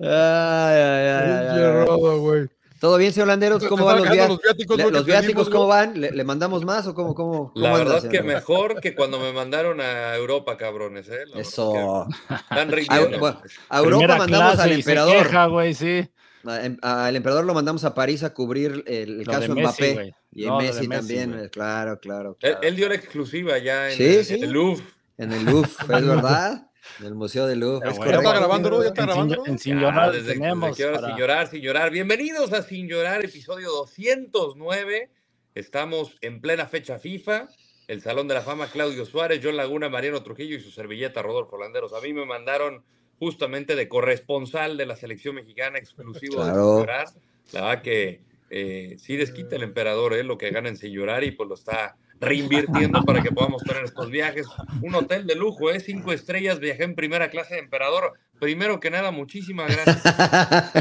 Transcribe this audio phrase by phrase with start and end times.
[0.00, 2.48] Ay, ay, ay, ay, ay.
[2.78, 3.64] ¿Todo bien, señor Landeros?
[3.68, 4.28] ¿Cómo van los, viáticos?
[4.28, 5.98] Los viáticos, Le- ¿Los viáticos cómo van?
[5.98, 7.14] ¿Le, le mandamos más o cómo?
[7.14, 8.24] cómo, La cómo verdad que señor?
[8.26, 11.24] mejor que cuando me mandaron a Europa, cabrones, ¿eh?
[11.34, 12.06] La Eso.
[12.28, 13.18] que Están A, rindiendo.
[13.18, 13.40] bueno,
[13.70, 15.16] a Europa Primera mandamos clase al emperador.
[15.26, 16.10] queja, güey, sí.
[16.44, 19.92] A- em- Al emperador lo mandamos a París a cubrir el, caso de Messi, Mbappé.
[19.94, 20.12] güey.
[20.32, 21.32] y en No, Messi, Messi, también.
[21.32, 21.48] güey.
[21.48, 24.34] Claro, claro, Él, dio la exclusiva ya en, Sí, el- sí.
[24.34, 24.84] en el Louvre.
[25.16, 26.65] En el Louvre, ¿es verdad?
[27.00, 27.86] En el Museo del Louvre.
[27.88, 28.10] Ah, es güey.
[28.10, 28.82] ¿Ya está grabando, no?
[28.82, 29.42] ¿Ya está grabando?
[29.46, 30.70] En Sin Llorar desde- tenemos.
[30.70, 31.90] desde que ahora para- Sin llorar, sin llorar.
[31.90, 35.10] Bienvenidos a Sin Llorar, episodio 209.
[35.54, 37.48] Estamos en plena fecha FIFA.
[37.88, 41.56] El Salón de la Fama, Claudio Suárez, John Laguna, Mariano Trujillo y su servilleta Rodolfo
[41.58, 41.92] Landeros.
[41.92, 42.82] A mí me mandaron
[43.18, 46.68] justamente de corresponsal de la selección mexicana exclusivo de Claro.
[46.70, 47.08] Sin Llorar.
[47.52, 51.24] La verdad que eh, sí desquita el emperador eh, lo que gana en Sin Llorar
[51.24, 54.46] y pues lo está reinvirtiendo para que podamos tener estos viajes.
[54.82, 55.80] Un hotel de lujo, ¿eh?
[55.80, 58.14] Cinco estrellas, viajé en primera clase de emperador.
[58.38, 60.02] Primero que nada, muchísimas gracias.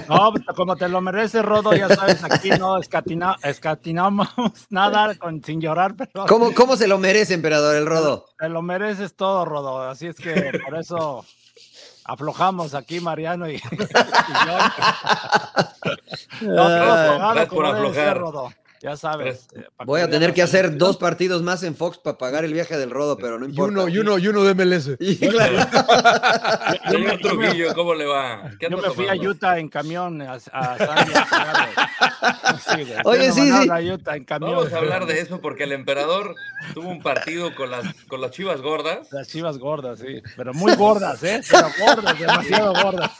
[0.09, 4.27] No, pues, como te lo mereces, Rodo, ya sabes, aquí no escatina, escatinamos
[4.69, 8.27] nada con Sin Llorar, pero ¿Cómo, ¿Cómo se lo merece, emperador, el rodo?
[8.37, 9.81] te lo mereces todo, Rodo.
[9.83, 11.25] Así es que por eso
[12.03, 14.57] aflojamos aquí, Mariano y, y yo.
[16.41, 18.17] No, Ay, aflojado gracias como por ser, aflojar.
[18.17, 18.49] Rodo.
[18.81, 19.47] Ya sabes.
[19.55, 22.77] eh, Voy a tener que hacer dos partidos más en Fox para pagar el viaje
[22.77, 23.71] del rodo, pero no Y importa.
[23.81, 24.91] uno, y uno, y uno de MLS.
[24.99, 25.57] Y claro.
[27.21, 28.51] Trujillo, ¿cómo le va?
[28.59, 29.29] ¿Qué Yo me fui a tomando?
[29.31, 31.75] Utah en camión a, a.
[32.65, 32.97] Sí, güey.
[33.05, 33.69] Oye, sí, sí.
[33.69, 34.55] a Utah en camión.
[34.55, 36.35] Vamos a hablar de eso porque el emperador
[36.73, 40.21] tuvo un partido con las, con las chivas gordas Las chivas gordas, sí.
[40.35, 41.41] Pero muy gordas, ¿eh?
[41.49, 43.11] Pero gordas, demasiado gordas.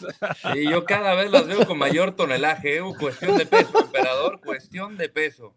[0.56, 2.78] y yo cada vez las veo con mayor tonelaje.
[2.78, 2.82] ¿eh?
[3.00, 5.54] Cuestión de peso, emperador, cuestión de peso.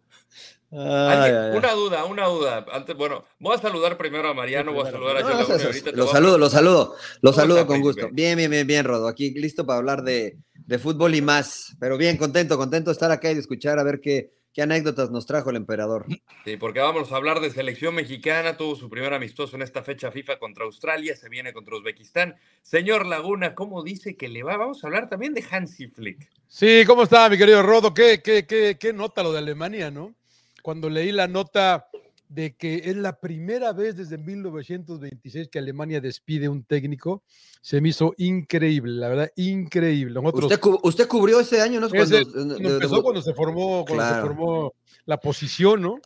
[0.71, 1.57] Ay, ay.
[1.57, 2.65] Una duda, una duda.
[2.71, 5.41] Antes, bueno, voy a saludar primero a Mariano, voy a saludar a No, John eso-
[5.49, 7.81] Laguna y eso- ahorita te lo voy a- saludo, lo saludo, lo ¿Cómo saludo con
[7.81, 8.09] gusto.
[8.11, 9.07] Bien, bien, bien, bien, Rodo.
[9.07, 11.75] Aquí listo para hablar de, de fútbol y más.
[11.79, 15.11] Pero bien, contento, contento de estar acá y de escuchar a ver qué, qué anécdotas
[15.11, 16.05] nos trajo el emperador.
[16.45, 18.57] Sí, porque vamos a hablar de selección mexicana.
[18.57, 21.15] Tuvo su primer amistoso en esta fecha FIFA contra Australia.
[21.15, 22.35] Se viene contra Uzbekistán.
[22.61, 24.57] Señor Laguna, ¿cómo dice que le va?
[24.57, 26.29] Vamos a hablar también de Hansi Flick.
[26.47, 27.93] Sí, ¿cómo está, mi querido Rodo?
[27.93, 30.15] ¿Qué, qué, qué, qué nota lo de Alemania, no?
[30.61, 31.89] Cuando leí la nota
[32.29, 37.23] de que es la primera vez desde 1926 que Alemania despide un técnico,
[37.61, 40.13] se me hizo increíble, la verdad, increíble.
[40.13, 41.87] Nosotros, ¿Usted, cu- usted cubrió ese año, ¿no?
[41.87, 44.73] ese- Cuando, cuando de- de- empezó cuando se formó, cuando se formó
[45.05, 45.99] la posición, ¿no?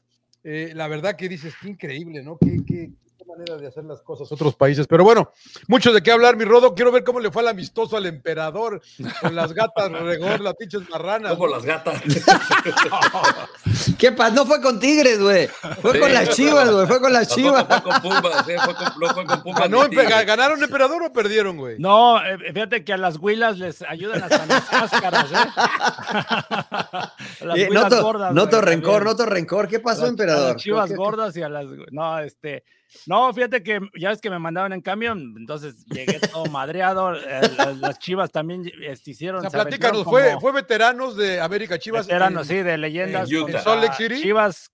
[0.45, 2.37] Eh, la verdad que dices, qué increíble, ¿no?
[2.37, 2.89] Qué- qué
[3.37, 4.87] manera de hacer las cosas otros países.
[4.87, 5.31] Pero bueno,
[5.67, 6.73] mucho de qué hablar, mi Rodo.
[6.75, 8.81] Quiero ver cómo le fue al amistoso al emperador
[9.21, 11.33] con las gatas regor, las pinches marranas.
[11.33, 12.01] Como las gatas.
[13.97, 14.33] ¿Qué pasa?
[14.35, 15.47] No fue con Tigres, güey.
[15.81, 16.87] Fue Sí, con las chivas, güey.
[16.87, 17.65] Fue con las chivas.
[17.67, 18.57] fue con Pumas, ¿eh?
[18.63, 19.89] Fue con, no fue con Pumas.
[19.89, 20.25] Tigres.
[20.25, 21.77] ¿Ganaron emperador o perdieron, güey?
[21.79, 25.35] No, eh, fíjate que a las huilas les ayudan hasta las máscaras, ¿eh?
[25.57, 29.03] A las Eh, huilas noto, gordas, noto güey, rencor, también.
[29.17, 29.67] noto rencor.
[29.67, 30.53] ¿Qué pasó, las- a emperador?
[30.53, 31.65] las chivas ¿Qué- qué- gordas y a las.
[31.91, 32.63] No, este.
[33.05, 37.15] No, fíjate que ya es que me mandaban en camión, entonces llegué todo madreado.
[37.15, 39.39] eh, las, las chivas también este, hicieron.
[39.39, 43.29] O sea, se platícanos, fue, fue veteranos de América Chivas veteranos, en, sí, de leyendas.
[43.31, 43.43] en Utah.
[43.45, 44.21] contra ¿En Salt Lake City?
[44.21, 44.71] Chivas,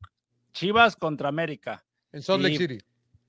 [0.53, 1.83] Chivas contra América.
[2.11, 2.77] en Salt Lake y- City.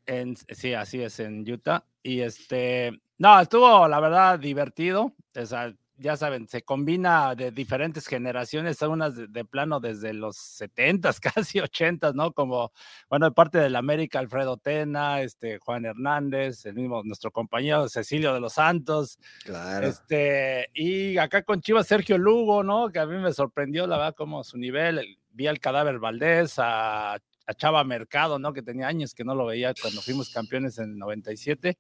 [0.06, 1.84] En, sí, así es, en Utah.
[2.02, 5.14] Y este, no, estuvo la verdad divertido.
[5.36, 10.36] O sea, ya saben, se combina de diferentes generaciones, unas de, de plano desde los
[10.36, 12.32] 70s, casi 80s, ¿no?
[12.32, 12.72] Como,
[13.08, 18.32] bueno, de parte del América, Alfredo Tena, este, Juan Hernández, el mismo, nuestro compañero Cecilio
[18.34, 19.86] de los Santos, Claro.
[19.86, 22.90] este, y acá con Chivas Sergio Lugo, ¿no?
[22.90, 24.98] Que a mí me sorprendió, la verdad, como su nivel.
[24.98, 28.52] el- Vi al cadáver Valdés, a, a Chava Mercado, ¿no?
[28.52, 31.78] Que tenía años que no lo veía cuando fuimos campeones en el 97.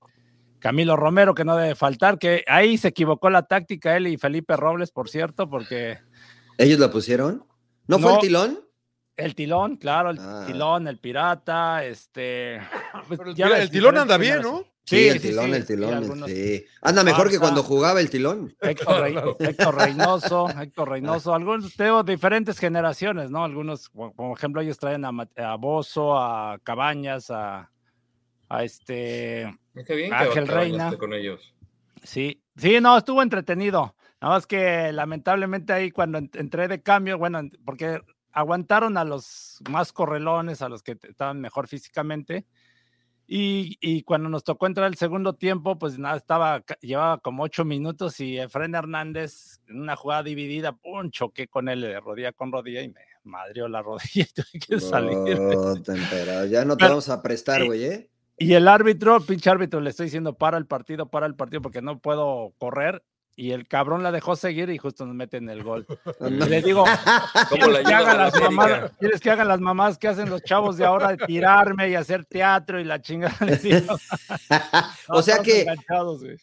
[0.60, 4.56] Camilo Romero, que no debe faltar, que ahí se equivocó la táctica él y Felipe
[4.56, 5.98] Robles, por cierto, porque
[6.58, 7.44] ¿Ellos la pusieron?
[7.86, 8.14] ¿No, fue No.
[8.16, 8.60] el tilón?
[9.16, 10.44] el tilón, claro, el Ah.
[10.46, 12.60] tilón, el pirata, este.
[13.08, 14.40] pues, el, ya ves, el tilón anda bien.
[14.40, 14.60] ¿no?
[14.84, 15.94] Sí, Sí, el sí, tilón, sí, el sí, tilón.
[15.94, 16.64] algunos- sí.
[16.80, 18.54] Anda mejor que cuando jugaba el tilón.
[18.60, 23.44] Héctor, Rey- Héctor Reynoso, Héctor Reynoso, algunos tengo diferentes generaciones, ¿no?
[23.44, 27.70] Algunos, como ejemplo, ellos traen a, Bozo, a Cabañas, a,
[28.48, 30.98] a este, Qué bien que Ángel cabañaste Reina.
[30.98, 31.54] con ellos.
[32.02, 33.94] sí, sí, no, estuvo entretenido.
[34.20, 38.00] No, es que lamentablemente ahí cuando entré de cambio, bueno, porque
[38.32, 42.46] aguantaron a los más correlones, a los que estaban mejor físicamente.
[43.32, 48.18] Y, cuando nos tocó entrar el segundo tiempo, pues nada, estaba, llevaba como ocho minutos
[48.18, 52.82] y Efren Hernández en una jugada dividida, pum, choqué con él de rodilla con rodilla
[52.82, 55.16] y me madrió la rodilla y tuve que salir.
[56.50, 58.10] ya no te vamos a prestar, güey, ¿eh?
[58.40, 61.82] Y el árbitro, pinche árbitro, le estoy diciendo para el partido, para el partido, porque
[61.82, 63.02] no puedo correr.
[63.36, 65.86] Y el cabrón la dejó seguir y justo nos mete en el gol.
[66.26, 66.84] Y le digo,
[67.50, 70.86] ¿quieres que, hagan las mamás, ¿quieres que hagan las mamás que hacen los chavos de
[70.86, 73.36] ahora de tirarme y hacer teatro y la chingada?
[75.08, 75.66] o sea que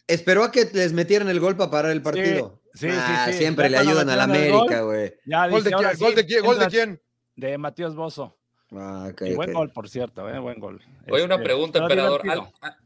[0.06, 2.60] esperó a que les metieran el gol para parar el partido.
[2.74, 3.38] Sí, sí, ah, sí.
[3.38, 5.14] Siempre le ayudan a la América, güey.
[5.50, 5.98] ¿Gol, de quién?
[5.98, 6.44] ¿Gol, de quién?
[6.44, 7.02] ¿Gol de quién?
[7.34, 8.37] De Matías Bozo.
[8.72, 10.38] Ah, okay, buen gol, por cierto, ¿eh?
[10.38, 10.80] buen gol.
[11.10, 12.22] Oye, una este, pregunta, emperador.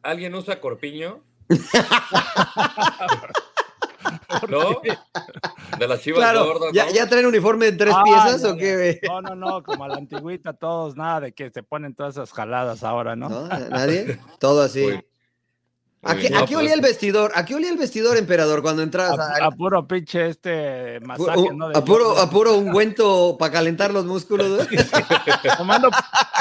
[0.02, 1.20] ¿Alguien usa corpiño?
[4.49, 4.81] ¿No?
[5.79, 9.00] De las chivas claro, ¿Ya, ¿Ya, traen uniforme de tres piezas o qué?
[9.05, 12.32] No, no, no, como a la antigüita, todos, nada de que se ponen todas esas
[12.32, 13.29] jaladas ahora, ¿no?
[13.29, 13.49] ¿No?
[13.49, 14.19] ¿Nadie?
[14.38, 14.87] Todo así.
[16.04, 17.31] ¿A qué, olía pues el vestidor?
[17.37, 19.16] ¿A qué olía el vestidor, emperador, cuando entras?
[19.16, 21.69] A, puro pinche este masaje, ¿no?
[21.69, 24.66] a, puro, a puro ungüento para calentar los músculos.
[25.58, 25.90] tomando,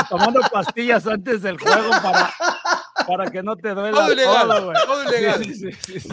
[0.09, 2.33] tomando pastillas antes del juego para,
[3.07, 4.48] para que no te duela todo ilegal,
[4.86, 5.42] todo, ilegal.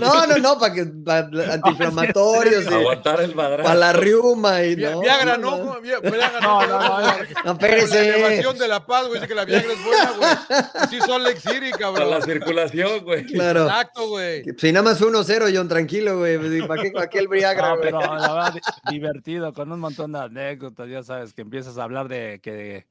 [0.00, 0.81] no, no, no, para que
[1.52, 2.67] antiinflamatorios.
[2.67, 3.64] Aguantar el madrazo.
[3.64, 5.00] Para la riuma y no.
[5.00, 6.67] Viagra no, no, Viagra no.
[6.67, 6.88] No, no,
[7.44, 7.58] no.
[7.61, 10.88] La elevación de la paz, güey, dice que la Viagra es buena, güey.
[10.90, 11.94] Sí son City, cabrón.
[11.94, 13.25] Para la circulación, güey.
[13.26, 13.64] Claro.
[13.64, 14.44] Exacto, güey.
[14.56, 16.67] Si nada más fue 1-0, John, tranquilo, güey.
[16.67, 18.55] ¿Para qué, para qué el Viagra, no, pero la verdad,
[18.90, 22.87] divertido, con un montón de anécdotas, ya sabes, que empiezas a hablar de que,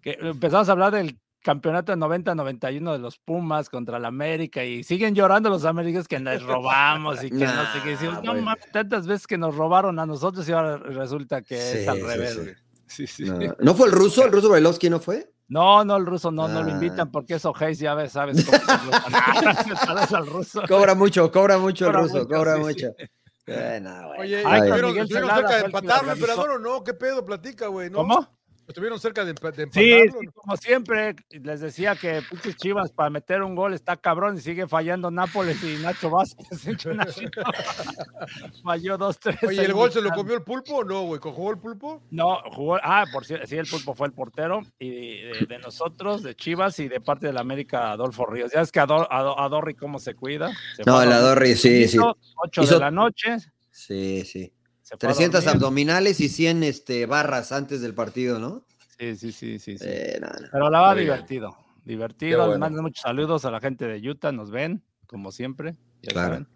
[0.00, 4.82] que empezamos a hablar del campeonato de 90-91 de los Pumas contra la América y
[4.82, 7.90] siguen llorando los américas que nos robamos y que no sé qué.
[7.90, 11.88] Decimos, no mames, tantas veces que nos robaron a nosotros y ahora resulta que es
[11.88, 12.40] al revés.
[12.86, 13.24] Sí, sí.
[13.24, 13.38] No.
[13.58, 13.74] no.
[13.74, 14.24] fue el ruso?
[14.24, 15.28] ¿El ruso Bailovsky no fue?
[15.48, 17.10] No, no, el ruso no, no lo invitan ah.
[17.10, 18.58] porque eso Hayes ya ves, sabes cómo
[20.16, 20.62] al ruso.
[20.68, 22.94] Cobra mucho, cobra mucho el ruso, cobra mucho.
[23.46, 26.82] Bueno, Oye, ¿estuvieron, cerca de empatarlo, emperador o no?
[26.82, 27.26] ¿Qué pedo?
[27.26, 27.90] Platica, güey.
[27.90, 27.98] ¿no?
[27.98, 28.26] ¿Cómo?
[28.66, 29.70] Estuvieron cerca de, empatarlo.
[29.72, 34.40] Sí, como siempre, les decía que pinches Chivas para meter un gol está cabrón y
[34.40, 36.48] sigue fallando Nápoles y Nacho Vázquez.
[38.64, 39.36] Falló dos, tres.
[39.46, 41.20] Oye, ¿el gol se lo comió el pulpo o no, güey?
[41.20, 42.02] ¿Jugó el pulpo?
[42.10, 42.78] No, jugó.
[42.82, 44.62] Ah, por cierto, sí, el pulpo fue el portero.
[44.78, 48.52] Y de, nosotros, de Chivas y de parte de la América, Adolfo Ríos.
[48.52, 50.50] Ya es que Ador, Adorri, ¿cómo se cuida?
[50.86, 51.98] no, el Adorri, sí, sí.
[52.36, 53.36] 8 de la noche.
[53.70, 54.52] Sí, sí.
[54.98, 58.64] 300 abdominales y 100 este, barras antes del partido, ¿no?
[58.98, 59.76] Sí, sí, sí, sí.
[59.80, 60.20] Eh,
[60.52, 62.46] Pero la va divertido, divertido.
[62.46, 62.60] Bueno.
[62.60, 65.76] Mando muchos saludos a la gente de Utah, nos ven, como siempre.
[66.02, 66.46] claro.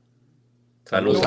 [0.88, 1.22] Saludos,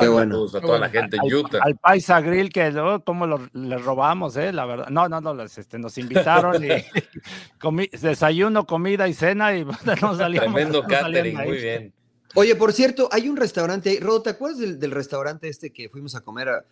[0.56, 1.60] a toda la gente de Utah.
[1.62, 4.52] Al, Paisa Grill, que luego como lo, le robamos, ¿eh?
[4.52, 4.88] La verdad.
[4.88, 6.68] No, no, no, este, nos invitaron y
[8.02, 9.64] desayuno, comida y cena y
[10.00, 10.52] nos salíamos.
[10.52, 11.94] Tremendo catering, muy bien.
[12.34, 16.16] Oye, por cierto, hay un restaurante, Rodo, ¿te acuerdas del, del, restaurante este que fuimos
[16.16, 16.64] a comer a,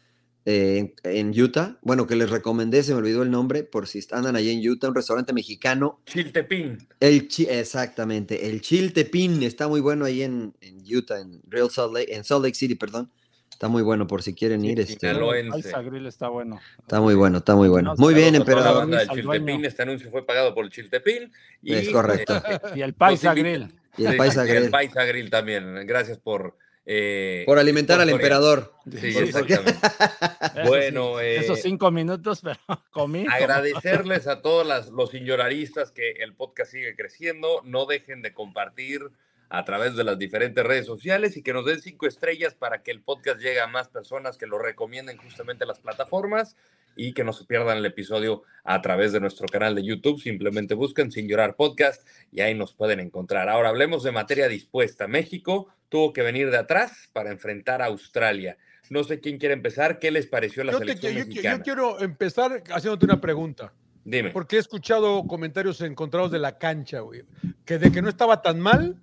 [0.47, 4.37] eh, en Utah, bueno, que les recomendé, se me olvidó el nombre, por si andan
[4.37, 6.01] allí en Utah, un restaurante mexicano.
[6.07, 6.79] Chiltepín.
[6.99, 10.55] El exactamente, el Chiltepín está muy bueno ahí en,
[10.91, 13.11] Utah, en Real Salt Lake, en Salt Lake City, perdón.
[13.51, 14.81] Está muy bueno por si quieren ir.
[14.81, 16.59] Este, grill está bueno.
[16.79, 17.95] Está muy bueno, está muy bueno.
[17.99, 18.89] muy bien, emperador.
[18.91, 21.31] El Chiltepín, este anuncio fue pagado por el Chiltepín.
[21.63, 22.43] Y, es correcto.
[22.75, 23.69] y el Paisa Grill.
[23.99, 24.65] Y el Paisa Grill.
[24.65, 25.87] El Paisa Grill también.
[25.87, 26.57] Gracias por
[26.87, 28.75] eh, por alimentar al emperador.
[29.01, 29.15] Sí,
[30.67, 32.59] bueno, esos eh, cinco minutos, pero
[32.91, 33.27] comí.
[33.29, 37.63] Agradecerles a todos los señoraristas que el podcast sigue creciendo.
[37.65, 39.03] No dejen de compartir
[39.51, 42.93] a través de las diferentes redes sociales y que nos den cinco estrellas para que
[42.93, 46.57] el podcast llegue a más personas que lo recomienden justamente las plataformas
[46.97, 50.21] y que no se pierdan el episodio a través de nuestro canal de YouTube.
[50.21, 53.49] Simplemente busquen Sin Llorar Podcast y ahí nos pueden encontrar.
[53.49, 55.09] Ahora hablemos de materia dispuesta.
[55.09, 58.57] México tuvo que venir de atrás para enfrentar a Australia.
[58.89, 59.99] No sé quién quiere empezar.
[59.99, 61.59] ¿Qué les pareció la selección mexicana?
[61.59, 63.75] Yo quiero empezar haciéndote una pregunta.
[64.05, 64.31] Dime.
[64.31, 67.23] Porque he escuchado comentarios encontrados de la cancha, güey.
[67.67, 68.97] Que de que no estaba tan mal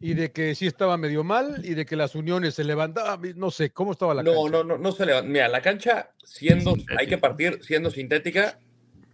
[0.00, 3.50] y de que sí estaba medio mal y de que las uniones se levantaban, no
[3.50, 4.50] sé, ¿cómo estaba la no, cancha?
[4.50, 5.30] No, no, no, se levanta.
[5.30, 8.58] Mira, la cancha siendo, hay que partir siendo sintética,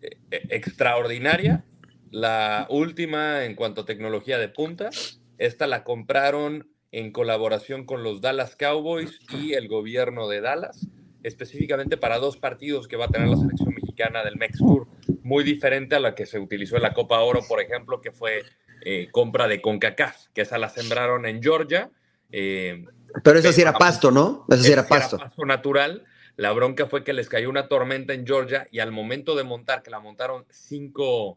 [0.01, 1.65] eh, eh, extraordinaria,
[2.11, 4.91] la última en cuanto a tecnología de punta,
[5.39, 10.89] esta la compraron en colaboración con los Dallas Cowboys y el gobierno de Dallas,
[11.23, 14.87] específicamente para dos partidos que va a tener la selección mexicana del Mex Tour,
[15.23, 18.45] muy diferente a la que se utilizó en la Copa Oro, por ejemplo, que fue
[18.81, 21.91] eh, compra de CONCACAF, que esa la sembraron en Georgia.
[22.33, 22.87] Eh,
[23.23, 24.47] Pero eso sí era pasto, ¿no?
[24.49, 25.19] Eso sí era sí pasto.
[25.45, 26.03] natural.
[26.37, 29.83] La bronca fue que les cayó una tormenta en Georgia y al momento de montar,
[29.83, 31.37] que la montaron cinco,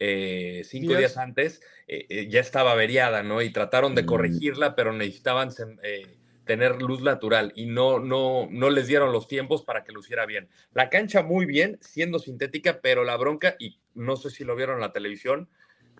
[0.00, 0.98] eh, cinco Días.
[0.98, 3.42] días antes, eh, eh, ya estaba averiada, ¿no?
[3.42, 4.06] Y trataron de Mm.
[4.06, 5.50] corregirla, pero necesitaban
[6.44, 10.48] tener luz natural y no, no, no les dieron los tiempos para que luciera bien.
[10.72, 14.76] La cancha muy bien, siendo sintética, pero la bronca, y no sé si lo vieron
[14.76, 15.48] en la televisión,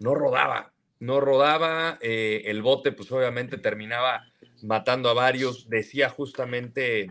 [0.00, 4.24] no rodaba, no rodaba, eh, el bote pues obviamente terminaba
[4.62, 7.10] matando a varios, decía justamente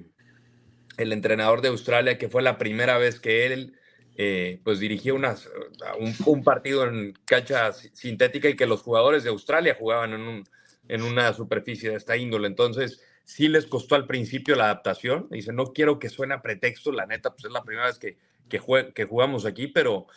[0.98, 3.79] el entrenador de Australia que fue la primera vez que él
[4.22, 5.50] eh, pues dirigía unas,
[5.98, 10.20] un, un partido en cancha si- sintética y que los jugadores de Australia jugaban en,
[10.22, 10.44] un,
[10.90, 12.48] en una superficie de esta índole.
[12.48, 15.28] Entonces, sí les costó al principio la adaptación.
[15.32, 18.18] Dice, no quiero que suene a pretexto, la neta, pues es la primera vez que,
[18.50, 20.08] que, jue- que jugamos aquí, pero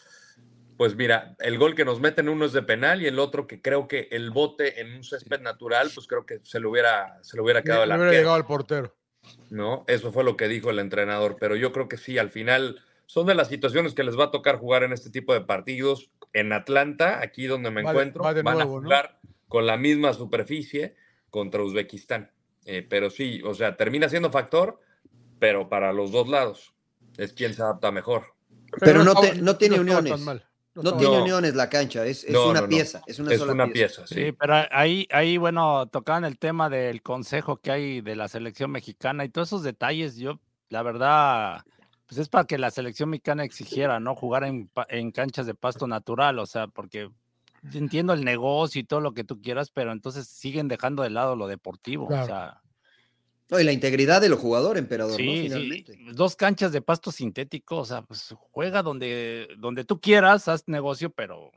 [0.77, 3.63] pues mira, el gol que nos meten uno es de penal y el otro que
[3.63, 7.37] creo que el bote en un césped natural, pues creo que se le hubiera, se
[7.37, 8.81] le hubiera quedado el hubiera llegado al portero.
[9.51, 9.85] ¿no?
[9.87, 12.83] Eso fue lo que dijo el entrenador, pero yo creo que sí, al final
[13.13, 16.11] son de las situaciones que les va a tocar jugar en este tipo de partidos.
[16.33, 18.83] En Atlanta, aquí donde me encuentro, van nuevo, a ¿no?
[18.85, 20.97] jugar con la misma superficie
[21.29, 22.31] contra Uzbekistán.
[22.65, 24.81] Eh, pero sí, o sea, termina siendo factor,
[25.39, 26.73] pero para los dos lados
[27.19, 28.23] es quien se adapta mejor.
[28.81, 30.13] Pero no te- no tiene estaba uniones.
[30.13, 30.47] tan mal.
[30.75, 31.23] No tiene No.
[31.25, 32.69] uniones la cancha, es, es No, una no, no.
[32.71, 34.05] pieza, es una es sola una pieza.
[34.05, 34.33] pieza, Sí, sí.
[34.33, 39.23] pero ahí, ahí, bueno, tocaban el tema del consejo que hay de la selección mexicana
[39.27, 40.41] y todos esos detalles, yo,
[40.71, 41.63] la verdad,
[42.13, 44.15] pues es para que la selección mexicana exigiera, ¿no?
[44.15, 47.09] Jugar en, canchas de pasto natural, o sea, porque
[47.73, 51.37] entiendo el negocio y todo lo que tú quieras, pero entonces siguen dejando de lado
[51.37, 52.25] lo deportivo, Claro.
[52.25, 52.61] o sea,
[53.49, 55.17] No, y la integridad del jugador, emperador, ¿no?
[55.17, 55.99] sí, sí, Finalmente.
[56.13, 61.09] dos canchas de pasto sintético, o sea, pues juega donde, donde tú quieras, haz negocio,
[61.09, 61.51] pero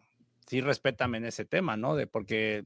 [0.48, 1.98] sí respétame en ese tema, ¿no?
[1.98, 2.64] De porque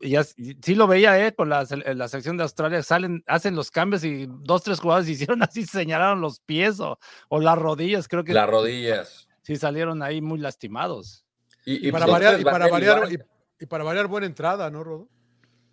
[0.00, 1.34] ya sí lo veía, ¿eh?
[1.34, 5.42] Con la, la sección de Australia, salen, hacen los cambios y dos, tres jugadores hicieron
[5.42, 9.28] así, señalaron los pies o, o las rodillas, creo que Las rodillas.
[9.42, 11.24] sí salieron ahí muy lastimados.
[11.64, 14.70] Y, Y para pues, variar, y para Vatel variar, y, y para variar buena entrada,
[14.70, 15.08] ¿no, Rodo?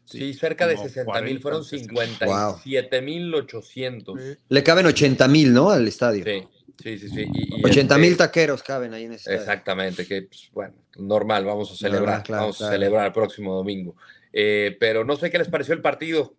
[0.04, 2.26] Sí, cerca de como 60 mil, 40, fueron 60.
[2.26, 4.22] 57 mil 800.
[4.22, 4.38] Sí.
[4.48, 5.70] Le caben 80 mil, ¿no?
[5.70, 6.24] Al estadio.
[6.24, 6.48] Sí,
[6.82, 7.10] sí, sí.
[7.10, 7.30] sí.
[7.34, 9.40] Y, y 80 mil este, taqueros caben ahí en ese estadio.
[9.40, 12.70] Exactamente, que pues, bueno, normal, vamos a celebrar, Normal, claro, vamos claro.
[12.70, 13.96] a celebrar el próximo domingo.
[14.34, 16.36] Eh, pero no sé qué les pareció el partido.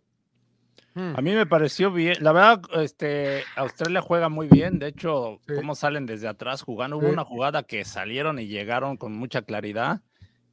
[0.95, 1.14] Hmm.
[1.16, 5.54] A mí me pareció bien, la verdad, este, Australia juega muy bien, de hecho, Sí.
[5.54, 7.12] cómo salen desde atrás jugando, hubo Sí.
[7.12, 10.00] una jugada que salieron y llegaron con mucha claridad,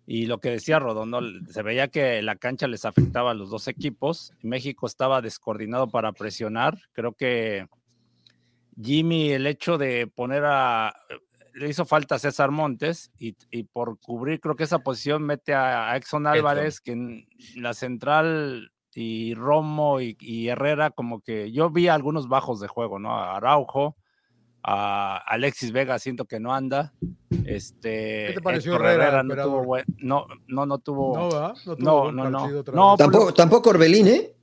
[0.05, 3.67] y lo que decía Rodondo, se veía que la cancha les afectaba a los dos
[3.67, 7.67] equipos, México estaba descoordinado para presionar, creo que
[8.79, 10.93] Jimmy, el hecho de poner a,
[11.55, 15.53] le hizo falta a César Montes, y, y por cubrir, creo que esa posición mete
[15.53, 21.51] a, a Exxon Álvarez, que en la central y Romo y, y Herrera, como que
[21.51, 23.17] yo vi algunos bajos de juego, ¿no?
[23.17, 23.95] A Araujo,
[24.63, 26.93] a Alexis Vega, siento que no anda.
[27.45, 31.17] Este, ¿Qué te pareció Héctor Herrera, no tuvo no, no, no tuvo.
[31.17, 31.53] No, ¿verdad?
[31.65, 32.63] No, tuvo No, no, no.
[32.73, 32.97] No.
[32.97, 34.33] Tampoco, tampoco Orbelín, ¿eh?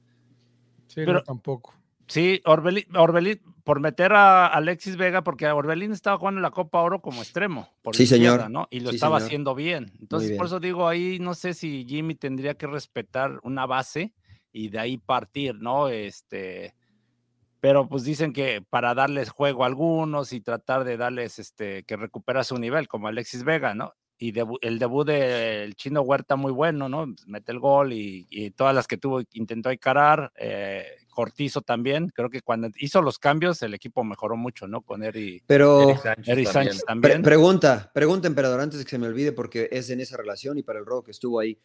[0.86, 1.74] Sí, no, tampoco.
[2.06, 6.80] Sí, Orbelín, Orbelín, por meter a Alexis Vega, porque Orbelín estaba jugando en la Copa
[6.80, 8.40] Oro como extremo, por Sí, señor.
[8.70, 9.26] Y lo Sí, estaba señor.
[9.26, 9.92] haciendo bien.
[10.00, 10.38] Entonces, bien.
[10.38, 14.12] por eso digo, ahí no sé si Jimmy tendría que respetar una base
[14.52, 15.88] y de ahí partir, ¿no?
[15.88, 16.74] Este,
[17.60, 21.96] pero pues dicen que para darles juego a algunos y tratar de darles este que
[21.96, 23.94] recupera su nivel, como Alexis Vega, ¿no?
[24.18, 27.06] Y debu- el debut del chino Huerta muy bueno, ¿no?
[27.26, 30.32] Mete el gol y, y todas las que tuvo intentó encarar.
[30.36, 34.80] eh, Cortizo también, creo que cuando hizo los cambios el equipo mejoró mucho, ¿no?
[34.80, 35.90] Con Eri, Pero
[36.26, 37.22] Eric Sánchez pre- también.
[37.22, 40.62] pregunta, pregunta, emperador, antes de que se me olvide, porque es en esa relación y
[40.62, 41.58] para el robo que estuvo ahí.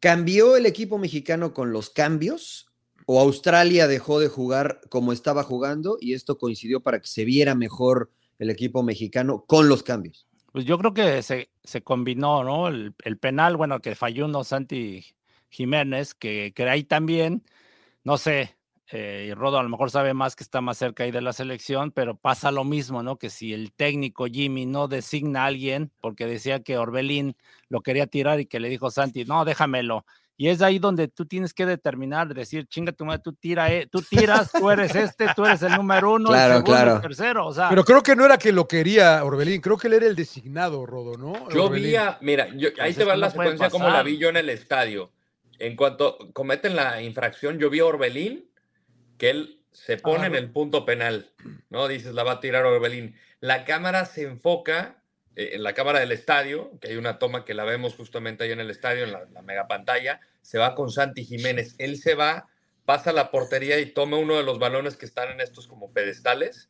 [0.00, 2.66] ¿Cambió el equipo mexicano con los cambios?
[3.06, 7.54] ¿O Australia dejó de jugar como estaba jugando y esto coincidió para que se viera
[7.54, 10.26] mejor el equipo mexicano con los cambios?
[10.52, 12.68] Pues yo creo que se, se combinó, ¿no?
[12.68, 15.04] El, el penal, bueno, que falló uno Santi
[15.50, 17.42] Jiménez, que, que ahí también,
[18.04, 18.56] no sé,
[18.92, 21.32] eh, y Rodo a lo mejor sabe más que está más cerca ahí de la
[21.32, 23.16] selección, pero pasa lo mismo, ¿no?
[23.16, 27.34] Que si el técnico Jimmy no designa a alguien, porque decía que Orbelín
[27.68, 30.04] lo quería tirar y que le dijo Santi, no, déjamelo.
[30.36, 33.86] Y es ahí donde tú tienes que determinar, decir, chinga tu madre, tú, tira, eh,
[33.86, 36.96] tú tiras, tú eres este, tú eres el número uno, Claro, el segundo, claro.
[36.96, 37.68] el tercero, o sea.
[37.68, 40.84] Pero creo que no era que lo quería Orbelín, creo que él era el designado,
[40.86, 41.48] Rodo, ¿no?
[41.50, 41.90] Yo Orbelín.
[41.90, 44.36] vi a, mira, yo- ahí Pues te va la secuencia como la vi yo en
[44.36, 45.10] el estadio.
[45.58, 48.50] En cuanto cometen la infracción, yo vi a Orbelín
[49.18, 51.32] que él se pone en el punto penal,
[51.70, 51.88] ¿no?
[51.88, 53.16] Dices, la va a tirar Orbelín.
[53.40, 55.02] La cámara se enfoca
[55.36, 58.52] eh, en la cámara del estadio, que hay una toma que la vemos justamente ahí
[58.52, 61.74] en el estadio, en la, la mega pantalla, se va con Santi Jiménez.
[61.78, 62.48] Él se va
[62.84, 66.68] pasa la portería y toma uno de los balones que están en estos como pedestales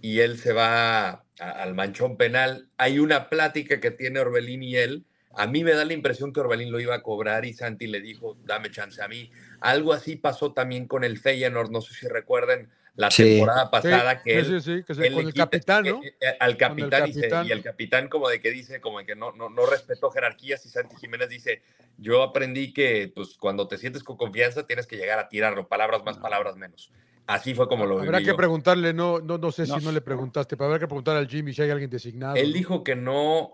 [0.00, 2.68] y él se va a- al manchón penal.
[2.76, 5.06] Hay una plática que tiene Orbelín y él.
[5.36, 8.00] A mí me da la impresión que Orbelín lo iba a cobrar y Santi le
[8.00, 9.30] dijo, dame chance a mí.
[9.60, 13.22] Algo así pasó también con el Feyenoord, no sé si recuerden la Sí.
[13.24, 15.84] temporada pasada Sí, que él sí, sí, sí, que se- él con le el capitán,
[15.86, 16.00] ¿no?
[16.40, 17.46] al el capitán, y se- capitán.
[17.46, 20.64] Y, el capitán como de que dice, como de que no, no, no respetó jerarquías
[20.66, 21.62] y Santi Jiménez dice,
[21.96, 26.04] yo aprendí que pues cuando te sientes con confianza tienes que llegar a tirarlo, palabras
[26.04, 26.92] más, palabras menos.
[27.26, 28.36] Así fue como lo Habrá viví que yo.
[28.36, 29.78] preguntarle, no, no, no sé No.
[29.78, 32.36] si no le preguntaste, pero habrá que preguntar al Jimmy si hay alguien designado.
[32.36, 33.52] Él dijo que no,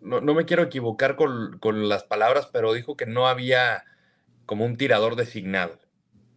[0.00, 3.84] no, no me quiero equivocar con, con las palabras, pero dijo que no había
[4.46, 5.78] como un tirador designado.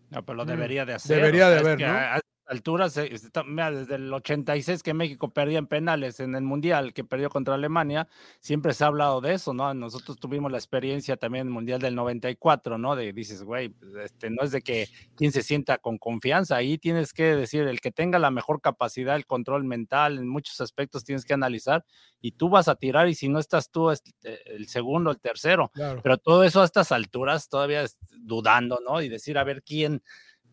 [0.09, 1.17] No, pero lo Mm, debería de hacer.
[1.17, 2.21] debería o de sea, haber, ¿no?
[2.47, 6.93] Alturas, eh, está- mira, desde el 86 que México perdía en penales en el Mundial,
[6.93, 8.07] que perdió contra Alemania,
[8.39, 9.73] siempre se ha hablado de eso, ¿no?
[9.73, 12.95] Nosotros tuvimos la experiencia también en el Mundial del 94, ¿no?
[12.95, 16.77] De dices, güey, pues, este, no es de que quien se sienta con confianza, ahí
[16.77, 21.03] tienes que decir, el que tenga la mejor capacidad, el control mental, en muchos aspectos
[21.03, 21.83] tienes que analizar,
[22.21, 25.19] y tú vas a tirar, y si no estás tú, es eh, el segundo, el
[25.19, 25.71] tercero.
[25.73, 26.01] Claro.
[26.03, 29.01] Pero todo eso a estas alturas todavía es dudando, ¿no?
[29.01, 30.03] Y decir a ver quién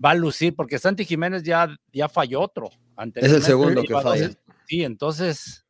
[0.02, 2.71] va a lucir, porque Santi Jiménez ya, ya falló otro.
[3.14, 4.30] Es el segundo que dos- falla.
[4.66, 5.64] Sí, entonces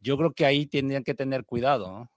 [0.00, 2.10] yo creo que ahí tenían que tener cuidado, ¿no?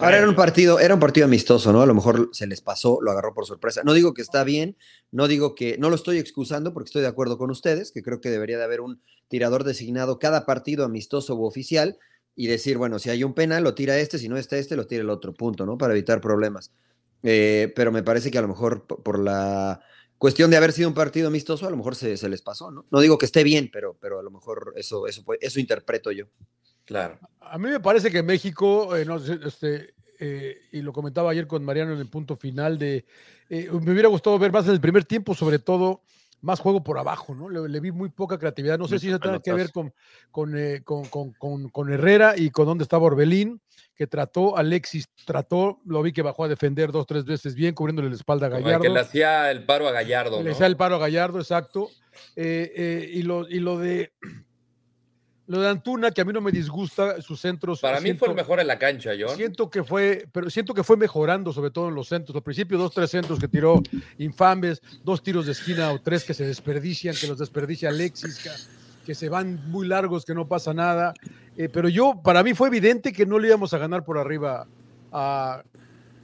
[0.00, 1.82] Ahora era un partido, era un partido amistoso, ¿no?
[1.82, 3.82] A lo mejor se les pasó, lo agarró por sorpresa.
[3.84, 4.76] No digo que está bien,
[5.10, 8.20] no digo que, no lo estoy excusando porque estoy de acuerdo con ustedes, que creo
[8.20, 11.98] que debería de haber un tirador designado cada partido amistoso u oficial
[12.36, 14.86] y decir, bueno, si hay un penal, lo tira este, si no está este, lo
[14.86, 15.76] tira el otro, punto, ¿no?
[15.76, 16.70] Para evitar problemas.
[17.24, 19.80] Eh, pero me parece que a lo mejor por la
[20.18, 22.84] cuestión de haber sido un partido amistoso, a lo mejor se, se les pasó, ¿no?
[22.90, 26.10] No digo que esté bien, pero, pero a lo mejor eso, eso, puede- eso interpreto
[26.12, 26.26] yo.
[26.84, 27.18] Claro.
[27.40, 31.46] A mí me parece que México, eh, no sé, este, eh, y lo comentaba ayer
[31.46, 33.04] con Mariano en el punto final de,
[33.48, 36.02] eh, me hubiera gustado ver más en el primer tiempo, sobre todo
[36.40, 37.48] más juego por abajo, ¿no?
[37.48, 38.78] Le, le vi muy poca creatividad.
[38.78, 39.92] No sé si eso tiene que ver pelotazo.
[40.30, 43.60] con, con, eh, con, con- con- con Herrera y con dónde estaba Orbelín,
[43.96, 48.08] que trató, Alexis trató, lo vi que bajó a defender dos, tres veces bien, cubriéndole
[48.08, 48.82] la espalda a Gallardo.
[48.82, 50.52] que le hacía el paro a Gallardo, Le ¿no?
[50.52, 51.88] hacía el paro a Gallardo, exacto.
[52.36, 54.12] Eh, eh, y, lo, y lo de
[55.48, 57.80] lo de Antuna, que a mí no me disgusta, sus centros.
[57.80, 59.34] Para mí fue el mejor en la cancha, John.
[59.36, 62.36] Siento que fue, pero siento que fue mejorando, sobre todo en los centros.
[62.36, 63.82] Al principio, dos, tres centros que tiró
[64.18, 68.50] infames, dos tiros de esquina o tres que se desperdician, que los desperdicia Alexis, que,
[69.06, 71.14] que se van muy largos, que no pasa nada.
[71.56, 74.66] Eh, pero yo, para mí fue evidente que no le íbamos a ganar por arriba
[75.10, 75.62] a,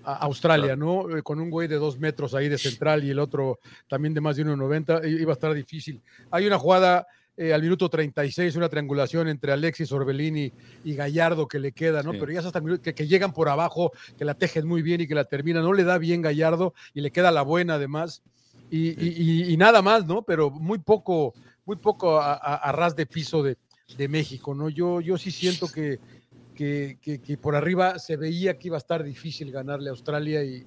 [0.04, 1.16] a Australia, ¿no?
[1.16, 3.58] Eh, Con un güey de dos metros ahí de central y el otro
[3.88, 6.02] también de más de 1,90, i- iba a estar difícil.
[6.30, 10.52] Hay una jugada eh, al minuto 36, una triangulación entre Alexis Orbelini
[10.84, 12.12] y Gallardo que le queda, ¿no?
[12.12, 12.18] Sí.
[12.20, 14.82] Pero ya es hasta el minuto que, que llegan por abajo, que la tejen muy
[14.82, 15.62] bien y que la terminan.
[15.64, 18.22] No le da bien Gallardo y le queda la buena además.
[18.70, 20.22] Y, y- y- y nada más, ¿no?
[20.22, 23.56] Pero muy poco, muy poco a, a- a ras de piso de,
[23.96, 24.68] de México, ¿no?
[24.68, 25.98] Yo, yo sí siento que,
[26.54, 30.42] que, que- que por arriba se veía que iba a estar difícil ganarle a Australia
[30.44, 30.64] y,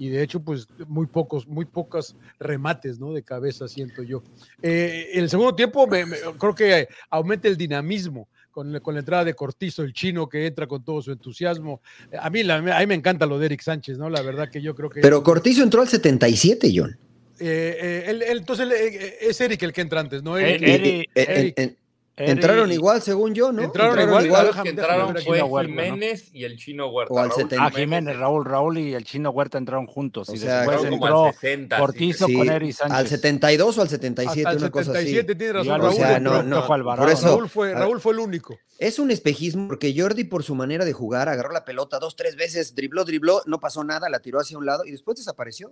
[0.00, 3.12] y de hecho, pues muy pocos, muy pocos remates, ¿no?
[3.12, 4.22] De cabeza, siento yo.
[4.62, 8.94] Eh, en el segundo tiempo, me- me- creo que aumenta el dinamismo con, la- con
[8.94, 11.82] la entrada de Cortizo, el chino que entra con todo su entusiasmo.
[12.18, 14.08] A mí, la- a mí me encanta lo de Eric Sánchez, ¿no?
[14.08, 15.02] La verdad que yo creo que...
[15.02, 16.96] Pero Cortizo entró al 77, John.
[17.38, 20.38] Eh, eh, él- él- entonces él, eh, es Eric el que entra antes, ¿no?
[20.38, 21.76] Eh, Eric- en- Eric- en- Eri-
[22.24, 23.62] entraron igual, según yo, ¿no?
[23.62, 25.40] Entraron igual, Los déjame- que entraron fue.
[25.66, 27.14] Jiménez y el Chino Huerta.
[27.14, 27.64] O al Raúl 70.
[27.66, 30.28] Ah, Jiménez, Raúl, Raúl y el chino Huerta entraron juntos.
[30.28, 31.76] O y sea, después entró al 60.
[31.76, 31.80] sí.
[31.80, 32.96] Cortizo Sí, con Eri Sánchez.
[32.98, 34.98] al 72 o al 77, hasta el una cosa así.
[35.06, 35.96] 77, tiene razón al O Raúl.
[35.96, 38.58] sea, no, no, Alvarado, por eso- Raúl fue, a- Raúl fue el único.
[38.78, 42.36] Es un espejismo porque Jordi, por su manera de jugar, agarró la pelota dos, tres
[42.36, 45.68] veces, dribló, dribló, no pasó nada, la tiró hacia un lado y después desapareció.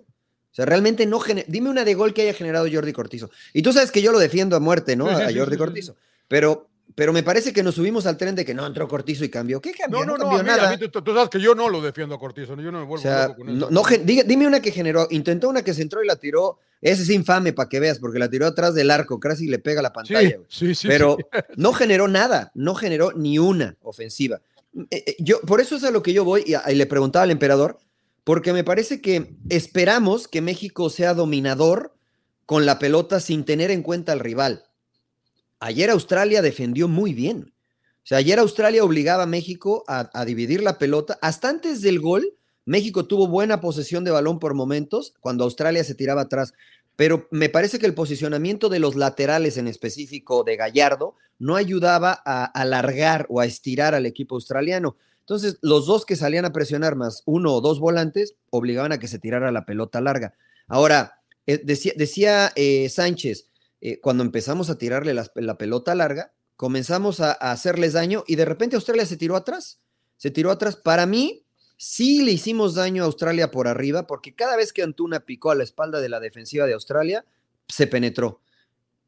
[0.50, 1.20] O sea, realmente no.
[1.46, 3.30] Dime una de gol que haya generado Jordi Cortizo.
[3.52, 5.08] Y tú sabes que yo lo defiendo a muerte, ¿no?
[5.08, 5.94] A Jordi Cortizo.
[6.28, 9.28] Pero, pero me parece que nos subimos al tren de que no entró Cortizo y
[9.30, 9.60] cambió.
[9.60, 10.00] ¿Qué cambió?
[10.00, 10.68] No, no, no, cambió a mí- nada.
[10.68, 12.84] a mí tú, tú sabes que yo no lo defiendo a Cortizo, yo no me
[12.84, 13.70] o vuelvo sea, loco con eso.
[13.70, 15.06] no, no dime una que generó.
[15.10, 16.58] Intentó una que se entró y la tiró.
[16.80, 19.82] Ese es infame para que veas, porque la tiró atrás del arco, casi le pega
[19.82, 20.36] la sí, pantalla.
[20.36, 20.46] güey.
[20.48, 21.24] sí, sí, pero sí.
[21.56, 24.40] no generó nada, no generó ni una ofensiva.
[24.90, 27.32] Eh, eh, Yo, por eso es a lo que yo voy y le preguntaba al
[27.32, 27.78] emperador,
[28.22, 31.94] porque me parece que esperamos que México sea dominador
[32.46, 34.64] con la pelota sin tener en cuenta al rival.
[35.60, 37.52] Ayer Australia defendió muy bien.
[38.04, 41.18] O sea, ayer Australia obligaba a México a, dividir la pelota.
[41.20, 42.32] Hasta antes del gol,
[42.64, 46.54] México tuvo buena posesión de balón por momentos, cuando Australia se tiraba atrás.
[46.96, 52.22] Pero me parece que el posicionamiento de los laterales, en específico de Gallardo, no ayudaba
[52.24, 54.96] a alargar o a estirar al equipo australiano.
[55.20, 59.08] Entonces, los dos que salían a presionar más uno o dos volantes obligaban a que
[59.08, 60.32] se tirara la pelota larga.
[60.66, 63.48] Ahora, eh, decía, decía eh, Sánchez,
[63.80, 68.44] eh, cuando empezamos a tirarle la, pelota larga, comenzamos a, a hacerles daño y de
[68.44, 69.80] repente Australia se tiró atrás.
[70.16, 70.76] Se tiró atrás.
[70.76, 71.44] Para mí,
[71.76, 75.54] sí le hicimos daño a Australia por arriba, porque cada vez que Antuna picó a
[75.54, 77.24] la espalda de la defensiva de Australia,
[77.68, 78.40] se penetró.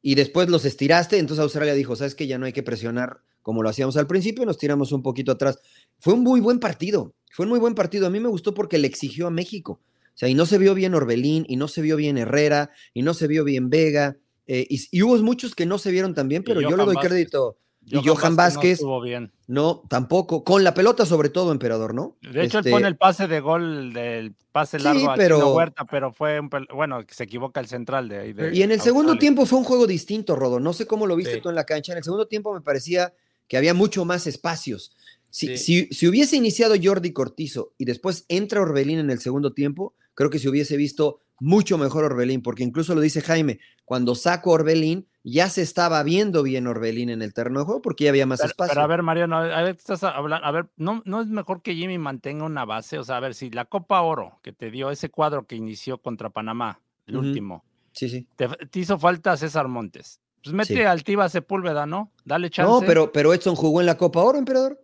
[0.02, 3.62] Y después los estiraste, entonces Australia dijo, sabes que ya no hay que presionar como
[3.62, 5.59] lo hacíamos al principio, nos tiramos un poquito atrás.
[5.98, 8.06] Fue un muy buen partido, fue un muy buen partido.
[8.06, 9.80] A mí me gustó porque le exigió a México.
[10.14, 13.02] O sea, y no se vio bien Orbelín, y no se vio bien Herrera, y
[13.02, 16.29] no se vio bien Vega, eh, y, y hubo muchos que no se vieron tan
[16.29, 17.11] bien, pero yo le Johan doy Vázquez.
[17.11, 17.57] crédito.
[17.87, 19.33] Y Johan no Vázquez, bien.
[19.48, 20.44] no, tampoco.
[20.44, 22.16] Con la pelota, sobre todo, emperador, ¿no?
[22.20, 25.37] De hecho, Este, él pone el pase de gol, del pase Sí, largo a pero-
[25.37, 28.33] Chino Huerta, pero fue un pel- bueno, se equivoca el central de ahí.
[28.35, 29.20] de Y en el segundo Australia.
[29.20, 30.61] tiempo fue un juego distinto, Rodo.
[30.61, 31.40] No sé cómo lo viste Sí.
[31.40, 31.92] tú en la cancha.
[31.92, 33.14] En el segundo tiempo me parecía
[33.48, 34.94] que había mucho más espacios.
[35.31, 35.87] Si, Sí.
[35.87, 40.29] si- si hubiese iniciado Jordi Cortizo y después entra Orbelín en el segundo tiempo, creo
[40.29, 45.09] que se hubiese visto mucho mejor Orbelín, porque incluso lo dice Jaime, cuando saco Orbelín,
[45.24, 48.40] ya se estaba viendo bien Orbelín en el terreno de juego porque ya había más
[48.40, 48.70] Pero, espacio.
[48.72, 51.74] pero a ver, Mariano, a ver, estás hablando, a ver, ¿no, ¿no es mejor que
[51.74, 52.98] Jimmy mantenga una base?
[52.98, 55.98] O sea, a ver, si la Copa Oro que te dio ese cuadro que inició
[55.98, 58.26] contra Panamá, el último, sí, sí.
[58.37, 60.20] te, te hizo falta César Montes.
[60.42, 60.81] Pues mete Sí.
[60.83, 62.12] al Tiva Sepúlveda, ¿no?
[62.24, 62.70] Dale chance.
[62.70, 64.81] No, pero, pero Edson jugó en la Copa Oro, emperador.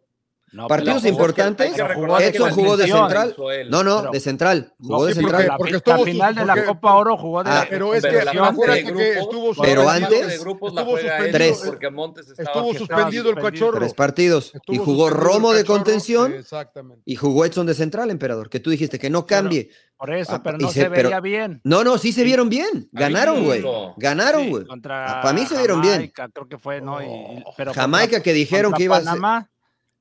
[0.52, 3.34] No, partidos importantes, que recordar que Edson jugó de central.
[3.68, 4.72] No, no, Pero- de central.
[4.80, 5.56] Jugó de sí, porque- central.
[5.58, 7.94] Porque fi- estuvo la final de la porque- Copa Oro jugó de Ah, la pero
[7.94, 13.30] es que acuérdate de estuvo Pero antes- de estuvo suspendido- porque Montes estaba Estuvo suspendido
[13.30, 13.78] el cachorro.
[13.78, 14.52] Tres partidos.
[14.68, 17.02] Y jugó Romo de contención Exactamente.
[17.04, 19.68] y jugó Edson de central, emperador, que tú dijiste que no cambie.
[19.98, 21.60] Por eso, Ah, pero no se- se, pero- veía bien.
[21.64, 22.88] No, no, sí se vieron bien.
[22.92, 23.64] Ganaron, güey.
[23.96, 24.64] Ganaron, güey.
[24.66, 25.94] contra para mí se vieron bien.
[25.94, 27.02] Jamaica, Creo que fue, ¿no?
[27.02, 29.50] Y- y- pero Jamaica contra- que dijeron que iba a ser- Panamá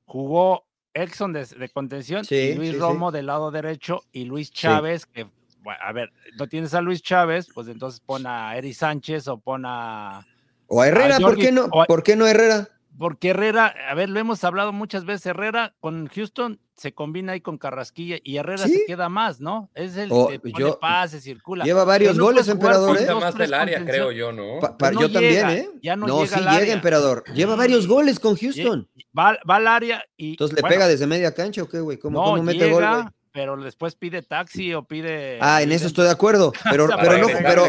[0.06, 2.80] jugó Exxon de, de contención Sí, y Luis sí, sí.
[2.80, 5.24] Romo del lado derecho y Luis Chávez, que,
[5.60, 9.38] bueno, a ver, no tienes a Luis Chávez, pues entonces pon a Eri Sánchez o
[9.38, 10.26] pon a...
[10.68, 11.64] O a Herrera, a ¿por qué no?
[11.72, 12.68] a- ¿Por qué no Herrera?
[12.98, 17.40] Porque Herrera, a ver, lo hemos hablado muchas veces, Herrera con Houston se combina ahí
[17.40, 18.74] con Carrasquilla y Herrera Sí.
[18.78, 19.70] se queda más, ¿no?
[19.74, 21.64] Es el que pone yo- pase, circula.
[21.64, 23.14] Lleva varios no goles, emperador, con ¿eh?
[23.20, 24.60] Más tres el área, creo yo, ¿no?
[24.60, 25.70] Pa- pa- no yo también, llega, ¿eh?
[25.82, 26.74] ya no no llega sí al llega, área.
[26.74, 27.24] emperador.
[27.34, 28.88] Lleva varios goles con Houston.
[29.18, 30.30] Va, va al área y.
[30.32, 31.98] Entonces, ¿le bueno, pega desde media cancha o qué, güey?
[31.98, 33.04] ¿Cómo, no, cómo mete gol, güey?
[33.32, 35.38] pero después pide taxi o pide.
[35.42, 36.52] Ah, en eso estoy de acuerdo.
[36.70, 37.64] Pero, pero, no, pero,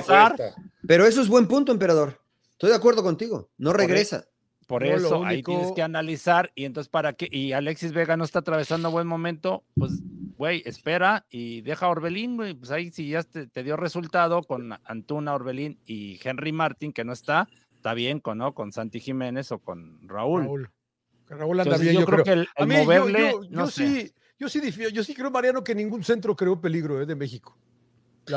[0.87, 2.21] pero eso es buen punto, emperador.
[2.53, 3.49] Estoy de acuerdo contigo.
[3.57, 4.25] No regresa.
[4.67, 6.51] Por No, eso ahí tienes que analizar.
[6.53, 7.27] Y entonces, ¿para qué?
[7.31, 10.01] Y Alexis Vega no está atravesando buen momento, pues,
[10.37, 12.53] güey, espera y deja a Orbelín, güey.
[12.53, 17.05] Pues ahí si ya te, te dio resultado con Antuna, Orbelín y Henry Martin, que
[17.05, 18.53] no está, está bien con, ¿no?
[18.53, 20.43] Con Santi Jiménez o con Raúl.
[20.43, 20.69] Raúl.
[21.29, 22.35] Raúl anda Entonces, bien, yo, yo, creo, creo.
[22.35, 23.87] que el, A el mí, moverle, yo, no sé.
[23.87, 24.61] sí, yo sí,
[24.93, 27.57] yo sí creo, Mariano, que ningún centro creó peligro eh, de México.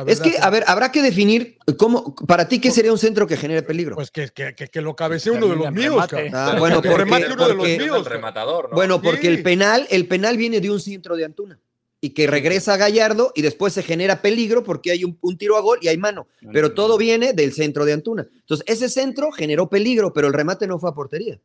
[0.07, 3.37] Es que, a ver, habrá que definir cómo, para ti, ¿qué sería un centro que
[3.37, 3.97] genere peligro?
[3.97, 6.07] Pues que, que, que, que lo cabecee uno de los míos.
[6.33, 7.99] Ah, bueno, que porque, remate uno de los míos.
[7.99, 8.77] El rematador, ¿no?
[8.77, 11.59] bueno, porque el penal, el penal viene de un centro de Antuna
[12.01, 15.57] y que regresa a Gallardo y después se genera peligro porque hay un, un tiro
[15.57, 16.29] a gol y hay mano.
[16.53, 18.27] Pero todo viene del centro de Antuna.
[18.33, 21.41] Entonces, ese centro generó peligro, pero el remate no fue a portería.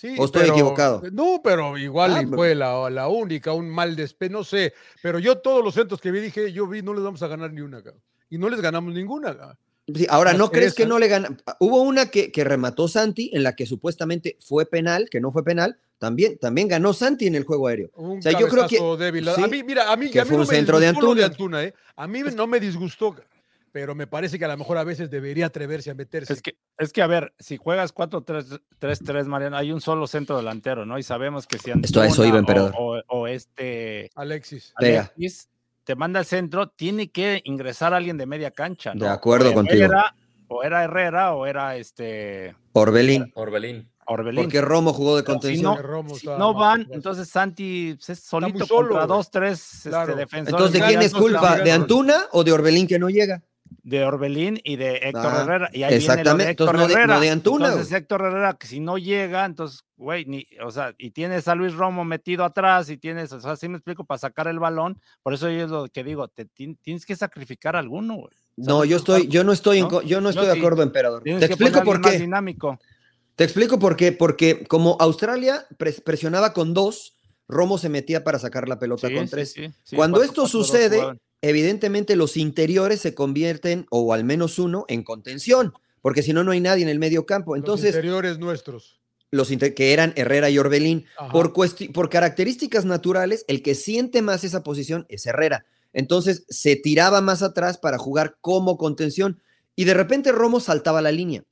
[0.00, 1.02] Sí, ¿O estoy equivocado?
[1.12, 4.72] No, pero igual Ah, y fue la, la única, un mal despe, no sé.
[5.02, 7.52] Pero yo todos los centros que vi dije, yo vi, no les vamos a ganar
[7.52, 7.82] ni una.
[7.82, 8.00] cabrón.
[8.30, 9.36] Y no les ganamos ninguna.
[9.94, 10.86] Sí, ahora, ¿no crees es, que ¿eh?
[10.86, 11.36] no le gana?
[11.58, 15.44] Hubo una que, que remató Santi, en la que supuestamente fue penal, que no fue
[15.44, 15.76] penal.
[15.98, 17.90] También, también ganó Santi en el juego aéreo.
[17.96, 19.28] Un O sea, yo creo que- débil.
[19.34, 20.86] sí, a mí, mira, a mí, que a mí fue no un me centro de
[20.86, 21.26] lo de Antuna.
[21.26, 21.74] Antuna, ¿eh?
[21.96, 23.14] A mí no me disgustó,
[23.72, 26.32] pero me parece que a lo mejor a veces debería atreverse a meterse.
[26.32, 30.86] Es que, es que, a ver, si juegas 4-3-3, Mariano, hay un solo centro delantero,
[30.86, 30.98] ¿no?
[30.98, 32.74] Y sabemos que si Esto a eso Antuna iba, o- emperador.
[32.78, 34.72] O, o este Alexis.
[34.76, 35.48] Alexis
[35.84, 39.04] te manda al centro, tiene que ingresar alguien de media cancha, ¿no?
[39.04, 39.84] De acuerdo O contigo.
[39.84, 40.14] Herrera-
[40.48, 43.30] o era Herrera o era este Orbelín.
[43.34, 43.88] Orbelín.
[44.06, 44.42] Orbelín.
[44.42, 45.62] Porque Romo jugó de si contención.
[45.76, 50.10] no, Romo si no más van, entonces Santi es solito solo, contra dos, tres Claro.
[50.10, 50.52] este, defensores.
[50.60, 51.58] Entonces, ¿de quién es culpa?
[51.60, 51.70] ¿De.
[51.70, 53.44] Antuna o de Orbelín que no llega?
[53.82, 55.70] De Orbelín y de Héctor Ah, Herrera.
[55.72, 57.14] Y ahí exactamente, Viene lo de Héctor entonces no de- Herrera.
[57.14, 57.92] no de Antuna, Entonces.
[57.92, 61.74] Héctor Herrera, que si no llega, entonces, güey, ni, o sea, y tienes a Luis
[61.74, 65.00] Romo metido atrás y tienes, o sea, así me explico, para sacar el balón.
[65.22, 68.30] Por eso yo es lo que digo, te, ti- tienes que sacrificar alguno, güey.
[68.56, 70.58] No, yo estoy, yo no estoy, yo no Yo estoy de sí.
[70.58, 71.22] acuerdo, emperador.
[71.22, 72.18] Te explico por qué.
[72.18, 72.78] dinámico.
[73.36, 74.12] Te explico por qué.
[74.12, 77.16] Porque como Australia pres- presionaba con dos,
[77.48, 79.52] Romo se metía para sacar la pelota Sí, con sí, tres.
[79.52, 81.00] sí, sí, Cuando cuatro, esto cuatro, sucede.
[81.42, 85.72] Evidentemente los interiores se convierten, o al menos uno, en contención,
[86.02, 87.54] porque si no, no hay nadie en el medio campo.
[87.54, 89.00] Los Entonces, interiores nuestros.
[89.30, 94.44] los inter- que eran Herrera y Orbelín, por, por características naturales, el que siente más
[94.44, 95.64] esa posición es Herrera.
[95.92, 99.40] Entonces se tiraba más atrás para jugar como contención
[99.76, 101.42] y de repente Romo saltaba la línea.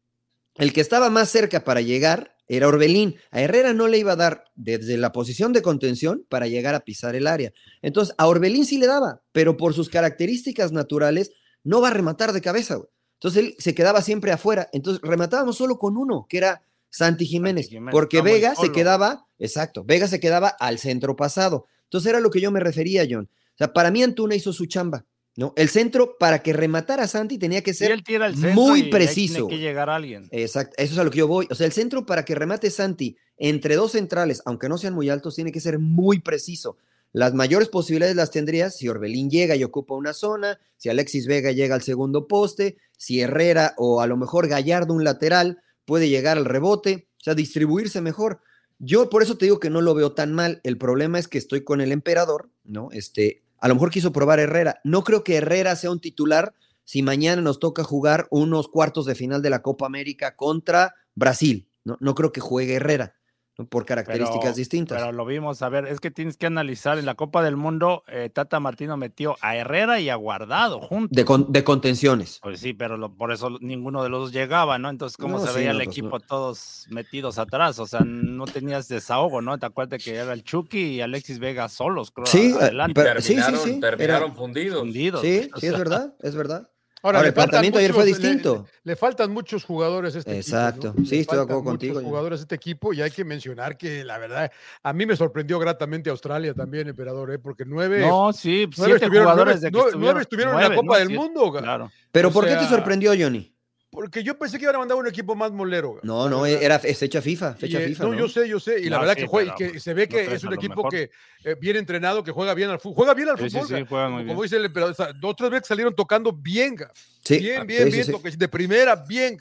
[0.55, 3.17] El que estaba más cerca para llegar era Orbelín.
[3.31, 6.81] A Herrera no le iba a dar desde la posición de contención para llegar a
[6.81, 7.53] pisar el área.
[7.83, 11.33] Entonces a Orbelín sí le daba, pero por sus características naturales
[11.63, 12.77] no va a rematar de cabeza.
[12.77, 12.89] Güey.
[13.15, 14.69] Entonces él se quedaba siempre afuera.
[14.73, 19.27] Entonces rematábamos solo con uno, que era Santi Jiménez, Santi Jiménez, porque Vega se quedaba,
[19.39, 21.67] exacto, Vega se quedaba al centro pasado.
[21.85, 23.29] Entonces era lo que yo me refería, John.
[23.31, 25.05] O sea, para mí Antuna hizo su chamba,
[25.39, 25.53] ¿no?
[25.55, 28.81] El centro, para que rematara a Santi, tenía que ser él tira el centro muy
[28.81, 29.47] y preciso.
[29.47, 30.27] Tiene que llegar alguien.
[30.33, 31.47] Exacto, eso es a lo que yo voy.
[31.49, 35.11] O sea, el centro para que remate Santi entre dos centrales, aunque no sean muy
[35.11, 36.77] altos, tiene que ser muy preciso.
[37.13, 41.53] Las mayores posibilidades las tendrías si Orbelín llega y ocupa una zona, si Alexis Vega
[41.53, 46.37] llega al segundo poste, si Herrera o a lo mejor Gallardo un lateral puede llegar
[46.37, 48.41] al rebote, o sea, distribuirse mejor.
[48.81, 50.61] Yo por eso te digo que no lo veo tan mal.
[50.65, 52.89] El problema es que estoy con el emperador, ¿no?
[52.91, 54.81] Este, a lo mejor quiso probar Herrera.
[54.85, 59.15] No creo que Herrera sea un titular si mañana nos toca jugar unos cuartos de
[59.15, 61.69] final de la Copa América contra Brasil.
[61.85, 63.18] No, no creo que juegue Herrera.
[63.67, 64.99] Por características Pero- distintas.
[65.01, 68.05] Pero lo vimos, a ver, es que tienes que analizar en la Copa del Mundo,
[68.07, 71.17] eh, Tata Martino metió a Herrera y a Guardado juntos.
[71.17, 72.39] de, con- de contenciones.
[72.43, 74.91] Pues sí, pero lo- por eso ninguno de los dos llegaba, ¿no?
[74.91, 76.25] Entonces, ¿cómo No, se sí, veía no, el pues equipo no.
[76.25, 77.79] todos metidos atrás?
[77.79, 79.59] O sea, no tenías desahogo, ¿no?
[79.59, 83.29] Te acuerdas que era el Chucky y Alexis Vega solos, creo, Sí, adelante, pero- sí,
[83.29, 84.83] sí, terminaron, sí, terminaron era- fundidos.
[84.83, 85.21] hundidos.
[85.23, 86.71] Sí, sí, es verdad, es verdad.
[87.03, 88.67] Ahora, Ahora, el planteamiento ayer fue muchos- le- distinto.
[88.83, 91.01] Le, faltan muchos jugadores a este Exacto, equipo.
[91.01, 91.07] ¿no?
[91.07, 92.07] sí, Le estoy de acuerdo faltan muchos contigo, yo.
[92.09, 94.51] jugadores a este equipo y hay que mencionar que la verdad,
[94.83, 97.39] a mí me sorprendió gratamente Australia también, emperador, ¿eh?
[97.39, 100.75] porque nueve, No, sí, nueve siete estuvieron, jugadores nueve- de que nueve- estuvieron, en la
[100.75, 100.99] Copa ¿no?
[100.99, 101.53] del Siete, Mundo.
[101.53, 101.91] Claro.
[102.11, 103.55] Pero O ¿por qué te sorprendió, Johnny?
[103.91, 105.99] Porque yo pensé que iban a mandar un equipo más molero.
[106.03, 108.05] No, no, era es fecha FIFA, Y, fecha eh, FIFA.
[108.05, 108.19] no, ¿no?
[108.19, 108.81] yo sé, yo sé.
[108.81, 110.91] Y la verdad sí, que, juega, pero que se ve que es un equipo mejor.
[110.91, 111.11] que
[111.45, 112.97] eh, bien entrenado, que juega bien al fútbol.
[112.97, 113.67] Juega bien al Sí, sí, fútbol.
[113.69, 113.87] sí, ga.
[113.87, 114.43] juegan muy Como bien.
[114.43, 116.77] dice el emperador, o sea, dos tres veces salieron tocando bien.
[117.25, 118.13] Sí, bien, bien, sí, bien, sí.
[118.13, 119.39] toque- de primera, bien.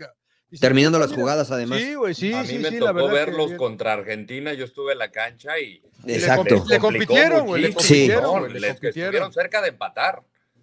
[0.50, 1.82] Y Terminando las jugadas, además.
[1.82, 4.64] Sí, güey, sí, a mí sí, me sí, la tocó que verlos contra Argentina, yo
[4.64, 6.64] estuve en la cancha y Exacto.
[6.70, 7.68] Le, compitieron, güey, le.
[7.68, 7.74] Sí.
[8.08, 9.34] compitieron, güey, le compitieron.
[9.34, 10.22] cerca de empatar.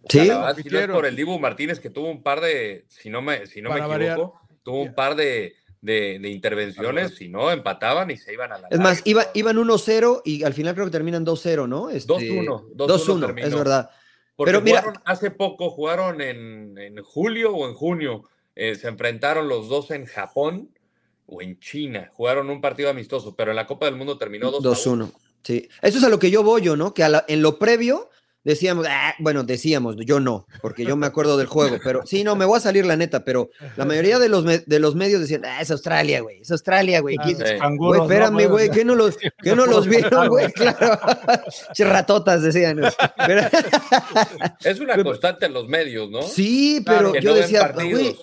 [0.08, 2.84] Sí, La verdad, si no es por el Dibu Martínez que tuvo un par de,
[2.88, 4.12] si no me, si no me Para variar.
[4.18, 8.58] equivoco, tuvo un par de, de, de intervenciones, si no, empataban y se iban a
[8.58, 11.90] la Es más, iba, iban 1-0 y al final creo que terminan 2-0, ¿no?
[11.90, 13.46] Este, 2-1, 2-1 2-1, terminó.
[13.48, 13.90] es verdad.
[14.36, 18.24] Porque Pero mira- jugaron hace poco, jugaron en, en julio o en junio,
[18.56, 20.70] eh, se enfrentaron los dos en Japón
[21.26, 24.60] o en China, jugaron un partido amistoso, pero en la Copa del Mundo terminó 2-1.
[25.06, 25.12] 2-1.
[25.42, 25.68] Sí.
[25.82, 26.92] Eso es a lo que yo voy yo, ¿no?
[26.94, 28.10] Que a la- en lo previo
[28.44, 32.36] decíamos, "Ah", bueno, decíamos, yo no, porque yo me acuerdo del juego, pero sí, no,
[32.36, 35.20] me voy a salir la neta, pero la mayoría de los, me- de los medios
[35.20, 37.16] decían, ah, es Australia, güey, es Australia, güey.
[37.16, 37.26] Claro.
[37.36, 37.42] ¿quién- Sí.
[37.44, 38.70] Güey, Canguros, ¿no, espérame, güey?
[38.70, 40.52] ¿qué no los, qué no los vieron, güey?
[40.54, 40.98] Claro.
[41.78, 42.80] Ratotas, decían.
[43.26, 43.42] Pero-
[44.64, 46.22] Es una constante en los medios, ¿no?
[46.22, 48.16] sí, pero yo no decía, partidos, güey,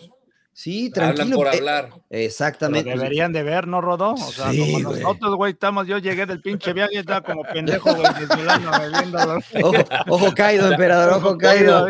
[0.54, 1.38] sí, hablan tranquilo.
[1.38, 1.90] por eh, hablar.
[2.10, 2.90] Pero Exactamente.
[2.90, 4.14] deberían de ver, ¿no, Rodó?
[4.14, 5.02] O sea, Sí, como güey.
[5.04, 9.40] nosotros, güey, estamos, yo llegué del pinche viaje y estaba como pendejo, güey, desvelando.
[9.64, 9.74] Ojo,
[10.08, 11.88] ojo caído, emperador, ojo caído.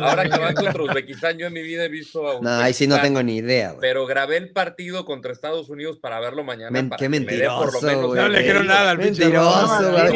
[0.00, 2.86] Ahora que van contra Uzbekistán, yo en mi vida he visto a No, ahí sí
[2.86, 3.80] no tengo ni idea, güey.
[3.80, 6.70] Pero grabé el partido contra Estados Unidos para verlo mañana.
[6.70, 8.20] Men- para qué que me dé por lo mentiroso, menos güey.
[8.22, 10.12] No le quiero nada al pinche Mentiroso, güey.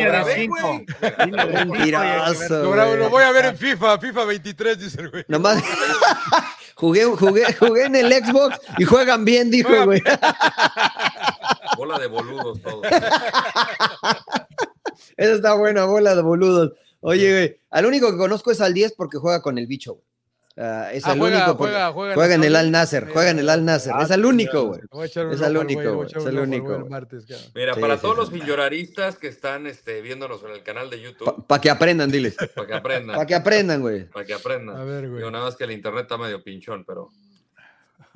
[1.67, 5.25] Mentiroso, lo voy a ver en FIFA, FIFA 23, dice el güey.
[5.29, 5.63] Nomás
[6.75, 10.01] jugué, jugué, jugué en el Xbox y juegan bien, dijo, güey.
[11.77, 12.83] Bola de boludos todos.
[15.17, 16.73] Esa está buena, bola de boludos.
[17.01, 20.05] Oye, güey, al único que conozco es al 10 porque juega con el bicho, güey.
[20.59, 21.55] Ah, es Ah, el juega- único.
[21.59, 22.57] juega- juega en juega en el.
[22.57, 23.93] Al Nasser, juega en el Al Nasser.
[23.95, 24.81] Ah, Es el único, güey.
[25.05, 26.89] Es el al único, güey, es el único.
[27.55, 28.21] Mira, Sí, para sí, todos sí.
[28.21, 32.37] los finjoraristas que están este, viéndonos en el canal de YouTube, Para que aprendan, diles.
[32.55, 33.17] para que aprendan.
[33.17, 34.05] Para que aprendan, güey.
[34.09, 34.77] Para que aprendan.
[34.79, 35.19] A ver, güey.
[35.19, 37.11] Digo, nada más que el internet está medio pinchón, pero.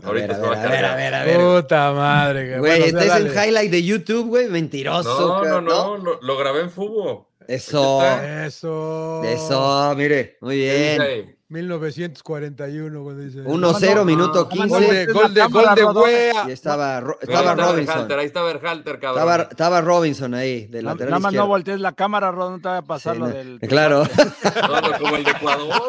[0.02, 1.62] A Ahorita ver, a ver, a ver, a ver, a ver.
[1.62, 2.82] Puta madre, güey.
[2.82, 4.48] Este es el highlight de YouTube, güey.
[4.48, 5.44] Mentiroso.
[5.44, 7.30] No, no, no, lo, grabé en Fubo.
[7.46, 8.02] Eso.
[8.04, 9.22] Eso.
[9.24, 10.38] Eso, mire.
[10.40, 11.00] Muy ¿Qué dice bien.
[11.00, 11.36] ahí?
[11.50, 13.42] 1941, cuando dice.
[13.42, 14.80] 1-0, minuto no, no, Gol 15.
[14.80, 16.44] de, Es gol de, gol de wea.
[16.46, 18.12] Y estaba, estaba Robinson.
[18.12, 19.18] Ahí está Berhalter, cabrón.
[19.22, 22.68] Estaba, estaba Robinson ahí, del lateral Nada más no voltees la cámara, Rodó, no te
[22.68, 23.34] va a pasar Sí, lo no.
[23.34, 23.58] del...
[23.68, 24.04] Claro.
[24.70, 25.82] No, no, como el de Ecuador,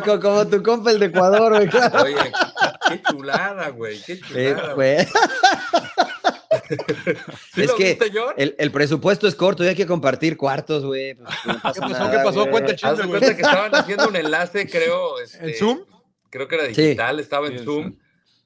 [0.00, 0.20] güey.
[0.20, 2.02] Como tu compa el de Ecuador, güey, claro.
[2.04, 2.14] Oye,
[2.88, 4.00] qué chulada, güey.
[4.02, 4.74] Qué Sí, chulada.
[4.74, 4.96] güey.
[7.54, 11.14] ¿Sí es que viste, el, el presupuesto es corto y hay que compartir cuartos, güey.
[11.14, 11.88] pues, no pasa pasó?
[11.92, 12.50] nada, ¿Qué pasó?
[12.50, 13.20] Cuenta el güey.
[13.20, 15.18] que estaban haciendo un enlace, creo.
[15.20, 15.84] este, ¿En Zoom?
[16.30, 16.82] Creo que era Sí.
[16.82, 17.64] digital, estaba Sí, en.
[17.64, 17.96] Zoom.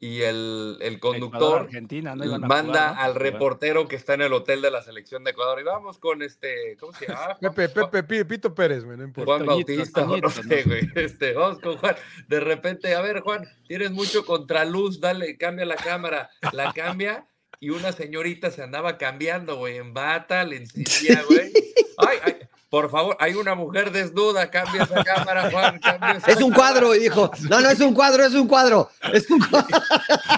[0.00, 3.00] Y el, el Ecuador, conductor Argentina, no iban a manda jugar, ¿no?
[3.02, 5.58] al reportero que está en el hotel de la selección de Ecuador.
[5.60, 7.20] Y vamos con este, ¿cómo se llama?
[7.40, 9.26] Juan- Pepe, Pepe, Pi- Pito Pérez, güey, no importa.
[9.32, 10.88] Juan Toñito, Bautista, o no Toñito, sé, güey.
[10.94, 11.96] Este, vamos con Juan.
[12.28, 16.30] De repente, a ver, Juan, tienes mucho contraluz, dale, cambia la cámara.
[16.52, 17.26] La cambia
[17.60, 21.52] y una señorita se andaba cambiando, güey, en bata, le encendía, güey.
[22.00, 22.27] Ay, ay,
[22.70, 26.94] por favor, hay una mujer desnuda, cambia esa cámara, Juan, cambia esa Es un cuadro,
[26.94, 28.90] y dijo, no, no es un cuadro, es un cuadro.
[29.12, 29.78] Es un cuadro.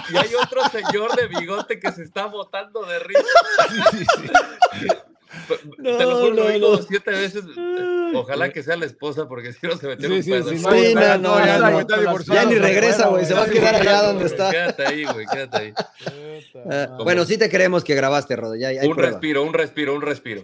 [0.09, 3.21] Y hay otro señor de bigote que se está botando de risa.
[5.81, 7.43] Te lo juro, No, lo vi no, siete veces.
[8.13, 10.49] Ojalá que sea la esposa, porque si no se metió Sí, un sí, pedo.
[10.49, 11.45] sí, Sí, no, no,
[12.33, 14.51] ya ni regresa, güey, se va a sí, quedar sí, allá donde está.
[14.51, 15.73] Quédate ahí, güey, quédate ahí.
[16.69, 18.55] Ah, bueno, sí te creemos que grabaste, Rodo.
[18.55, 19.11] Ya, ya hay Un prueba.
[19.11, 20.43] respiro, un respiro, un respiro.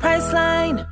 [0.00, 0.86] Priceline.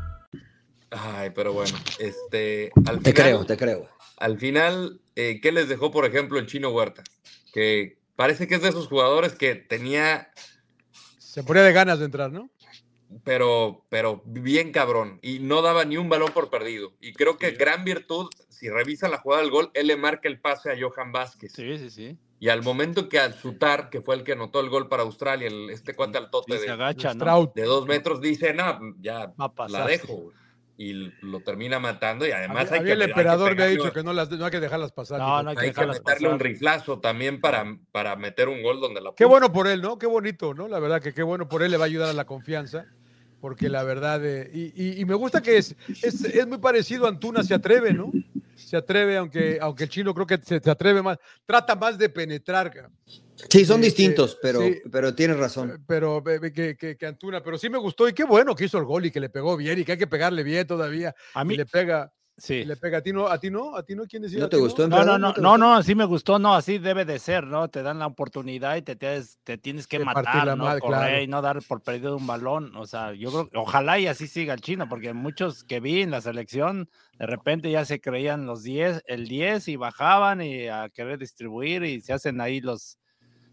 [0.90, 2.70] Ay, pero bueno, este.
[2.86, 3.88] Al Te final, creo, te creo.
[4.18, 7.02] Al final, eh, ¿qué les dejó, por ejemplo, el chino Huerta?
[7.52, 10.30] Que parece que es de esos jugadores que tenía,
[11.18, 12.50] Se ponía de ganas de entrar, ¿no?
[13.24, 16.92] pero, pero bien cabrón, y no daba ni un balón por perdido.
[17.00, 20.40] Y creo que gran virtud, si revisan la jugada del gol, él le marca el
[20.40, 21.52] pase a Johan Vázquez.
[21.52, 22.18] Sí, sí, sí.
[22.40, 25.48] Y al momento que al Sutar, que fue el que anotó el gol para Australia,
[25.48, 27.20] el- este cuate al tote Sí, de, agacha, ¿no?
[27.24, 27.48] Stroud.
[27.54, 29.32] de dos metros, dice, no, ya
[29.68, 30.14] la dejo.
[30.14, 30.36] güey".
[30.80, 33.62] Y lo termina matando y además Había- hay había que el hay que emperador me
[33.64, 35.18] ha dicho que no, las, no hay que dejarlas pasar.
[35.18, 35.42] No, dijo.
[35.42, 38.80] no hay que hay que dejarlas meterle un riflazo también para, para meter un gol
[38.80, 39.28] donde la Qué puso.
[39.30, 39.98] bueno por él, ¿no?
[39.98, 40.68] Qué bonito, ¿no?
[40.68, 42.86] La verdad que qué bueno por él, le va a ayudar a la confianza,
[43.40, 47.06] porque la verdad, eh, y, y- y me gusta que es, es, es muy parecido
[47.06, 48.12] a Antuna, se atreve, ¿no?
[48.68, 52.10] Se atreve, aunque, aunque el chino creo que se, se atreve más, trata más de
[52.10, 52.90] penetrar,
[53.48, 54.82] Sí, son Sí, distintos, sí, pero, sí.
[54.92, 55.82] pero tienes razón.
[55.86, 58.76] pero eh, que, que- que Antuna, pero sí me gustó y qué bueno que hizo
[58.76, 61.14] el gol y que le pegó bien y que hay que pegarle bien todavía.
[61.32, 62.64] A Y mí, le pega, sí.
[62.64, 64.38] le pega a ti no, a ti no, a ti no, ¿quién decía?
[64.38, 67.04] ¿No ¿A te gustó, No, no, no, no, no, sí me gustó, no, así debe
[67.04, 67.68] de ser, ¿no?
[67.68, 70.64] Te dan la oportunidad y te tienes, te tienes que matar, ¿no?
[70.64, 71.22] Correr claro.
[71.22, 72.74] y no dar por perdido un balón.
[72.76, 76.10] O sea, yo creo, ojalá y así siga el chino, porque muchos que vi en
[76.10, 80.88] la selección, de repente ya se creían los 10, el 10 y bajaban y a
[80.88, 82.98] querer distribuir y se hacen ahí los,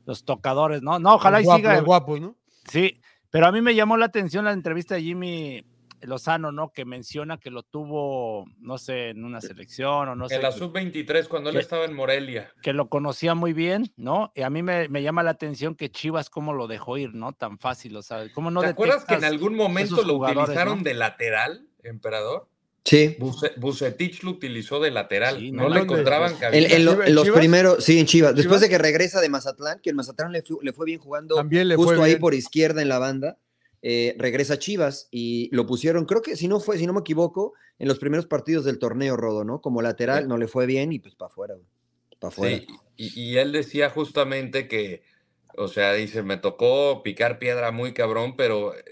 [0.05, 0.99] los tocadores, ¿no?
[0.99, 1.75] No, ojalá Los y guapos, siga.
[1.75, 2.35] los guapos, ¿no?
[2.69, 5.65] Sí, pero a mí me llamó la atención la entrevista de Jimmy
[6.05, 6.71] Lozano, ¿no?
[6.71, 10.35] Que menciona que lo tuvo, no sé, en una selección o no sé.
[10.35, 12.51] En la que- sub-23, cuando él estaba en Morelia.
[12.61, 14.31] que lo conocía muy bien, ¿no?
[14.35, 17.33] Y a mí me, me llama la atención que Chivas cómo lo dejó ir, ¿no?
[17.33, 20.83] Tan fácil, o sea, ¿cómo no ¿Te acuerdas que en algún momento lo utilizaron no?
[20.83, 22.47] de lateral, emperador?
[22.87, 23.15] Sí.
[23.17, 25.39] Buce- Bucetich lo utilizó de lateral.
[25.39, 25.69] Sí, no ¿no?
[25.69, 25.93] le ¿Dónde?
[25.95, 28.35] encontraban En, en lo- en los primeros, sí, en Chivas.
[28.35, 28.61] Después ¿Chivas?
[28.61, 31.67] de que regresa de Mazatlán, que el Mazatlán le, fu- le fue bien jugando También
[31.67, 32.21] le justo fue ahí bien.
[32.21, 33.39] por izquierda en la banda,
[33.87, 37.01] eh, regresa a Chivas y lo pusieron, creo que si no fue, si no me
[37.01, 39.61] equivoco, en los primeros partidos del torneo Rodo, ¿no?
[39.61, 40.27] Como lateral, Sí.
[40.27, 41.53] no le fue bien y pues para afuera,
[42.19, 42.57] para afuera.
[42.57, 42.67] Sí,
[42.97, 45.03] y, y él decía justamente que,
[45.55, 48.83] o sea, dice, me tocó picar piedra muy cabrón, pero eh,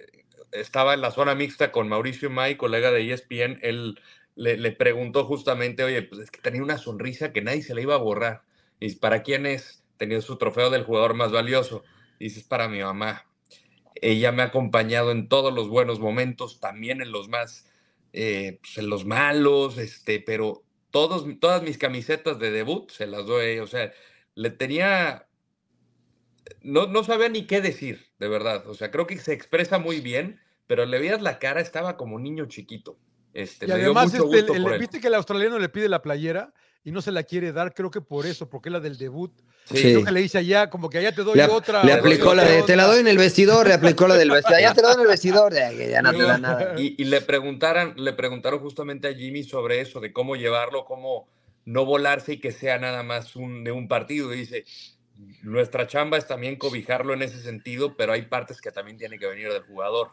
[0.51, 3.99] estaba en la zona mixta con Mauricio May, colega de ESPN, él
[4.35, 7.81] le, le preguntó justamente, oye, pues es que tenía una sonrisa que nadie se le
[7.81, 8.43] iba a borrar.
[8.79, 9.83] Y dice, ¿para quién es?
[9.97, 11.83] Tenía su trofeo del jugador más valioso.
[12.19, 13.25] Y dice, es para mi mamá.
[14.03, 17.65] Ella me ha acompañado en todos los buenos momentos, también en los más,
[18.11, 23.25] eh, pues, en los malos, este, pero todos, todas mis camisetas de debut se las
[23.25, 23.59] doy.
[23.59, 23.91] O sea,
[24.35, 25.27] le tenía.
[26.61, 28.67] No, no sabía ni qué decir, de verdad.
[28.67, 32.19] O sea, creo que se expresa muy bien, pero le veías la cara, estaba como
[32.19, 32.99] niño chiquito.
[33.33, 36.53] Este, Y además, este, el- viste que el australiano le pide la playera
[36.83, 39.31] y no se la quiere dar, creo que por eso, porque es la del debut.
[39.65, 39.81] Sí.
[39.81, 41.83] Creo que le dice allá, como que allá te doy Le, otra.
[41.83, 42.93] le aplicó la otra de, te la onda".
[42.93, 45.07] doy en el vestidor, le aplicó la del vestidor, ya te la doy en el
[45.07, 46.73] vestidor, ya, ya no te da nada.
[46.77, 51.29] Y, y le preguntaran, le preguntaron justamente a Jimmy sobre eso, de cómo llevarlo, cómo
[51.65, 54.33] no volarse y que sea nada más un, de un partido.
[54.33, 54.65] Y dice,
[55.43, 59.27] nuestra chamba es también cobijarlo en ese sentido, pero hay partes que también tienen que
[59.27, 60.09] venir del jugador,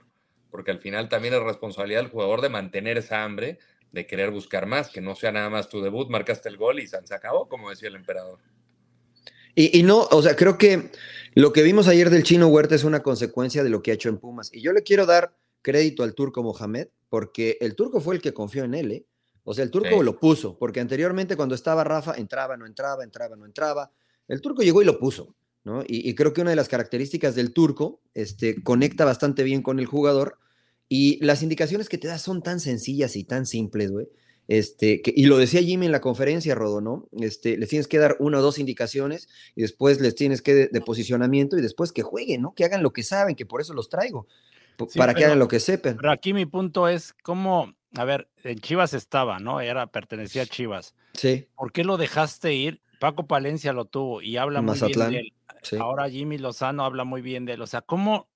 [0.53, 3.59] porque al final también es responsabilidad del jugador de mantener esa hambre,
[3.93, 6.87] de querer buscar más, que no sea nada más tu debut, marcaste el gol y
[6.87, 8.39] se acabó, como decía el emperador.
[9.55, 10.91] Y, y no, o sea, creo que
[11.35, 14.09] lo que vimos ayer del chino Huerta es una consecuencia de lo que ha hecho
[14.09, 14.51] en Pumas.
[14.55, 18.33] Y yo le quiero dar crédito al turco Mohamed, porque el turco fue el que
[18.33, 19.07] confió en él, ¿eh?
[19.43, 20.05] O sea, el turco Sí.
[20.05, 23.91] lo puso, porque anteriormente cuando estaba Rafa, entraba, no entraba, entraba, no entraba.
[24.29, 25.35] El turco llegó y lo puso,
[25.65, 25.83] ¿no?
[25.83, 29.81] Y, y creo que una de las características del turco, este, conecta bastante bien con
[29.81, 30.39] el jugador
[30.93, 34.09] y las indicaciones que te da son tan sencillas y tan simples, güey.
[34.49, 37.09] Este, que, y lo decía Jimmy en la conferencia, Rodo, ¿no?
[37.13, 40.67] Este, les tienes que dar una o dos indicaciones y después les tienes que de,
[40.67, 42.55] de posicionamiento y después que jueguen, ¿no?
[42.55, 44.27] Que hagan lo que saben, que por eso los traigo,
[44.89, 45.97] Sí, para que hagan lo que sepan.
[45.97, 49.61] Pero aquí mi punto es cómo, a ver, en Chivas estaba, ¿no?
[49.61, 50.97] Era, pertenecía a Chivas.
[51.15, 52.83] Sí, ¿Por qué lo dejaste ir?
[52.99, 55.33] Paco Palencia lo tuvo y habla muy bien de él.
[55.63, 55.77] sí.
[55.77, 57.63] Ahora Jimmy Lozano habla muy bien de él.
[57.63, 58.30] O sea, ¿cómo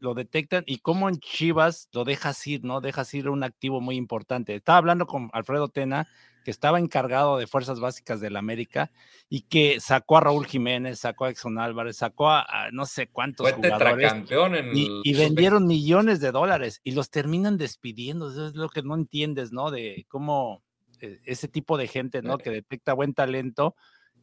[0.00, 2.80] lo detectan y cómo en Chivas lo dejas ir, ¿no?
[2.80, 4.54] Dejas ir un activo muy importante.
[4.54, 6.08] Estaba hablando con Alfredo Tena,
[6.44, 8.90] que estaba encargado de fuerzas básicas del América
[9.28, 13.08] y que sacó a Raúl Jiménez, sacó a Exxon Álvarez, sacó a, a no sé
[13.08, 18.30] cuántos Fue jugadores en y, y vendieron millones de dólares y los terminan despidiendo.
[18.30, 19.70] Eso es lo que no entiendes, ¿no?
[19.70, 20.62] De cómo
[21.00, 22.38] eh, ese tipo de gente, ¿no?
[22.38, 23.76] Que detecta buen talento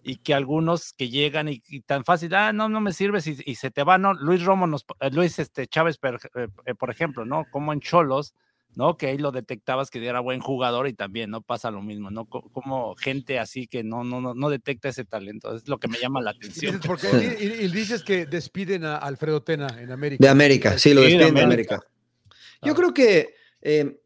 [0.08, 3.38] y que algunos que llegan y, y tan fácil, ah, no, no me sirves y,
[3.46, 4.14] y se te va, ¿no?
[4.14, 7.46] Luis Romo, nos, eh, Luis este, Chávez, per- eh, eh, por ejemplo, ¿no?
[7.52, 8.34] Como en Cholos,
[8.74, 8.96] ¿no?
[8.96, 11.42] Que ahí lo detectabas que era buen jugador y también, ¿no?
[11.42, 12.26] Pasa lo mismo, ¿no?
[12.26, 15.88] Co- Como gente así que no, no, no, no detecta ese talento, es lo que
[15.90, 16.76] me llama la atención.
[16.80, 17.08] Dices, porque,
[17.42, 20.24] y, y- y dices que despiden a Alfredo Tena en América.
[20.24, 21.80] De América, sí, lo Sí, de despiden de América.
[22.62, 22.76] Yo Ah.
[22.76, 24.00] creo que, eh,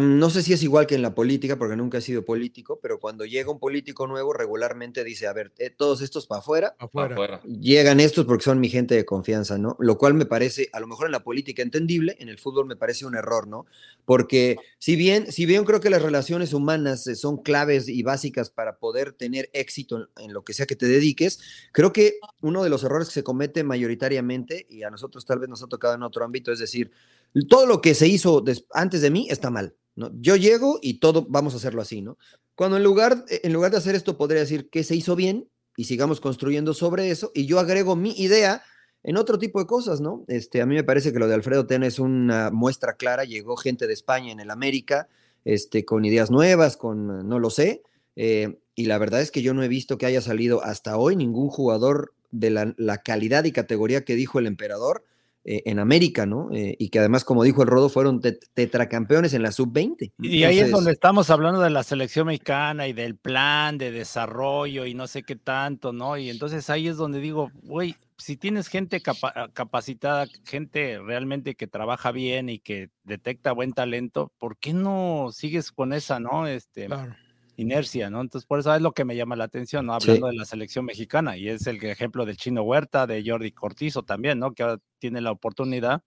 [0.00, 2.98] no sé si es igual que en la política, porque nunca he sido político, pero
[3.00, 7.14] cuando llega un político nuevo, regularmente dice, a ver, eh, todos estos para afuera, Afuera.
[7.14, 7.40] afuera.
[7.44, 9.76] llegan estos porque son mi gente de confianza, ¿no?
[9.80, 12.76] Lo cual me parece, a lo mejor en la política entendible, en el fútbol me
[12.76, 13.66] parece un error, ¿no?
[14.04, 18.50] Porque si bien, si bien creo que las relaciones humanas eh, son claves y básicas
[18.50, 21.40] para poder tener éxito en, en lo que sea que te dediques,
[21.72, 25.48] creo que uno de los errores que se comete mayoritariamente, y a nosotros tal vez
[25.48, 26.90] nos ha tocado en otro ámbito, es decir,
[27.44, 29.74] todo lo que se hizo antes de mí está mal.
[30.20, 32.18] Yo llego y todo vamos a hacerlo así, ¿no?
[32.54, 35.84] Cuando en lugar, en lugar de hacer esto, podría decir que se hizo bien y
[35.84, 38.62] sigamos construyendo sobre eso, y yo agrego mi idea
[39.02, 40.24] en otro tipo de cosas, ¿no?
[40.26, 43.56] Este, a mí me parece que lo de Alfredo Tena es una muestra clara, llegó
[43.56, 45.08] gente de España en el América,
[45.44, 47.82] este, con ideas nuevas, con, no lo sé,
[48.16, 51.14] eh, y la verdad es que yo no he visto que haya salido hasta hoy
[51.14, 55.04] ningún jugador de la, la calidad y categoría que dijo el emperador
[55.48, 56.48] eh, en América, ¿no?
[56.52, 60.12] Eh, y que además, como dijo el Rodo, fueron tet- tetracampeones en la sub-20.
[60.18, 64.84] Y ahí es donde estamos hablando de la selección mexicana y del plan de desarrollo
[64.86, 66.16] y no sé qué tanto, ¿no?
[66.16, 71.66] Y entonces ahí es donde digo, güey, si tienes gente capa- capacitada, gente realmente que
[71.66, 76.46] trabaja bien y que detecta buen talento, ¿por qué no sigues con esa, no?
[76.46, 77.14] Este, Claro.
[77.56, 78.20] Inercia, ¿no?
[78.20, 79.98] Entonces, por eso es lo que me llama la atención, ¿no?
[80.00, 80.08] Sí.
[80.10, 84.02] Hablando de la selección mexicana, y es el ejemplo del Chino Huerta, de Jordi Cortizo
[84.02, 84.52] también, ¿no?
[84.52, 86.02] Que ahora tiene la oportunidad,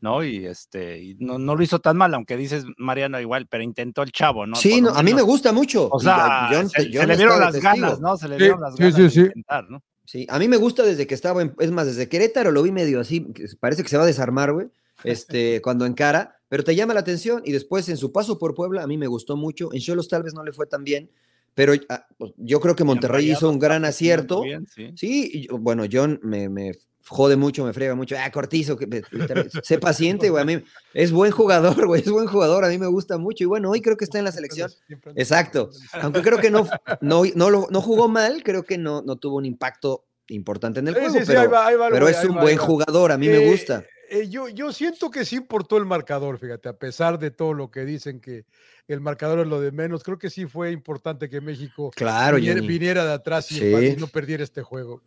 [0.00, 0.24] ¿no?
[0.24, 4.02] Y este, y no, no lo hizo tan mal, aunque dices, Mariano, igual, pero intentó
[4.02, 4.56] el chavo, ¿no?
[4.56, 5.88] Sí, no, a mí me gusta mucho.
[5.90, 7.72] O sea, se, le vieron las testigo.
[7.74, 8.16] ganas, ¿no?
[8.16, 9.20] Se le Sí, vieron las sí, ganas sí, de sí.
[9.20, 9.82] intentar, ¿no?
[10.04, 12.72] Sí, a mí me gusta desde que estaba, en- es más, desde Querétaro lo vi
[12.72, 13.20] medio así,
[13.60, 14.66] parece que se va a desarmar, güey,
[15.04, 18.82] este, cuando encara, pero te llama la atención y después en su paso por Puebla
[18.82, 21.08] a mí me gustó mucho, en Cholos tal vez no le fue tan bien,
[21.54, 24.42] pero ah, pues, yo creo que Monterrey hizo un gran acierto.
[24.42, 24.90] bien, sí.
[24.96, 26.72] Sí, y yo- bueno, John me, me
[27.06, 28.14] jode mucho, me friega mucho.
[28.22, 29.02] Ah, Cortizo, que, me-
[29.64, 30.42] sé paciente, güey.
[30.42, 30.62] A mí
[30.94, 33.42] es buen jugador, güey, es buen jugador, a mí me gusta mucho.
[33.44, 34.70] Y bueno, hoy creo que está en la selección.
[35.16, 35.70] Exacto.
[35.94, 36.68] Aunque creo que no,
[37.00, 40.86] no, no, lo- no jugó mal, creo que no, no tuvo un impacto importante en
[40.88, 43.18] el juego, sí, sí, pero, ahí va, ahí va pero es un buen jugador, a
[43.18, 43.84] mí me gusta.
[44.10, 47.70] Eh, yo, yo siento que sí importó el marcador, fíjate, a pesar de todo lo
[47.70, 48.44] que dicen que
[48.88, 52.60] el marcador es lo de menos, creo que sí fue importante que México Claro, viniera,
[52.60, 53.96] viniera de atrás y, Sí.
[53.98, 55.02] no perdiera este juego.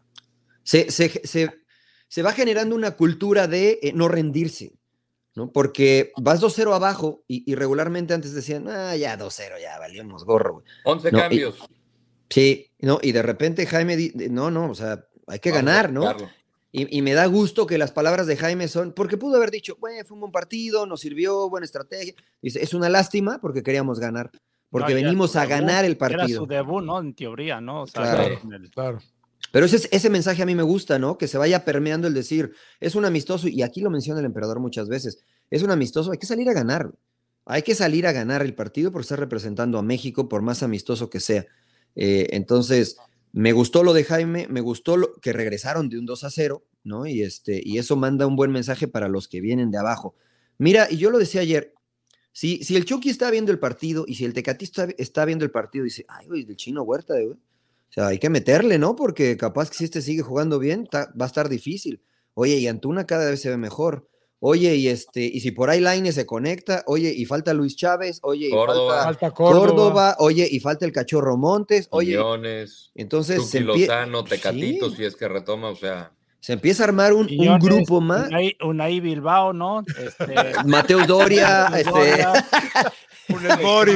[0.63, 1.49] se, se, se,
[2.07, 4.73] se va generando una cultura de eh, no rendirse,
[5.35, 5.51] ¿no?
[5.51, 10.53] Porque vas 2-0 abajo y, y regularmente antes decían, ah, ya 2-0, ya valimos gorro,
[10.53, 10.65] güey.
[10.85, 11.57] 11 No, y- cambios.
[12.29, 16.01] Sí, no, y de repente Jaime, no, no, o sea, hay que Vamos ganar, ¿no?
[16.75, 19.77] Y, y me da gusto que las palabras de Jaime son, porque pudo haber dicho,
[19.79, 22.15] bueno, fue un buen partido, nos sirvió, buena estrategia.
[22.41, 24.31] Dice, es una lástima porque queríamos ganar,
[24.71, 26.41] porque No, venimos a debut, ganar el Era partido.
[26.41, 26.99] su debut, ¿no?
[26.99, 27.83] En teoría, ¿no?
[27.83, 28.39] O sea, Claro.
[28.51, 28.99] el- Claro.
[29.51, 31.15] Pero ese, ese mensaje a mí me gusta, ¿no?
[31.19, 34.59] Que se vaya permeando el decir, es un amistoso, y aquí lo menciona el emperador
[34.59, 35.19] muchas veces,
[35.51, 36.89] es un amistoso, hay que salir a ganar.
[37.45, 41.11] Hay que salir a ganar el partido porque está representando a México, por más amistoso
[41.11, 41.45] que sea.
[41.95, 42.97] Eh, entonces,
[43.33, 46.63] me gustó lo de Jaime, me gustó lo, que regresaron de un 2 a 0,
[46.83, 47.07] ¿no?
[47.07, 50.15] Y, este, y eso manda un buen mensaje para los que vienen de abajo.
[50.59, 51.73] Mira, y yo lo decía ayer,
[52.31, 55.51] si, si el Chucky está viendo el partido y si el Tecatí está, viendo el
[55.51, 57.31] partido, dice, ay, güey, del chino Huerta, güey.
[57.33, 58.95] O sea, hay que meterle, ¿no?
[58.95, 62.01] Porque capaz que si este sigue jugando bien, va a estar difícil.
[62.35, 64.07] Oye, y Antuna cada vez se ve mejor.
[64.45, 68.19] Oye, y este, y si por ahí Laine se conecta, oye, y falta Luis Chávez,
[68.23, 68.95] oye, y Córdoba.
[68.95, 69.65] falta Falta Córdoba.
[69.67, 70.15] Córdoba.
[70.19, 74.97] oye, y falta el cachorro Montes, oye, Quiñones, entonces Tuki se, empie- Lozano, Tecatito, Sí,
[74.97, 76.11] si es que retoma, o sea.
[76.41, 77.25] se empieza a armar un,
[77.61, 78.27] grupo más.
[78.27, 79.81] Unai, Unai Bilbao, ¿no?
[79.97, 80.35] Este,
[80.65, 82.33] Mateus Doria, este, Doria,
[83.27, 83.93] Funes Mori.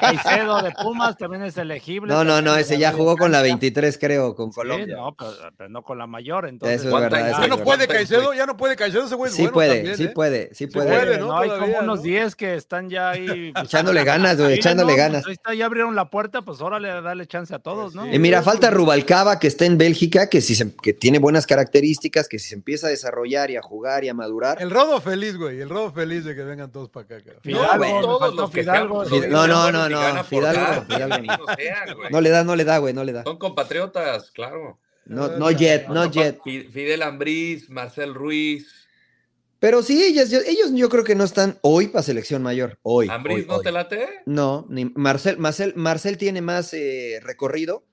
[0.00, 2.12] Caicedo de Pumas también es elegible.
[2.12, 3.50] no, no, no, ese ya jugó con la cancha.
[3.50, 4.96] 23, creo, con Sí, Colombia.
[4.96, 6.80] no, pero, pero no con la mayor, entonces.
[6.80, 9.14] Eso es ¿cuánta- verdad, Ya es no puede ¿Cuánta Caicedo, ya no puede Caicedo, ese
[9.14, 10.08] güey es Sí bueno puede, también, sí ¿eh?
[10.14, 10.88] puede, sí puede.
[10.88, 11.26] puede, ¿no?
[11.28, 12.02] no, hay Todavía, como unos ¿no?
[12.02, 13.52] 10 que están ya ahí.
[13.52, 15.26] pues, Echándole ganas, güey, sí, echándole no, pues, ganas.
[15.26, 18.12] ahí está, ya abrieron la puerta, pues órale, dale chance a todos, ¿no?
[18.12, 22.28] Y mira, falta Rubalcaba, que está en Bélgica, que, si se- que tiene buenas características,
[22.28, 24.60] que si se empieza a desarrollar y a jugar y a madurar.
[24.60, 25.60] El rodo feliz, güey.
[25.60, 27.16] El rodo feliz de que vengan todos para acá.
[27.18, 27.40] cabrón.
[27.44, 29.04] Me todos los que Fidalgo.
[29.04, 31.16] no, no, no, no, Fidalgo, Fidalgo
[32.10, 32.20] no.
[32.20, 33.22] le da, no le da, güey, no le da.
[33.24, 34.78] Son compatriotas, claro.
[35.06, 36.38] No, no yet, no yet.
[36.44, 38.66] Fi- Fidel Ambriz, Marcel Ruiz.
[39.58, 42.78] Pero sí, ellos, yo- ellos yo creo que no están hoy para selección mayor.
[42.82, 43.08] Hoy.
[43.10, 43.64] ¿Ambriz hoy, no hoy.
[43.64, 44.08] te late?
[44.26, 47.84] No, ni Marcel, Marcel, Marcel tiene más eh, recorrido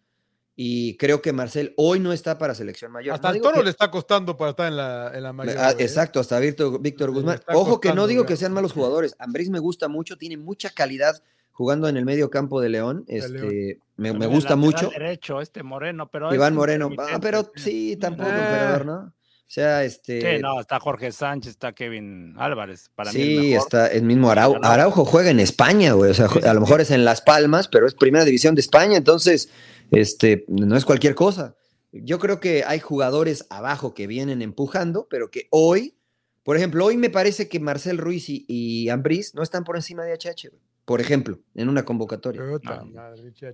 [0.59, 3.13] y creo que Marcel hoy no está para selección mayor.
[3.13, 5.55] Hasta No digo toro que- le está costando para estar en la, en la mayor.
[5.59, 5.75] Ah, ¿eh?
[5.83, 7.39] exacto, hasta Víctor, Víctor Guzmán.
[7.53, 9.15] Ojo que no digo que sean malos jugadores.
[9.19, 13.05] Ambriz me gusta mucho, tiene mucha calidad jugando en el medio campo de León.
[13.07, 14.17] Este, León.
[14.17, 14.89] me, el gusta mucho.
[14.89, 16.33] derecho, este Moreno, pero.
[16.33, 16.89] Iván es Moreno.
[16.97, 17.95] Ah, pero sí.
[17.95, 19.13] tampoco, emperador, ¿no?
[19.47, 20.19] O sea, este.
[20.35, 22.91] Sí, no, está Jorge Sánchez, está Kevin Álvarez.
[22.93, 23.65] Para mí el Sí, mejor.
[23.65, 24.59] está el mismo Araujo.
[24.61, 25.05] Araujo.
[25.05, 26.11] Juega en España, güey.
[26.11, 28.55] O sea, Sí, sí, a lo mejor es en Las Palmas, pero es primera división
[28.55, 29.49] de España, entonces,
[29.91, 31.55] este, no es cualquier cosa.
[31.93, 35.97] Yo creo que hay jugadores abajo que vienen empujando, pero que hoy,
[36.43, 40.03] por ejemplo, hoy me parece que Marcel Ruiz y, y Ambriz no están por encima
[40.03, 40.61] de HH, güey.
[40.83, 42.41] Por ejemplo, en una convocatoria.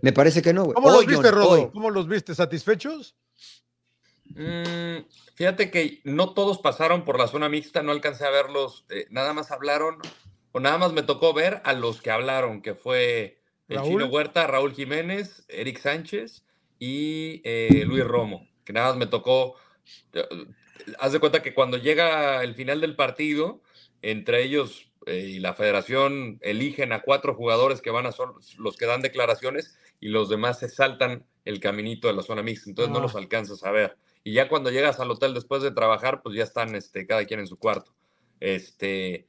[0.01, 0.75] Me parece que no, güey.
[0.75, 1.71] ¿Cómo Hoy, los viste, Rodo?
[1.71, 2.35] ¿Cómo los viste?
[2.35, 3.15] ¿Satisfechos?
[4.35, 5.05] Mm,
[5.35, 8.85] fíjate que no todos pasaron por la zona mixta, no alcancé a verlos.
[8.89, 9.97] eh, nada más hablaron,
[10.51, 13.89] o nada más me tocó ver a los que hablaron, que fue el Raúl.
[13.89, 16.43] Chino Huerta, Raúl Jiménez, Eric Sánchez
[16.79, 19.55] y eh, Luis Romo, que nada más me tocó.
[20.13, 20.25] eh,
[20.99, 23.61] haz de cuenta que cuando llega el final del partido,
[24.01, 28.25] entre ellos eh, y la federación eligen a cuatro jugadores que van a ser
[28.57, 32.69] los que dan declaraciones y los demás se saltan el caminito de la zona mixta,
[32.69, 33.03] entonces no Ah.
[33.03, 33.97] los alcanzas a ver.
[34.23, 37.41] Y ya cuando llegas al hotel después de trabajar, pues ya están este, cada quien
[37.41, 37.93] en su cuarto.
[38.39, 39.27] Este,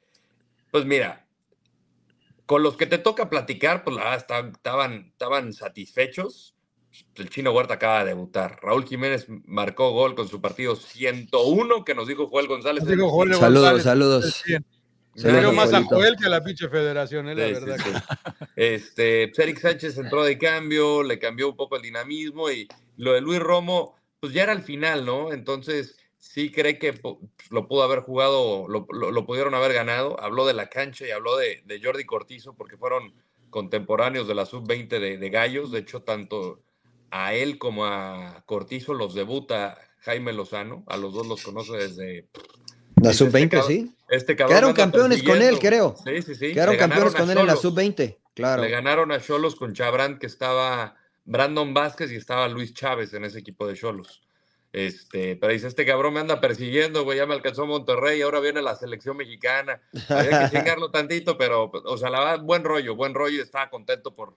[0.70, 1.26] pues mira,
[2.46, 6.54] con los que te toca platicar, pues la verdad estaban, estaban, estaban satisfechos.
[7.16, 8.60] El chino Huerta acaba de debutar.
[8.62, 12.86] Raúl Jiménez marcó gol con su partido 101 que nos dijo Joel González.
[12.86, 14.44] Dijo Joel Saludos, González, saludos.
[15.14, 15.82] dio más a.
[15.82, 17.84] Joel que a la pinche federación, es la Sí, sí, verdad.
[17.84, 18.44] sí.
[18.54, 23.12] Este, pues, Eric Sánchez entró de cambio, le cambió un poco el dinamismo y lo
[23.14, 25.32] de Luis Romo, pues ya era al final, ¿no?
[25.32, 27.20] Entonces, sí cree que po-
[27.50, 30.18] lo pudo haber jugado, lo, lo- lo pudieron haber ganado.
[30.20, 33.12] Habló de la cancha y habló de, de Jordi Cortizo porque fueron
[33.50, 35.70] contemporáneos de la sub-20 de, de Gallos.
[35.70, 36.60] De hecho, tanto
[37.10, 40.84] a él como a Cortizo los debuta Jaime Lozano.
[40.86, 42.26] A los dos los conoce desde
[43.02, 43.94] La este sub-20, cabrón- sí.
[44.08, 44.36] este.
[44.36, 45.94] Quedaron campeones con él, creo.
[46.04, 46.52] Sí, sí, sí.
[46.54, 47.74] Quedaron campeones con él en la Xolos.
[47.74, 48.62] sub-20, claro.
[48.62, 53.24] Le ganaron a Cholos con Chabrán, que estaba Brandon Vázquez y estaba Luis Chávez en
[53.24, 54.22] ese equipo de Cholos.
[54.72, 58.60] Este, pero dice, este cabrón me anda persiguiendo, güey, ya me alcanzó Monterrey, ahora viene
[58.60, 59.80] la selección mexicana.
[60.08, 63.70] Había que chingarlo tantito, pero, o sea, la verdad, buen rollo, buen rollo, y estaba
[63.70, 64.36] contento por,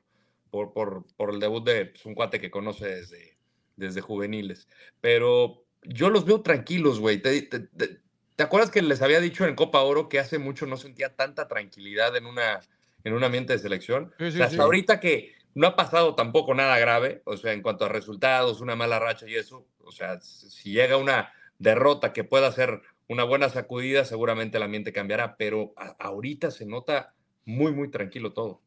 [0.52, 3.36] por, por, por el debut de pues, un cuate que conoce desde,
[3.78, 4.68] desde juveniles.
[5.02, 7.18] Pero yo los veo tranquilos, güey.
[7.20, 7.98] Te, te- te-
[8.36, 11.48] ¿te acuerdas que les había dicho en Copa Oro que hace mucho no sentía tanta
[11.48, 12.60] tranquilidad en, una,
[13.04, 14.14] en un ambiente de selección?
[14.20, 14.62] Sí, O sí, sea, hasta sí.
[14.62, 18.76] ahorita que no ha pasado tampoco nada grave, o sea, en cuanto a resultados, una
[18.76, 23.50] mala racha y eso, o sea, si llega una derrota que pueda ser una buena
[23.50, 28.62] sacudida, seguramente el ambiente cambiará, pero ahorita se nota muy, muy tranquilo todo.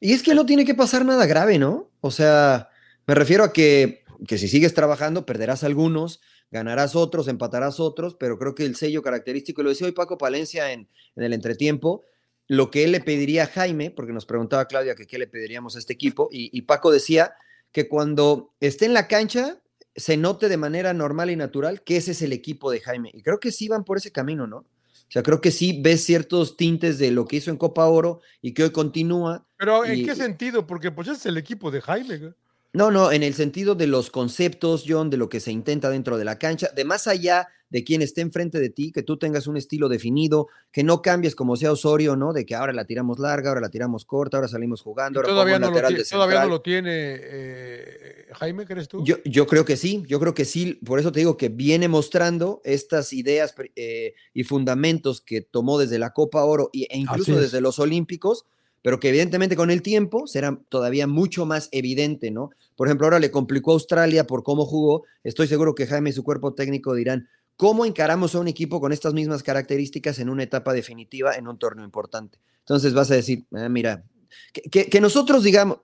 [0.00, 1.90] Y es que no tiene que pasar nada grave, ¿no?
[2.00, 2.70] O sea,
[3.06, 8.38] me refiero a que, que si sigues trabajando, perderás algunos, ganarás otros, empatarás otros, pero
[8.38, 12.02] creo que el sello característico, lo decía hoy Paco Palencia en, en el entretiempo,
[12.48, 15.76] lo que él le pediría a Jaime, porque nos preguntaba Claudia que qué le pediríamos
[15.76, 17.34] a este equipo, y, y Paco decía
[17.72, 19.60] que cuando esté en la cancha
[19.94, 23.10] se note de manera normal y natural que ese es el equipo de Jaime.
[23.14, 24.58] Y creo que sí van por ese camino, ¿no?
[24.58, 28.20] O sea, creo que sí ves ciertos tintes de lo que hizo en Copa Oro
[28.42, 29.46] y que hoy continúa.
[29.56, 30.66] Pero ¿en Y- qué sentido?
[30.66, 32.34] Porque pues ese es el equipo de Jaime.
[32.76, 36.18] No, no, en el sentido de los conceptos, John, de lo que se intenta dentro
[36.18, 39.46] de la cancha, de más allá de quien esté enfrente de ti, que tú tengas
[39.46, 42.34] un estilo definido, que no cambies como sea Osorio, ¿no?
[42.34, 45.58] De que ahora la tiramos larga, ahora la tiramos corta, ahora salimos jugando, ahora Todavía
[45.58, 49.02] no, un lo lateral tiene, de todavía no lo tiene eh, Jaime, ¿crees tú?
[49.06, 51.88] Yo, yo creo que sí, yo creo que sí, por eso te digo que viene
[51.88, 57.36] mostrando estas ideas eh, y fundamentos que tomó desde la Copa Oro y- e incluso
[57.40, 58.44] desde los Olímpicos,
[58.86, 62.50] pero que evidentemente con el tiempo será todavía mucho más evidente, ¿no?
[62.76, 66.12] Por ejemplo, ahora le complicó a Australia por cómo jugó, estoy seguro que Jaime y
[66.12, 70.44] su cuerpo técnico dirán, ¿cómo encaramos a un equipo con estas mismas características en una
[70.44, 72.38] etapa definitiva, en un torneo importante?
[72.60, 74.04] Entonces vas a decir, "Ah, mira,
[74.52, 75.78] que, que- que nosotros digamos,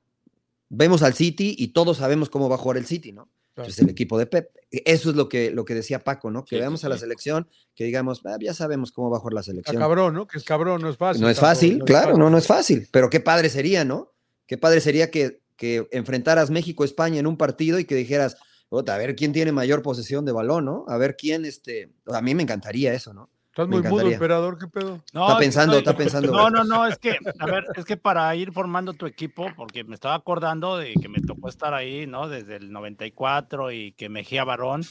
[0.68, 3.28] vemos al City y todos sabemos cómo va a jugar el City, ¿no?
[3.54, 3.66] Claro.
[3.66, 4.50] Pues el equipo de Pep.
[4.70, 6.42] Eso es lo que, lo que decía Paco, ¿no?
[6.44, 9.20] Que Sí, veamos sí, a la selección, que digamos, "Ah, ya sabemos cómo va a
[9.20, 9.76] jugar la Está selección.
[9.78, 10.26] cabrón, ¿no?
[10.26, 11.20] Que es cabrón, no es fácil.
[11.22, 12.18] No es fácil, claro, fácil.
[12.20, 14.12] no, no es fácil, pero qué padre sería, ¿no?
[14.46, 18.36] Qué padre sería que, que enfrentaras México-España en un partido y que dijeras,
[18.70, 20.86] "Puta, a ver quién tiene mayor posesión de balón, ¿no?
[20.88, 23.28] A ver quién, este, a mí me encantaría eso, ¿no?
[23.52, 24.98] Estás muy mudo, emperador, ¿qué pedo?
[25.12, 26.32] No, Está pensando, estoy- está pensando.
[26.32, 29.84] No, no, no, es que, a ver, es que para ir formando tu equipo, porque
[29.84, 32.28] me estaba acordando de que me tocó estar ahí, ¿no?
[32.30, 34.82] Desde el 94 y que Mejía Barón,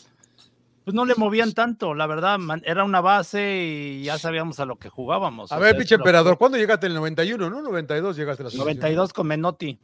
[0.84, 3.64] pues no le movían tanto, la verdad, man- era una base
[4.00, 5.52] y ya sabíamos a lo que jugábamos.
[5.52, 7.64] A ver, pinche emperador, ¿cuándo llegaste en el 91, no?
[7.64, 8.68] 92 llegaste a la selección.
[8.68, 9.80] 92 con Menotti.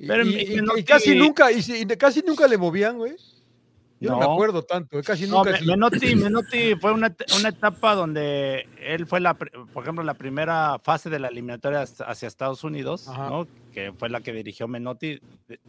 [0.00, 3.14] Y, Pero y- y- y casi nunca, y casi nunca le movían, güey.
[3.98, 4.32] Yo no, me No.
[4.34, 5.52] acuerdo tanto, eh, casi No, nunca.
[5.52, 5.66] Me- sí.
[5.66, 11.08] Menotti, Menotti fue una, una etapa donde él fue, la, por ejemplo, la primera fase
[11.08, 13.06] de la eliminatoria hacia Estados Unidos.
[13.08, 13.46] ¿no?
[13.72, 15.20] que fue la que dirigió Menotti.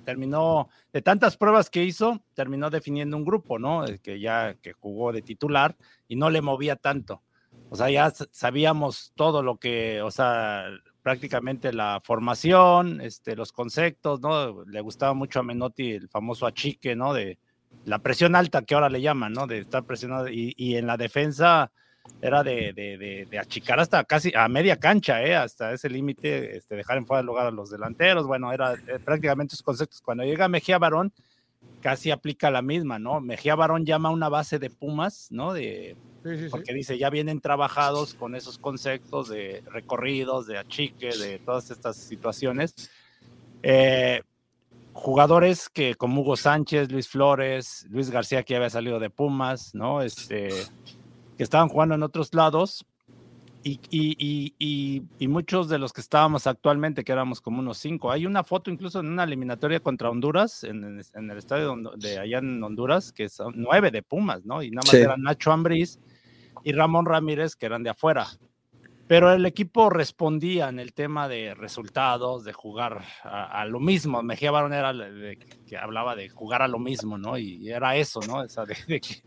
[0.06, 3.84] Terminó, de tantas pruebas que hizo, terminó definiendo un grupo, ¿no?
[4.02, 5.76] Que ya que jugó de titular
[6.08, 7.22] y no le movía tanto.
[7.70, 10.68] O sea, ya sabíamos todo lo que, o sea,
[11.02, 14.64] prácticamente la formación, este, los conceptos, ¿no?
[14.64, 17.14] Le gustaba mucho a Menotti el famoso achique, ¿no?
[17.14, 17.38] De
[17.86, 19.48] la presión alta que ahora le llaman, ¿no?
[19.48, 21.72] De estar presionado y, y en la defensa
[22.22, 25.36] era de, de, de- de achicar hasta casi a media cancha, ¿eh?
[25.36, 29.00] Hasta ese límite, este, dejar en fuera de lugar a los delanteros, bueno, era eh,
[29.04, 30.02] prácticamente esos conceptos.
[30.02, 31.12] Cuando llega Mejía Barón,
[31.82, 33.20] casi aplica la misma, ¿no?
[33.20, 35.54] Mejía Barón llama una base de Pumas, ¿no?
[35.54, 36.50] De, Sí, sí, sí.
[36.50, 41.96] porque dice, ya vienen trabajados con esos conceptos de recorridos, de achique, de todas estas
[41.96, 42.74] situaciones.
[43.64, 44.22] Eh,
[44.98, 50.02] jugadores que como Hugo Sánchez, Luis Flores, Luis García, que había salido de Pumas, ¿no?
[50.02, 50.50] Este,
[51.38, 52.84] que estaban jugando en otros lados.
[53.64, 58.12] Y, y- y- y- muchos de los que estábamos actualmente, que éramos como unos cinco.
[58.12, 62.64] Hay una foto incluso en una eliminatoria contra Honduras, en, el estadio de allá en
[62.64, 64.64] Honduras, que son nueve de Pumas, ¿no?
[64.64, 64.98] Y nada más Sí.
[64.98, 66.00] eran Nacho Ambriz
[66.64, 68.28] y Ramón Ramírez, que eran de afuera.
[69.08, 74.22] Pero el equipo respondía en el tema de resultados, de jugar a, lo mismo.
[74.22, 77.38] Mejía Barón era de- que hablaba de jugar a lo mismo, ¿no?
[77.38, 78.44] Y era eso, ¿no?
[78.88, 79.22] De que,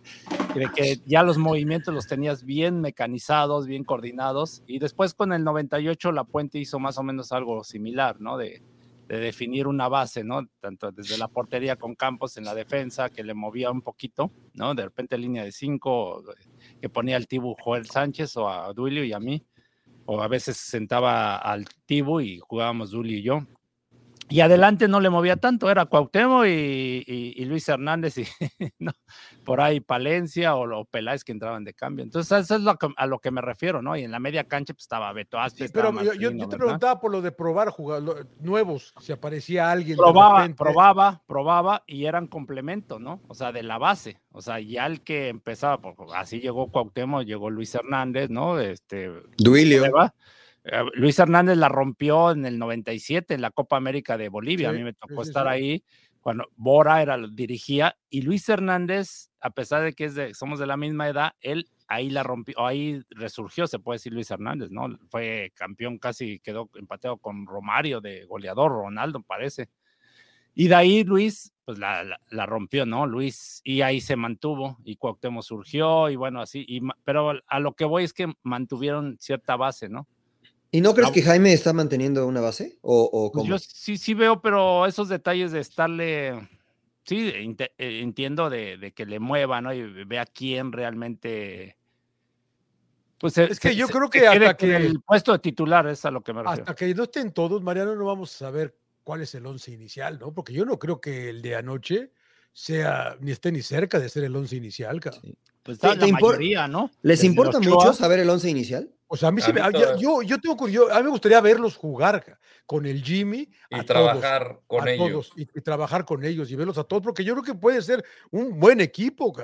[0.55, 4.63] de que ya los movimientos los tenías bien mecanizados, bien coordinados.
[4.67, 8.37] Y después con el 98 La Puente hizo más o menos algo similar, ¿no?
[8.37, 8.63] De,
[9.11, 10.47] de definir una base, ¿no?
[10.61, 14.73] Tanto desde la portería con Campos en la defensa, que le movía un poquito, ¿no?
[14.73, 16.23] De repente línea de cinco,
[16.81, 19.45] que ponía al Tibu Joel Sánchez o a Duilio y a mí,
[20.13, 23.47] o a veces sentaba al Tibu y jugábamos Duilio y yo.
[24.31, 28.25] Y adelante no le movía tanto, era Cuauhtémoc y, y- y Luis Hernández y
[28.79, 28.93] no,
[29.45, 32.05] por ahí Palencia o, o Peláez que entraban de cambio.
[32.05, 33.97] Entonces, eso es lo que- a lo que me refiero, ¿no?
[33.97, 36.57] Y en la media cancha pues, estaba Beto Aspe, Sí, pero estaba yo, yo- te
[36.57, 39.97] preguntaba por lo de probar jugadores nuevos, si aparecía alguien.
[39.97, 40.63] de probaba, repente.
[40.63, 43.21] probaba, probaba y eran complemento, ¿no?
[43.29, 44.21] O sea, de la base.
[44.33, 48.61] O sea, ya el que empezaba, pues, así llegó Cuauhtémoc, llegó Luis Hernández, ¿no?
[48.61, 49.83] Este, Duilio.
[50.65, 54.69] Eh, Luis Hernández la rompió en el 97 en la Copa América de Bolivia.
[54.71, 55.49] a mí me tocó sí, estar sí.
[55.53, 55.85] ahí
[56.21, 60.67] cuando Bora era dirigía y Luis Hernández, a pesar de que es de, somos de
[60.67, 64.87] la misma edad, él ahí la rompió, ahí resurgió, se puede decir Luis Hernández, ¿no?
[65.09, 69.71] Fue campeón casi, quedó empateado con Romario de goleador, Ronaldo parece.
[70.55, 73.07] Y de ahí Luis, pues la, la- la rompió, ¿no?
[73.07, 77.73] Luis, y ahí se mantuvo, y Cuauhtémoc surgió, y bueno, así, y, pero a lo
[77.73, 80.07] que voy es que mantuvieron cierta base, ¿no?
[80.73, 82.79] ¿Y no crees Ah, que Jaime está manteniendo una base?
[82.83, 83.49] ¿O, o Pues cómo?
[83.51, 86.49] yo sí, sí veo, pero esos detalles de estarle,
[87.05, 89.73] sí, eh, entiendo de, de que le mueva, ¿no?
[89.75, 91.77] Y vea quién realmente...
[93.19, 96.05] Pues se- Es que yo se- creo que hasta que- El puesto de titular es
[96.05, 96.63] a lo que me refiero.
[96.63, 100.19] Hasta que no estén todos, Mariano, no vamos a saber cuál es el once inicial,
[100.21, 100.33] ¿no?
[100.33, 102.13] Porque yo no creo que el de anoche
[102.53, 105.23] sea ni esté ni cerca de ser el once inicial, cabrón.
[105.25, 105.35] Sí.
[105.63, 106.91] Pues está ¿Te- la mayoría, ¿no?
[107.03, 108.89] ¿Les Desde importa mucho saber el once inicial?
[109.13, 111.11] O sea, a mí sí A me- mí yo, yo tengo curiosidad, a mí me
[111.11, 115.31] gustaría verlos jugar con el Jimmy Y a trabajar con a ellos.
[115.31, 117.83] todos, y, y trabajar con ellos y verlos a todos, porque yo creo que puede
[117.83, 119.35] ser un buen equipo.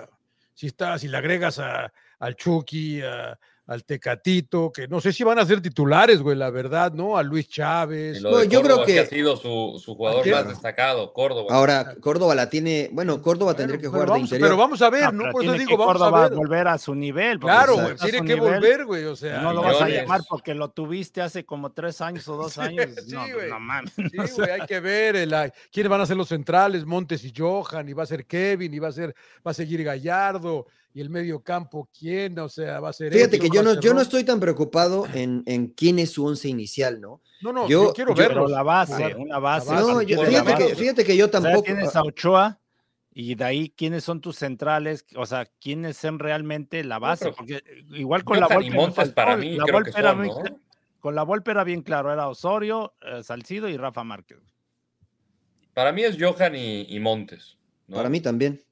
[0.55, 3.37] Si está, si le agregas a, al Chucky, a-
[3.67, 7.17] al Tecatito, que no sé si van a ser titulares, güey, la verdad, ¿no?
[7.19, 8.23] A Luis Chávez.
[8.23, 11.49] No, de yo creo que- ha sido su, su jugador más destacado, Córdoba.
[11.51, 12.89] Ahora, Córdoba la tiene.
[12.93, 14.49] Bueno, Córdoba Bueno, tendría que jugar de vamos, interior.
[14.49, 15.33] Pero vamos a ver, No, ¿no?
[15.33, 16.39] Por eso tiene digo, que vamos a Córdoba ver.
[16.39, 17.41] volver a su nivel.
[17.41, 19.41] Claro, güey, a tiene que nivel, volver, güey, o sea.
[19.43, 22.61] No lo vas a llamar porque lo tuviste hace como tres años o dos Sí,
[22.61, 22.87] años.
[23.05, 23.49] sí, no, pues, güey.
[23.51, 23.93] no mames.
[23.95, 24.03] Sí,
[24.37, 25.35] güey, hay que ver el,
[25.73, 28.79] quiénes van a ser los centrales, Montes y Johan, y va a ser Kevin, y
[28.79, 29.13] va a ser,
[29.45, 32.39] va a seguir Gallardo, y el medio campo, ¿quién?
[32.39, 35.43] O sea, va a ser Fíjate que yo no, yo no estoy tan preocupado en,
[35.45, 37.21] en quién es su once inicial, ¿no?
[37.43, 38.51] No, no, yo- yo, quiero verlos.
[38.51, 39.75] la base, una base.
[39.75, 41.65] No, yo- fíjate, que, fíjate que yo O sea, tampoco.
[41.65, 42.61] tienes a Ochoa
[43.13, 47.63] y de ahí quiénes son tus centrales, o sea, quiénes son realmente la base, porque
[47.91, 50.35] igual con la Volpe para mí la creo que Volpe era son, muy ¿no?
[50.37, 50.59] cla-
[51.01, 54.39] con la Volpe era bien claro, era Osorio, eh, Salcido y Rafa Márquez.
[55.75, 57.59] Para mí es Johan y, y Montes.
[57.87, 57.97] ¿no?
[57.97, 58.63] Para mí también.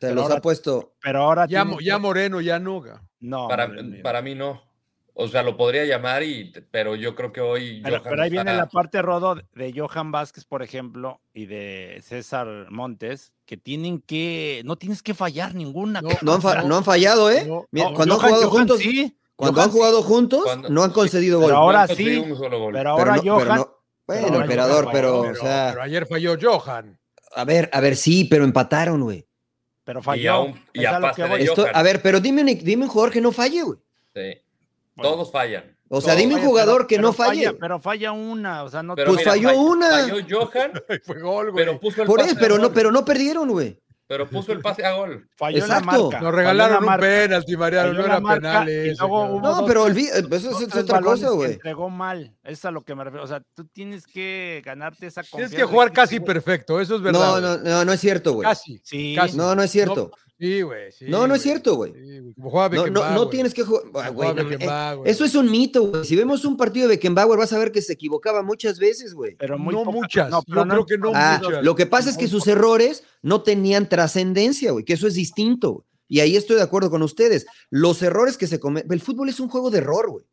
[0.00, 0.94] Se Pero los ahora- ha puesto.
[1.02, 3.02] Pero ahora Ya, ya Moreno, ya Noga.
[3.20, 4.62] no, Para, hombre, para mí no.
[5.12, 7.82] O sea, lo podría llamar, y, pero yo creo que hoy.
[7.84, 12.00] Pero, Johan pero ahí viene la parte, Rodo, de Johan Vázquez, por ejemplo, y de
[12.02, 16.00] César Montes, que tienen que, no tienes que fallar ninguna.
[16.00, 16.08] No.
[16.22, 17.44] No han, fa- no, han fallado, ¿eh?
[17.46, 20.42] no, Mira, No, cuando Johan- han jugado Johan juntos, sí, cuando Johan han jugado juntos,
[20.44, 21.52] Cuando- no han concedido gol.
[21.52, 22.72] ahora sí, un solo gol.
[22.72, 23.76] pero Pero ahora no- pero Johan, no-
[24.06, 26.98] bueno, ahora emperador, Johan pero, falló, o sea, Pero ayer falló Johan.
[27.36, 29.26] a ver, a ver, sí, pero empataron, güey.
[29.84, 30.52] Pero falló.
[30.72, 31.42] y es a a lo pase que de voy.
[31.42, 31.76] Esto- Johan.
[31.76, 33.78] a ver, pero dime un, dime un jugador que no falle, güey.
[34.14, 34.40] Sí.
[34.96, 35.10] Bueno.
[35.12, 35.64] Todos fallan.
[35.92, 37.46] O sea, Todos dime un jugador pero- que pero no falle.
[37.46, 39.90] falla- pero falla una, o sea, no Pero Pues mira, falló fall- una.
[39.90, 40.72] Falló Johan,
[41.04, 41.64] Fue gol, güey.
[41.64, 43.78] pero puso el Por eso, pero no, pero no perdieron, güey.
[44.10, 45.28] Pero puso el pase a gol.
[45.36, 45.86] falló en Exacto.
[45.86, 46.20] la marca.
[46.20, 49.30] Nos regalaron un penalti, Mariano, Falló no era marca penal y ese, luego cabrón.
[49.38, 51.52] hubo No, dos, pero tres- olvi- eso es, otra cosa, güey.
[51.52, 52.34] entregó mal.
[52.42, 53.22] Es a lo que me refiero.
[53.22, 55.56] O sea, tú tienes que ganarte esa Tienes confianza.
[55.56, 57.20] que jugar casi perfecto, eso es verdad.
[57.20, 58.48] No, no, no, no es cierto, güey.
[58.48, 58.80] Casi.
[58.82, 59.14] Sí.
[59.16, 59.36] casi.
[59.36, 60.10] No, no es cierto.
[60.40, 60.90] Sí, güey.
[60.90, 61.92] sí, No, no es cierto, güey.
[61.92, 63.82] Sí, No, no, no tienes que jugar.
[63.94, 66.04] Ah, no, eh, eso es un mito, güey.
[66.06, 69.36] Si vemos un partido de Beckenbauer, vas a ver que se equivocaba muchas veces, güey.
[69.36, 71.62] Pero muy No muchas, yo pero creo que no Ah, muchas.
[71.62, 75.84] lo que pasa es que sus errores no tenían trascendencia, güey, que eso es distinto.
[76.08, 77.44] Y ahí estoy de acuerdo con ustedes.
[77.68, 78.90] Los errores que se cometen.
[78.90, 80.24] El fútbol es un juego de error, güey.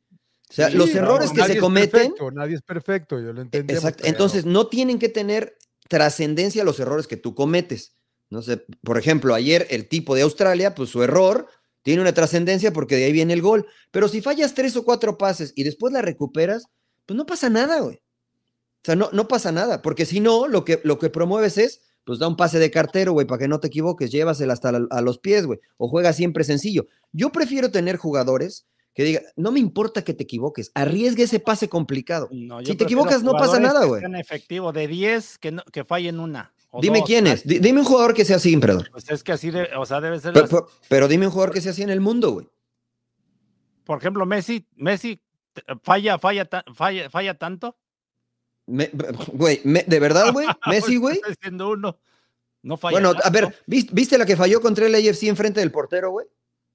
[0.50, 1.92] O sea, Sí, los no, errores que se cometen.
[1.92, 3.84] perfecto, nadie es perfecto, yo lo entendemos.
[3.84, 4.06] Exacto.
[4.08, 5.58] Entonces, no tienen que tener
[5.90, 7.97] trascendencia los errores que tú cometes.
[8.30, 11.48] No sé, por ejemplo, ayer el tipo de Australia, pues su error
[11.82, 13.66] tiene una trascendencia porque de ahí viene el gol.
[13.92, 16.66] Pero si fallas tres o cuatro pases y después la recuperas,
[17.06, 17.96] pues no pasa nada, güey.
[17.98, 21.82] O sea, no, no pasa nada, porque si no, lo que, lo que promueves es,
[22.04, 24.88] pues da un pase de cartero, güey, para que no te equivoques, llévasela hasta la-
[24.92, 26.88] a los pies, güey, o juega siempre sencillo.
[27.12, 31.68] Yo prefiero tener jugadores que digan, no me importa que te equivoques, arriesgue ese pase
[31.70, 32.30] complicado.
[32.32, 34.02] No, Si te equivocas, no pasa nada, güey.
[34.16, 36.54] efectivo de 10 que, no- que fallen una.
[36.70, 38.90] O Dime dos, quién es, di- dime un jugador que sea así, emperador.
[38.92, 40.34] Pues es que así, de- o sea, debe ser.
[40.34, 42.48] Pero, las- pero- pero dime un jugador que sea así en el mundo, güey.
[43.86, 45.22] por ejemplo, Messi, Messi
[45.82, 47.78] falla, falla, falla, falla tanto.
[48.66, 48.92] Me-
[49.32, 50.46] Güey, me- ¿de verdad, güey?
[50.66, 51.22] Messi, güey.
[51.62, 51.98] Uno.
[52.64, 52.92] No falla.
[53.00, 56.28] Bueno, a ver, ¿vis- ¿viste la que falló contra el AFC enfrente del portero, güey?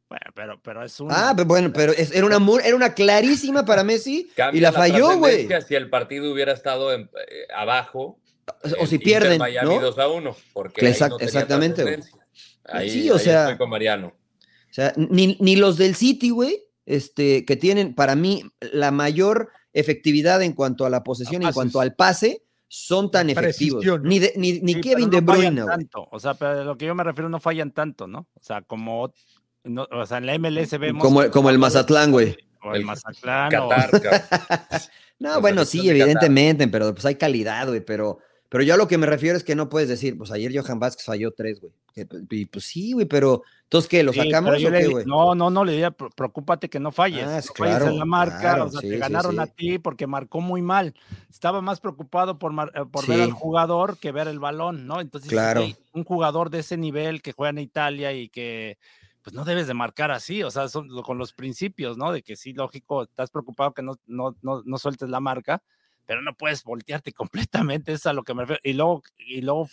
[0.09, 1.31] Bueno, pero, pero es una.
[1.31, 5.19] Ah, pues bueno, pero es- era una, era una clarísima para Messi y la falló,
[5.19, 5.49] güey.
[5.69, 8.19] Si el partido hubiera estado en- eh, abajo.
[8.81, 9.81] O si pierden, Miami ¿no?
[9.81, 10.37] 2 a 1.
[10.53, 12.01] Porque ahí no exactamente.
[12.65, 14.09] Ahí, Sí, o ahí sea- estoy con Mariano.
[14.09, 19.51] O sea, ni, ni los del City, güey, este, que tienen para mí la mayor
[19.73, 23.85] efectividad en cuanto a la posesión en cuanto al pase, son tan efectivos.
[24.03, 26.09] Ni, de- ni, ni Sí, Kevin De Bruyne, tanto.
[26.11, 28.29] O sea, pero de lo que yo me refiero no fallan tanto, ¿no?
[28.35, 29.13] O sea, como.
[29.65, 31.03] no, o sea, en la MLS vemos.
[31.05, 32.37] Como, como el Mazatlán, güey.
[32.63, 33.51] O el El Mazatlán.
[33.51, 33.91] Qatar.
[35.19, 35.91] No, bueno, sí, Qatar.
[35.97, 38.19] evidentemente, pero pues hay calidad, güey, pero,
[38.53, 40.79] pero yo a lo que me refiero es que no puedes decir, pues ayer Johan
[40.79, 41.73] Vázquez falló tres, güey.
[41.95, 44.03] Que, pues, Y pues sí, güey, pero entonces, ¿qué?
[44.03, 45.07] ¿Lo Sí, sacamos yo o qué, güey?
[45.07, 47.27] No, no, no, le diría, "Pre- preocúpate que no falles.
[47.27, 49.39] Ah, no sí, falles claro, en la marca, claro, o sea, sí, te ganaron sí.
[49.41, 50.95] a ti porque marcó muy mal.
[51.31, 55.01] Estaba más preocupado por, mar- eh, por ver al jugador que ver el balón, ¿no?
[55.01, 55.65] Entonces, Claro.
[55.95, 58.77] un jugador de ese nivel que juega en Italia y que
[59.23, 62.13] pues no debes de marcar así, o sea, son con los principios, ¿no?
[62.13, 65.63] De que sí, lógico, estás preocupado que no, no, no, no sueltes la marca,
[66.07, 67.13] pero no puedes voltearte
[67.83, 68.61] completamente, eso es a lo que me refiero.
[68.65, 69.69] Y luego, y luego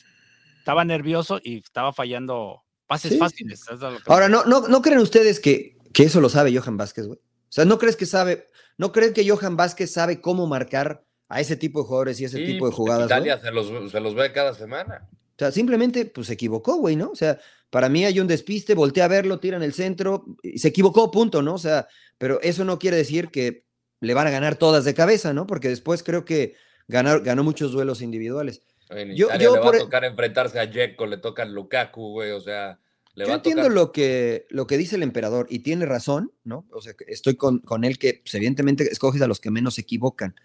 [0.59, 3.17] estaba nervioso y estaba fallando pases Sí.
[3.17, 3.61] fáciles.
[3.61, 6.21] eso es a lo que me Ahora, ¿no, no, ¿no creen ustedes que, que eso
[6.21, 7.19] lo sabe Johan Vázquez, güey?
[7.19, 11.39] O sea, ¿no crees que sabe, no creen que Johan Vázquez sabe cómo marcar a
[11.41, 13.05] ese tipo de jugadores y ese Sí, tipo de pues, jugadas?
[13.05, 15.07] Italia se los, se los ve cada semana.
[15.37, 17.09] sea, simplemente pues se equivocó, güey, ¿no?
[17.11, 20.57] O sea, para mí hay un despiste, voltea a verlo, tira en el centro, y
[20.59, 21.53] se equivocó, punto, ¿no?
[21.55, 23.65] O sea, pero eso no quiere decir que
[24.01, 25.45] le van a ganar todas de cabeza, ¿no?
[25.47, 26.55] Porque después creo que
[26.87, 28.61] ganar, ganó muchos duelos individuales.
[28.89, 32.11] En Yo- le va por a e- tocar enfrentarse a Dzeko, le toca a Lukaku,
[32.11, 32.79] güey, o sea,
[33.13, 33.75] le Yo va a entiendo tocar.
[33.75, 36.65] lo que, lo que dice el emperador y tiene razón, ¿no?
[36.71, 39.81] O sea, estoy con, con él que pues, evidentemente escoges a los que menos se
[39.81, 40.35] equivocan.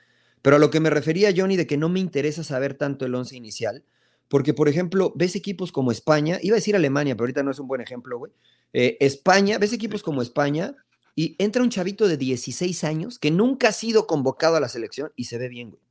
[0.43, 3.15] Pero a lo que me refería, Johnny, de que no me interesa saber tanto el
[3.15, 3.83] once inicial,
[4.29, 7.59] porque, por ejemplo, ves equipos como España, iba a decir Alemania, pero ahorita no es
[7.61, 8.33] un buen ejemplo, güey.
[8.75, 10.75] Eh, España, ves equipos como España
[11.15, 15.13] y entra un chavito de 16 años que nunca ha sido convocado a la selección
[15.17, 15.83] y se ve bien, güey.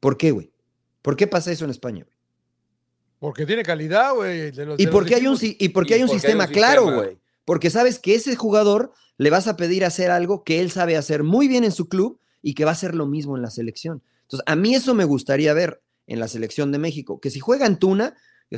[0.00, 0.52] ¿Por qué, güey?
[1.02, 2.16] ¿Por qué pasa eso en España, güey?
[3.18, 4.52] Porque tiene calidad, güey.
[4.78, 7.18] Y porque hay un, y porque y hay un porque hay un sistema claro, güey.
[7.44, 11.24] Porque sabes que ese jugador le vas a pedir hacer algo que él sabe hacer
[11.24, 14.02] muy bien en su club y que va a hacer lo mismo en la selección.
[14.22, 17.66] Entonces, a mí eso me gustaría ver en la selección de México, que si juega
[17.66, 18.16] Antuna,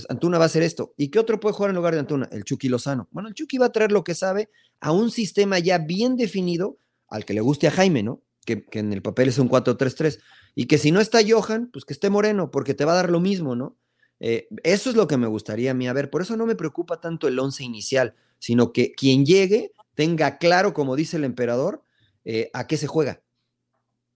[0.09, 0.95] Antuna va a hacer esto.
[0.97, 2.29] ¿Y qué otro puede jugar en lugar de Antuna?
[2.31, 3.09] El Chucky Lozano.
[3.11, 6.79] Bueno, el Chucky va a traer lo que sabe a un sistema ya bien definido,
[7.09, 8.23] al que le guste a Jaime, ¿no?
[8.45, 10.21] Que, en el papel es un 4-3-3.
[10.55, 13.11] Y que si no está Johan, pues que esté Moreno, porque te va a dar
[13.11, 13.77] lo mismo, ¿no?
[14.21, 15.89] Eh, eso es lo que me gustaría a mí.
[15.89, 19.73] A ver, por eso no me preocupa tanto el once inicial, sino que quien llegue
[19.95, 21.83] tenga claro, como dice el emperador,
[22.25, 23.23] eh, a qué se juega.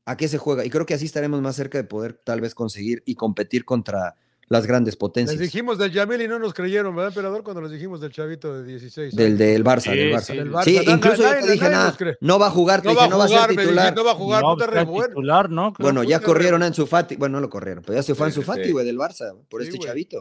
[0.04, 0.64] A qué se juega.
[0.64, 4.16] Y creo que así estaremos más cerca de poder tal vez conseguir y competir contra
[4.48, 5.38] las grandes Les potencias.
[5.38, 7.42] dijimos del Yamil y no nos creyeron, ¿verdad, emperador?
[7.42, 9.14] Cuando les dijimos del chavito de 16.
[9.16, 10.20] Del, del Barça, Sí, del Barça.
[10.22, 10.92] sí, del Barça.
[10.94, 13.18] Incluso yo te dije, nada, no va a jugar, te No dije, va a no
[13.18, 13.94] va a jugar, ser titular.
[13.96, 15.08] no va a jugar, No, fue re bueno.
[15.08, 15.72] titular, ¿no?
[15.78, 17.16] Bueno, ya corrieron a Ansu Fati.
[17.16, 18.72] Bueno, no lo corrieron, pero ya se fue Sí, Ansu Fati, sí.
[18.72, 20.20] güey, del Barça, por Sí, este chavito.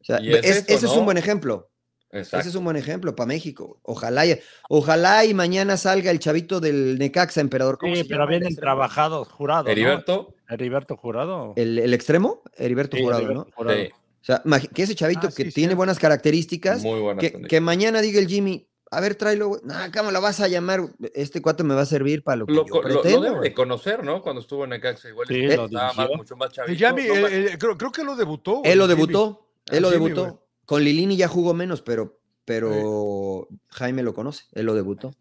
[0.00, 1.68] O sea, Y es es- eso, ese es un buen ejemplo.
[2.12, 2.38] Exacto.
[2.40, 3.78] Ese es un buen ejemplo para México.
[3.82, 4.38] Ojalá, y-
[4.68, 7.78] ojalá y mañana salga el chavito del Necaxa, emperador.
[7.78, 9.64] ¿Cómo Sí, pero vienen trabajados, jurado.
[9.64, 9.70] ¿no?
[9.70, 11.54] Heriberto, Heriberto Jurado.
[11.56, 13.56] El, el extremo, Heriberto Sí, Jurado, Heriberto ¿no?
[13.56, 13.78] Jurado.
[13.78, 14.42] sí, O sea,
[14.74, 17.20] que ese chavito Ah, que sí, tiene buenas características, muy buena.
[17.20, 19.62] que, que mañana diga el Jimmy, a ver, tráelo, güey.
[19.64, 20.82] No, ¿cómo lo vas a llamar?
[21.14, 23.22] Este cuate me va a servir para lo que Lo, yo lo- lo pretendo.
[23.22, 23.48] debe güey.
[23.48, 24.20] de conocer, ¿no?
[24.20, 26.72] Cuando estuvo en Necaxa, igual Sí, estaba lo más- mucho más chavito.
[26.72, 28.60] El Yami, no eh, eh, creo, creo que lo debutó.
[28.64, 28.94] Él lo Jimmy.
[28.96, 30.44] debutó, Ah, él lo Jimmy, debutó.
[30.66, 35.14] Con Lilini ya jugó menos, pero, pero Jaime lo conoce, él lo debutó.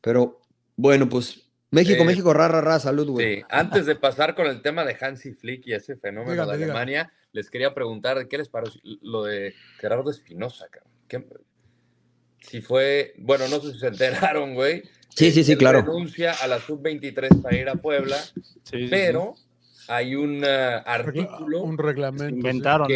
[0.00, 0.40] Pero
[0.76, 3.36] bueno, pues México, Eh, México, ra, ra, ra, salud, güey.
[3.36, 6.58] Sí, antes de pasar con el tema de Hansi Flick y ese fenómeno Dígame, de
[6.58, 6.80] dígame.
[6.80, 10.66] Alemania, les quería preguntar qué les pareció lo de Gerardo Espinosa.
[11.08, 11.26] ¿Qué-
[12.40, 14.82] si fue, bueno, no sé si se enteraron, güey.
[15.14, 15.80] Sí, sí, sí, claro.
[15.82, 18.88] Renuncia a la sub-23 para ir a Puebla, Sí, sí, sí.
[19.88, 22.86] Hay un eh, artículo Un reglamento.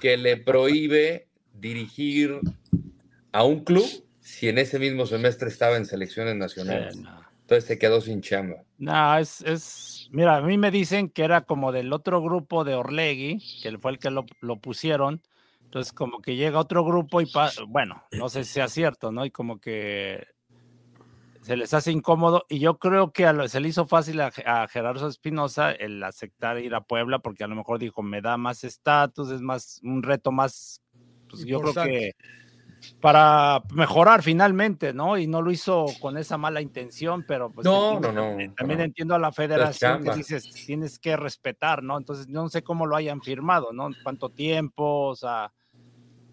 [0.00, 2.40] que, le prohíbe dirigir
[3.32, 3.84] a un club
[4.20, 6.94] si en ese mismo semestre estaba en selecciones nacionales.
[6.94, 7.20] Sí, no.
[7.42, 8.62] Entonces se quedó sin chamba.
[8.78, 12.74] No, es, es, mira, a mí me dicen que era como del otro grupo de
[12.74, 15.20] Orlegui, que fue el que lo, lo pusieron.
[15.64, 19.24] Entonces, como que llega otro grupo y, pa- bueno, no sé si sea cierto, ¿no?
[19.24, 20.26] Y como que
[21.42, 22.44] se les hace incómodo.
[22.48, 26.02] Y yo creo que a lo- se le hizo fácil a, a Gerardo Espinosa el
[26.02, 29.80] aceptar ir a Puebla, porque a lo mejor dijo, me da más estatus, es más,
[29.82, 30.82] un reto más,
[31.28, 32.12] pues yo creo que
[33.00, 35.16] para mejorar finalmente, ¿no?
[35.18, 38.78] Y no lo hizo con esa mala intención, pero pues No, entiendo- no, no, también,
[38.78, 38.84] no.
[38.84, 41.96] entiendo a la federación que dices, tienes que respetar, ¿no?
[41.96, 43.90] Entonces, no sé cómo lo hayan firmado, ¿no?
[44.02, 45.06] ¿Cuánto tiempo?
[45.08, 45.52] O sea,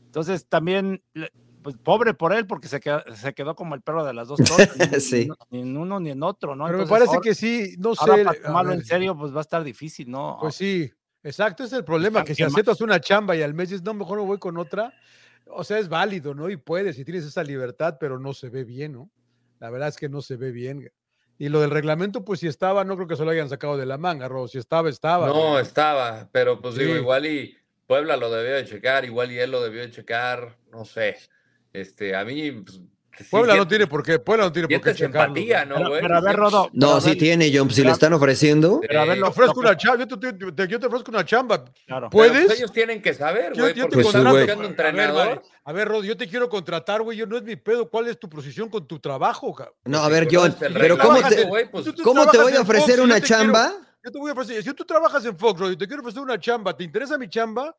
[0.06, 1.02] entonces también,
[1.68, 4.40] pues pobre por él, porque se quedó, se quedó como el perro de las dos
[4.40, 5.28] tortas, ni, Sí.
[5.50, 6.66] ni en uno ni en otro, ¿no?
[6.68, 8.10] Pero me parece ahora- que sí, no sé.
[8.10, 10.38] ahora para a tomarlo en serio, pues va a estar difícil, ¿no?
[10.40, 10.90] Pues sí,
[11.24, 13.94] exacto, ese es el problema, que si aceptas una chamba y al mes dices, no,
[13.94, 14.94] mejor me voy con otra,
[15.48, 16.50] o sea, es válido, ¿no?
[16.50, 19.10] Y puedes, y tienes esa libertad, pero no se ve bien, ¿no?
[19.60, 20.90] La verdad es que no se ve bien.
[21.38, 23.86] Y lo del reglamento, pues si estaba, no creo que se lo hayan sacado de
[23.86, 24.48] la manga, Ro.
[24.48, 25.28] Si estaba, estaba.
[25.28, 27.58] No, estaba, pero pues digo, igual y
[27.88, 31.18] Puebla lo debió de checar, igual y él lo debió de checar, no sé.
[31.82, 32.52] Este, a mí.
[32.52, 32.76] pues,
[33.20, 35.36] sí Puebla no tiene por qué, Puebla no tiene por qué checarlo.
[35.36, 35.66] empatía.
[35.66, 36.02] ¿no, pero, güey?
[36.02, 36.70] pero a ver, Rodo.
[36.74, 37.70] No, sí ver, tiene, John.
[37.72, 38.80] Si le están ofreciendo.
[38.88, 41.66] Pero a ver, le ofrezco una chamba, yo te, te- yo te ofrezco una chamba.
[41.88, 42.10] Claro.
[42.12, 42.46] ¿Puedes?
[42.46, 44.46] pues, ellos tienen que saber, Yo, güey, yo te porque Pues, están güey.
[44.46, 44.80] buscando un
[45.20, 45.42] A ver.
[45.64, 47.18] A ver, Rod, yo te quiero contratar, güey.
[47.18, 47.90] Yo no es mi pedo.
[47.90, 49.76] ¿Cuál es tu posición con tu trabajo, cabrón?
[49.86, 52.58] No, a ver, John, pero ¿cómo te, güey, pues, Tú- tú ¿cómo te voy a
[52.58, 53.74] Fox, ofrecer yo una quiero- chamba?
[54.04, 56.22] Yo te voy a ofrecer, si tú trabajas en Fox, Rod, y te quiero ofrecer
[56.22, 57.76] una chamba, ¿te interesa mi chamba?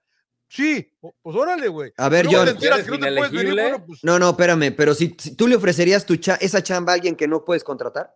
[0.48, 1.92] Sí, pues órale, güey.
[1.98, 2.46] A ver, John.
[2.46, 3.62] te enteras ¿Eres que no te puedes venir, inelegible?
[3.70, 6.92] bueno, pues, No, no, espérame, pero si, si tú le ofrecerías tu cha- esa chamba
[6.92, 8.14] a alguien que no puedes contratar.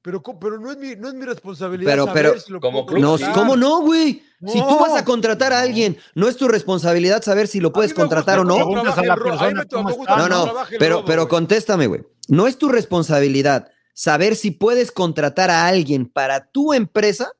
[0.00, 2.86] pero, pero no, es mi, no es mi responsabilidad Pero- saber pero- si lo como
[2.86, 3.32] puedo club, No.
[3.34, 4.22] ¿cómo no, güey?
[4.46, 7.92] Si tú vas a contratar a alguien, no es tu responsabilidad saber si lo puedes
[7.92, 8.58] contratar o no.
[8.58, 12.02] No, no, pero, pero contéstame, güey.
[12.28, 17.32] No es tu responsabilidad saber si puedes contratar a alguien para tu empresa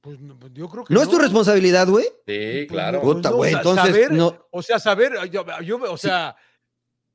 [0.00, 2.04] Pues, no, pues, yo creo que ¿No es tu responsabilidad, güey?
[2.04, 2.98] Sí, Pues, claro.
[2.98, 6.36] no, Puta, güey, entonces, saber, no- O sea, saber, yo, yo- o sea,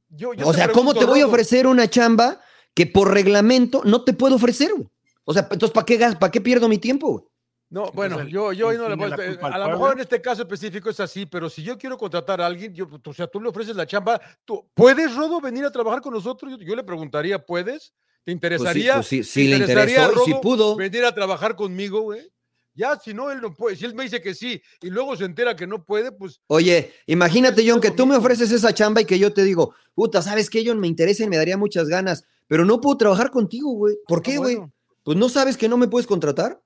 [0.10, 2.42] yo, yo O te sea, ¿cómo te voy a ofrecer una chamba
[2.74, 4.88] que por reglamento no te puedo ofrecer, güey?
[5.24, 7.24] O sea, entonces, ¿para qué, gas- ¿para qué pierdo mi tiempo, güey?
[7.70, 9.18] No, bueno, Entonces, yo, yo ahí no le ¿tiene puedo.
[9.18, 11.76] la eh, el A lo mejor en este caso específico es así, pero si yo
[11.78, 15.42] quiero contratar a alguien, yo, o sea, tú le ofreces la chamba, ¿tú, ¿puedes, Rodo,
[15.42, 16.52] venir a trabajar con nosotros?
[16.52, 17.94] Yo, yo le preguntaría, ¿puedes?
[18.24, 18.96] ¿Te interesaría?
[18.96, 20.76] pues sí, ¿te sí le interesaría, interesó y sí Rodo, pudo.
[20.76, 22.22] Venir a trabajar conmigo, güey.
[22.76, 23.76] Ya, si no, él no puede.
[23.76, 26.92] Si él me dice que sí y luego se entera que no puede, pues Oye,
[27.06, 30.50] imagínate, John, que tú me ofreces esa chamba y que yo te digo, puta, ¿sabes
[30.50, 30.80] qué, John?
[30.80, 33.96] Me interesa y me daría muchas ganas, pero no puedo trabajar contigo, güey.
[34.08, 34.56] ¿Por qué, ah, güey?
[34.56, 34.74] bueno.
[35.04, 36.62] Pues no sabes que no me puedes contratar.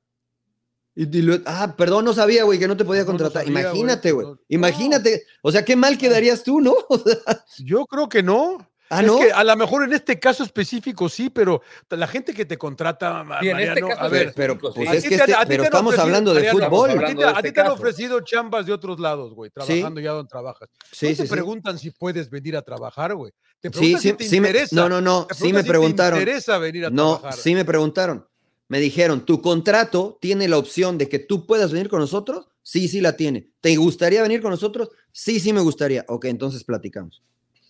[0.96, 3.44] Y, y lo- ah, perdón, no sabía, güey, que no te podía No, no contratar.
[3.44, 4.28] sabía, güey, Imagínate, güey.
[4.48, 5.24] Imagínate.
[5.42, 6.74] O sea, qué mal quedarías tú, ¿no?
[7.60, 8.58] Yo creo que no.
[8.90, 9.18] Ah, es no.
[9.20, 13.24] que a lo mejor en este caso específico sí, pero la gente que te contrata,
[13.24, 14.82] Ma- Sí, en este Mariano, caso a ver, pero pues sí.
[14.84, 16.90] es ¿A que este- pero estamos ofrecido- hablando de Mariano, fútbol.
[16.92, 20.00] A ti, te, de a ti te han ofrecido chambas de otros lados, güey, trabajando
[20.02, 20.70] ya donde trabajas.
[20.92, 21.32] Sí, no sí, te sí.
[21.32, 23.32] preguntan si puedes venir a trabajar, güey.
[23.60, 24.76] Te Sí, preguntan sí, si te me- interesa.
[24.76, 26.20] no, no, no, sí me si te preguntaron.
[26.20, 27.40] interesa venir a No, trabajar.
[27.42, 28.28] sí me preguntaron.
[28.70, 32.48] Me dijeron, ¿tu contrato tiene la opción de que tú puedas venir con nosotros?
[32.62, 33.50] Sí, sí la tiene.
[33.62, 34.90] ¿Te gustaría venir con nosotros?
[35.14, 36.04] Sí, sí me gustaría.
[36.10, 37.24] Ok, entonces platicamos.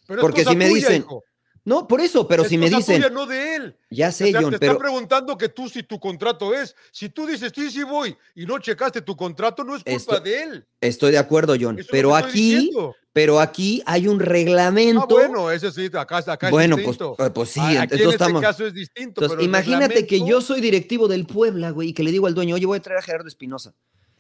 [0.07, 1.23] Pero porque si me dicen, hijo.
[1.65, 3.77] No, por eso, pero Es si me dicen, tuya, no de él.
[3.89, 6.73] ya O sé, sea, John, te pero están preguntando que tú si tu contrato es.
[6.93, 10.43] Si tú dices, sí, sí voy, y no checaste tu contrato, no es culpa de
[10.43, 10.65] él.
[10.79, 11.77] estoy de acuerdo, John.
[11.77, 12.71] Eso Pero aquí,
[13.11, 15.01] pero aquí hay un reglamento.
[15.01, 17.25] Ah, bueno, ese sí, acá, acá Bueno, es pues, distinto.
[17.25, 18.41] eh, pues sí, Ah, Aquí entonces en este estamos.
[18.41, 19.09] caso es distinto.
[19.21, 22.33] Entonces, pero imagínate que yo soy directivo del Puebla, güey, y que le digo al
[22.33, 23.73] dueño, oye, voy a traer a Gerardo Espinosa.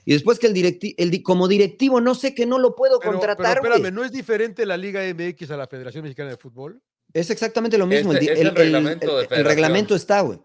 [0.09, 2.97] Y después que el directivo, el, di- como directivo, no sé que no lo puedo
[2.97, 3.93] Pero, pero contratar, espérame.
[3.93, 6.81] ¿no es diferente la Liga MX a la Federación Mexicana de Fútbol?
[7.11, 8.13] Es exactamente lo mismo.
[8.13, 10.39] El, di- es el el- el- reglamento de el- reglamento está, güey.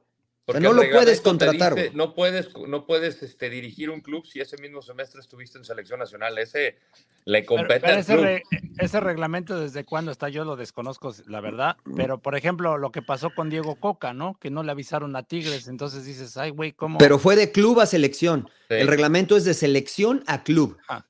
[0.53, 4.40] Porque no lo puedes contratar, dice, no puedes, no puedes este, dirigir un club si
[4.40, 6.36] ese mismo semestre estuviste en selección nacional.
[6.38, 6.76] Ese
[7.24, 8.24] le Pero- compete pero al ese, club.
[8.24, 8.42] re-
[8.78, 11.76] ese reglamento desde cuándo está, yo lo desconozco, la verdad.
[11.96, 14.38] Pero, por ejemplo, lo que pasó con Diego Coca, ¿no?
[14.40, 16.98] Que no le avisaron a Tigres, entonces dices, ay, güey, ¿cómo?
[16.98, 18.48] Pero fue de club a selección.
[18.68, 18.74] Sí.
[18.76, 20.76] El reglamento es de selección a club.
[20.88, 21.07] Ah.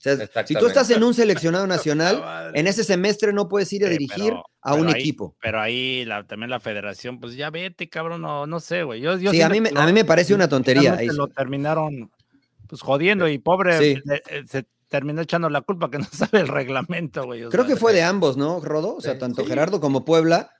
[0.00, 3.84] O sea, si tú estás en un seleccionado nacional, en ese semestre no puedes ir
[3.84, 5.36] a Sí, dirigir pero- a un ahí- equipo.
[5.42, 9.00] Pero ahí la, también la federación, pues ya vete, cabrón, no, no sé, güey.
[9.00, 10.94] Yo, yo Sí, a mí, me, lo- a mí me parece una tontería.
[10.94, 11.06] ahí.
[11.08, 12.10] Lo terminaron
[12.66, 14.02] pues jodiendo y pobre Sí.
[14.30, 17.40] eh, se terminó echando la culpa que no sabe el reglamento, güey.
[17.48, 18.96] Creo sea, que fue de ambos, ¿no, Rodo?
[18.96, 19.44] O sea, tanto.
[19.44, 20.50] Gerardo como Puebla.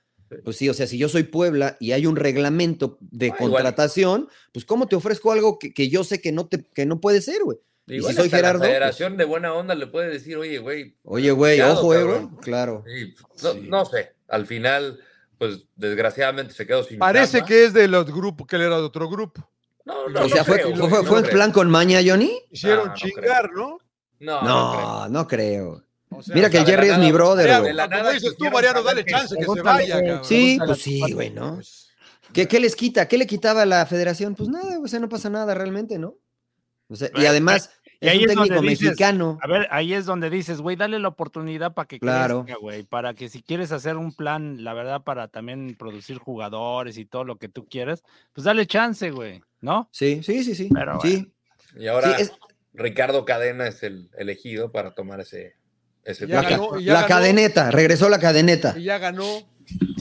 [0.44, 3.50] Pues sí, o sea, si yo soy Puebla y hay un reglamento de Ah, igual.
[3.64, 7.00] contratación, pues ¿cómo te ofrezco algo que, que yo sé que no, te, que no
[7.00, 7.58] puede ser, güey?
[7.90, 10.58] Y Igual si soy Gerardo, La pues- federación de buena onda le puede decir, oye,
[10.58, 10.96] güey.
[11.04, 12.14] Oye, güey, ojo, eh, güey.
[12.18, 12.36] cabrón".
[12.40, 12.84] Claro.
[12.86, 13.66] Sí, no, Sí.
[13.68, 14.12] no sé.
[14.28, 15.00] Al final,
[15.38, 16.98] pues desgraciadamente se quedó sin.
[16.98, 19.48] Parece que es de los grupos, que él era de otro grupo.
[19.84, 21.34] No, O no, o sea, no fue, creo, fue, fue- no fue en creo.
[21.34, 22.38] plan con maña, Johnny.
[22.50, 23.78] Hicieron no chingar, ¿no?
[24.20, 25.08] No, no, creo.
[25.08, 25.84] No, creo.
[26.10, 28.82] O sea, Mira que el Jerry es mi brother, la como nada dices tú, Mariano,
[28.82, 30.24] dale chance que se vaya, cabrón.
[30.24, 31.30] Sí, pues sí, güey.
[31.30, 31.54] ¿no?
[31.56, 31.88] Pues,
[32.32, 33.08] ¿Qué, qué les quita?
[33.08, 34.34] ¿Qué le quitaba a la federación?
[34.34, 36.16] Pues nada, o sea, no pasa nada realmente, ¿no?
[36.88, 37.70] O sea, y además
[38.00, 39.38] y es ahí un es donde técnico dices, mexicano.
[39.42, 42.44] A ver, ahí es donde dices, güey, dale la oportunidad para que Claro.
[42.44, 46.96] crezca, güey, para que si quieres hacer un plan, la verdad, para también producir jugadores
[46.98, 49.88] y todo lo que tú quieres, pues dale chance, güey, ¿no?
[49.92, 50.68] Sí, sí, sí, sí.
[50.72, 51.32] Pero sí,
[51.76, 52.32] Y ahora sí, es-
[52.72, 55.56] Ricardo Cadena es el elegido para tomar ese,
[56.04, 56.56] ese Ya la, puesto.
[56.62, 57.08] ganó, ca- y ya la ganó.
[57.08, 58.74] cadeneta, regresó la cadeneta.
[58.78, 59.24] Y ya ganó.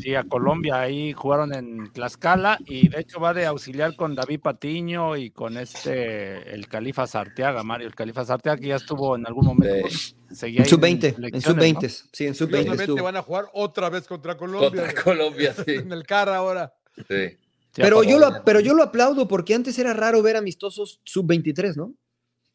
[0.01, 4.39] Sí, a Colombia ahí jugaron en Tlaxcala y de hecho va de auxiliar con David
[4.41, 9.27] Patiño y con este, el Califa Sarteaga, Mario, el Califa Sarteaga, que ya estuvo en
[9.27, 9.87] algún momento.
[10.31, 12.09] seguía En ahí sub-20, en selecciones, sub-20, ¿no?
[12.11, 13.03] sí, en sub-20 Curiosamente estuvo.
[13.03, 14.69] van a jugar otra vez contra Colombia.
[14.69, 15.03] Contra güey.
[15.03, 15.71] Colombia, sí.
[15.73, 16.73] En el CAR ahora.
[17.07, 17.37] sí.
[17.75, 21.93] Pero yo, lo, pero yo lo aplaudo porque antes era raro ver amistosos sub-23, ¿no?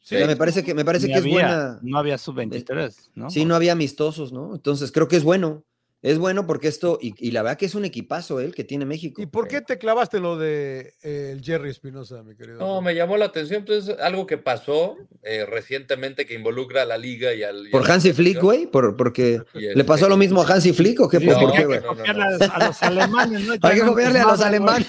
[0.01, 1.79] Sí, O sea, me parece que, me parece Ni que es buena.
[1.81, 3.29] No había sub-23, ¿no?
[3.29, 4.53] Sí, no había amistosos, ¿no?
[4.53, 5.63] Entonces creo que es bueno.
[6.05, 8.85] Es bueno porque esto, y, y la verdad que es un equipazo él que tiene
[8.85, 9.21] México.
[9.21, 12.59] ¿Y por qué te clavaste lo de eh, el Jerry Espinosa, mi querido?
[12.59, 16.99] No, me llamó la atención, pues algo que pasó eh, recientemente que involucra a la
[16.99, 17.67] liga y al.
[17.67, 18.67] y ¿Por Hansi Flick, güey?
[18.67, 21.19] ¿Por, porque le pasó lo mismo a Hansi Flick o qué?
[21.19, 21.79] Sí, ¿Por, no, por qué, güey?
[21.81, 23.53] no, no, copiarle a- los alemanes, ¿no?
[23.63, 24.87] Hay que copiarle a los alemanes.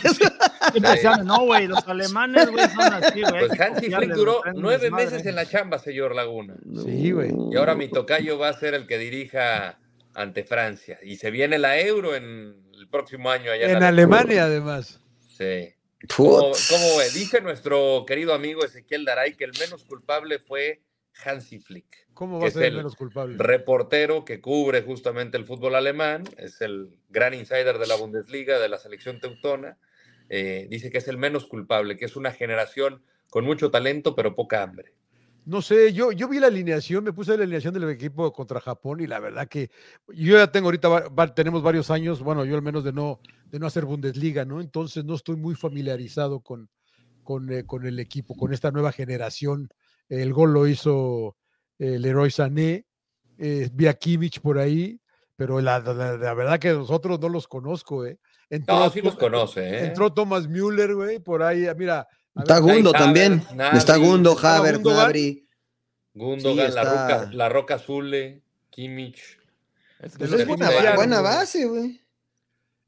[1.25, 3.47] No, güey, los alemanes, güey, son así, güey.
[3.49, 6.57] Pues Hansi Flick duró nueve meses en la chamba, señor Laguna.
[6.85, 7.31] Sí, güey.
[7.53, 9.79] Y ahora mi tocayo va a ser el que dirija
[10.17, 10.99] ante Francia.
[11.03, 14.99] Y se viene la Euro en el próximo año allá En Alemania, además.
[15.21, 15.75] Sí.
[16.17, 20.83] Como, como ve, dice nuestro querido amigo Ezequiel Daray que el menos culpable fue
[21.25, 23.37] Hansi Flick, ¿Cómo va a ser el el menos culpable?
[23.39, 28.69] reportero que cubre justamente el fútbol alemán, es el gran insider de la Bundesliga, de
[28.69, 29.79] la selección teutona.
[30.29, 34.35] Eh, dice que es el menos culpable, que es una generación con mucho talento, pero
[34.35, 34.93] poca hambre.
[35.47, 39.01] No sé, yo, yo vi la alineación, me puse la alineación del equipo contra Japón
[39.01, 39.71] y la verdad que
[40.09, 43.21] yo ya tengo ahorita, va- va- tenemos varios años, bueno, yo al menos de no,
[43.45, 44.61] de no hacer Bundesliga, ¿no?
[44.61, 46.69] entonces no estoy muy familiarizado con,
[47.23, 49.69] con, eh, con el equipo, con esta nueva generación.
[50.09, 51.37] El gol lo hizo
[51.79, 52.85] eh, Leroy Sané,
[53.39, 55.01] eh, vi a Kimmich por ahí,
[55.37, 58.19] pero la, la- la verdad que nosotros no los conozco, ¿eh?
[58.51, 59.87] Entró, No, sí los conoce, ¿eh?
[59.87, 62.09] entró Thomas Müller, güey, por ahí, mira.
[62.39, 63.43] Está Gundo también.
[63.73, 64.83] Está Gundo, estaba Havertz,
[66.15, 66.69] Gundogan.
[66.69, 69.19] Sí, la, roca, la Roca Azul, Kimmich.
[70.01, 72.01] Es que Pues Pues es buena, buena base, güey.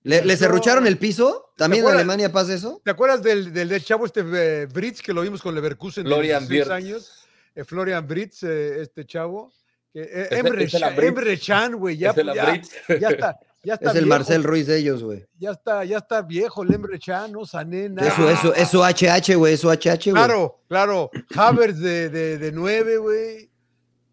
[0.02, 1.52] ¿Le, ¿Le Entró- serrucharon el piso?
[1.56, 1.94] ¿También en?
[1.96, 2.80] Alemania pasa eso?
[2.84, 6.08] ¿Te acuerdas del, del, del chavo este eh, Britz que lo vimos con Leverkusen de
[6.10, 6.70] Florian 16 Wirtz.
[6.70, 7.26] años?
[7.54, 9.52] Eh, Florian Britz, eh, este chavo.
[9.92, 12.62] Eh, Emre, Chan, güey, ya, ya,
[13.00, 13.38] ya está,
[13.68, 15.26] ya está Es el viejo, Marcel Ruiz de ellos, güey.
[15.38, 17.44] Ya está, ya está viejo el Emre Chan, ¿no?
[17.44, 18.08] Sané, nada.
[18.08, 20.14] Eso, eso, eso HH, güey, eso HH, güey.
[20.14, 21.10] Claro, claro.
[21.36, 23.50] Havertz de, de, de nueve, güey.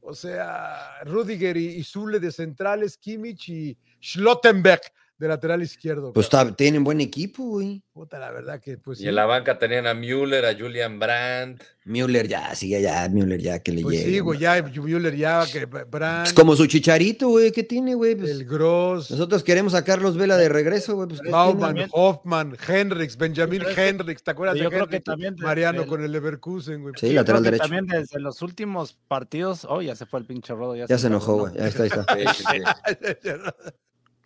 [0.01, 4.81] O sea, Rudiger y, y Zule de centrales, Kimmich y Schlottenberg
[5.17, 6.11] de lateral izquierdo.
[6.11, 7.81] Pues está- tienen buen equipo, güey.
[7.93, 9.07] Puta, la verdad que pues Y sí.
[9.07, 11.63] en la banca tenían a Müller, a Julian Brandt.
[11.85, 14.11] Müller ya, sí, ya, ya, Müller ya, que le Pues llegue.
[14.11, 18.15] sí, güey, ya Müller ya, que Brand, Es como su chicharito, güey, ¿qué tiene, güey?
[18.15, 21.07] Pues, el Gross, nosotros queremos a Carlos Vela de regreso, güey.
[21.07, 21.89] Pues, ¿qué Baumann, tiene?
[21.93, 25.43] Hoffman, Henriks, Benjamin Pero es que- Henriks, ¿te acuerdas yo de creo que también de-
[25.43, 26.93] Mariano con el Leverkusen, güey.
[26.99, 27.63] Sí, Yo lateral creo que derecho.
[27.63, 30.75] También desde los últimos partidos, oh, ya se fue el pinche rodo.
[30.75, 31.53] Ya, Ya se enojó, güey.
[31.61, 33.55] Ahí está, ahí está.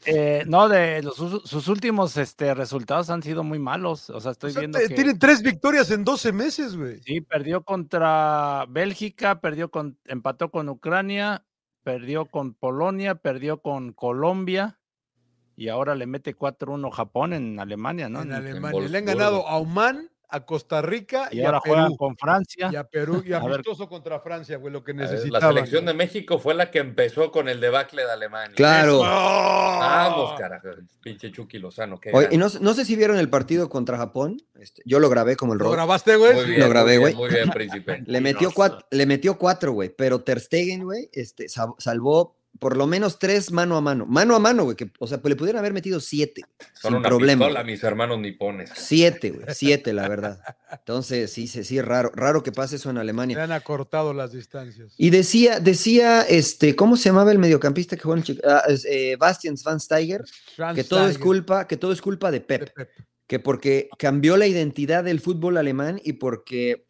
[0.06, 4.10] Eh, no, de los, sus, últimos este, resultados han sido muy malos.
[4.10, 7.02] O sea, estoy O sea, viendo te- que Tienen tres victorias en 12 meses, güey.
[7.04, 11.44] sí, perdió contra Bélgica, perdió con, empató con Ucrania,
[11.84, 14.80] perdió con Polonia, perdió con Colombia
[15.58, 18.22] y ahora le mete 4-1 Japón en Alemania, ¿no?
[18.22, 18.88] en En- Alemania.
[18.88, 21.98] Le han ganado a Oman, a Costa Rica y y, a ahora juegan Perú.
[21.98, 22.70] con Francia.
[22.72, 23.54] Y a Perú y A ver.
[23.56, 26.80] amistoso contra Francia, güey, lo que A ver, La selección de México fue la que
[26.80, 28.56] empezó con el debacle de Alemania.
[28.56, 29.00] Claro.
[29.00, 30.68] Vamos, carajo.
[31.02, 32.00] Pinche Chucky Lozano.
[32.00, 34.38] qué Oye, y no, no sé si vieron el partido contra Japón.
[34.60, 36.58] Este, yo lo grabé como el ¿Lo grabaste, güey?
[36.58, 37.16] Lo grabé, güey.
[37.16, 38.04] Muy bien, príncipe.
[38.06, 39.90] Le metió, cuatro, le metió cuatro, güey.
[39.90, 44.06] Pero Ter Stegen, güey, este, sal- salvó por lo menos tres mano a mano.
[44.06, 44.76] Mano a mano, güey.
[44.76, 46.42] Que, o sea, pues le pudieron haber metido siete.
[46.74, 47.46] Son sin una problema.
[47.46, 48.70] pistola, mis hermanos nipones.
[48.76, 49.46] Siete, güey.
[49.56, 50.42] Siete, la verdad.
[50.72, 52.12] Entonces, sí, sí, sí, es raro.
[52.14, 53.42] Raro que pase eso en Le Alemania.
[53.44, 54.94] han acortado las distancias.
[54.98, 58.54] Y decía, decía, este, ¿cómo se llamaba el mediocampista que jugó en Chicago?
[58.54, 60.24] Ah, eh, Bastian Schweinsteiger,
[60.76, 62.42] que todo es culpa, que todo es culpa de.
[62.42, 62.70] Pep.
[63.28, 66.88] que porque cambió la identidad del fútbol alemán y porque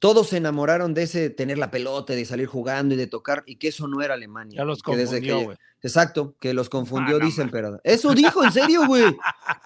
[0.00, 3.56] todos se enamoraron de ese tener la pelota, de salir jugando y de tocar, y
[3.56, 4.56] que eso no era Alemania.
[4.58, 5.56] Ya los que desde confundió, que-.
[5.82, 7.80] Exacto, que los confundió, Ah, no dice el emperador.
[7.84, 9.16] Eso dijo, en serio, güey.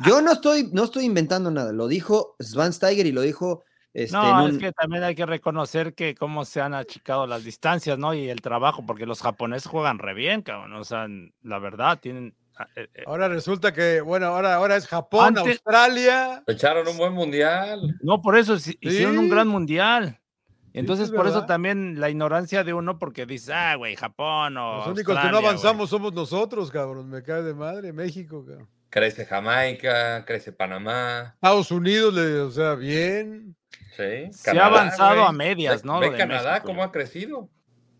[0.04, 1.72] Yo no estoy, no estoy inventando nada.
[1.72, 3.64] Lo dijo Schweinsteiger y lo dijo.
[3.94, 7.28] Este, No, en es un- que también hay que reconocer que cómo se han achicado
[7.28, 8.12] las distancias, ¿no?
[8.12, 10.72] Y el trabajo, porque los japoneses juegan re bien, cabrón.
[10.74, 11.06] O sea,
[11.42, 12.34] la verdad, tienen.
[12.58, 16.42] ah, eh, eh, Ahora resulta que, bueno, ahora, ahora es Japón, Antes- Australia.
[16.48, 17.80] Echaron un buen mundial.
[18.02, 20.18] No, por eso hi- hicieron un gran mundial.
[20.74, 24.78] Entonces, es por eso también la ignorancia de uno, porque dice, ah, güey, Japón o.
[24.78, 25.46] Los únicos que no Australia, güey".
[25.46, 27.08] avanzamos somos nosotros, cabrón.
[27.08, 28.68] Me cae de madre, México, cabrón.
[28.90, 31.32] Crece Jamaica, crece Panamá.
[31.34, 33.56] Estados Unidos, le- o sea, bien.
[33.96, 34.30] Sí.
[34.32, 36.00] Se ha avanzado a medias, ¿no?
[36.00, 36.66] Ve Canadá México.
[36.66, 37.48] cómo ha crecido.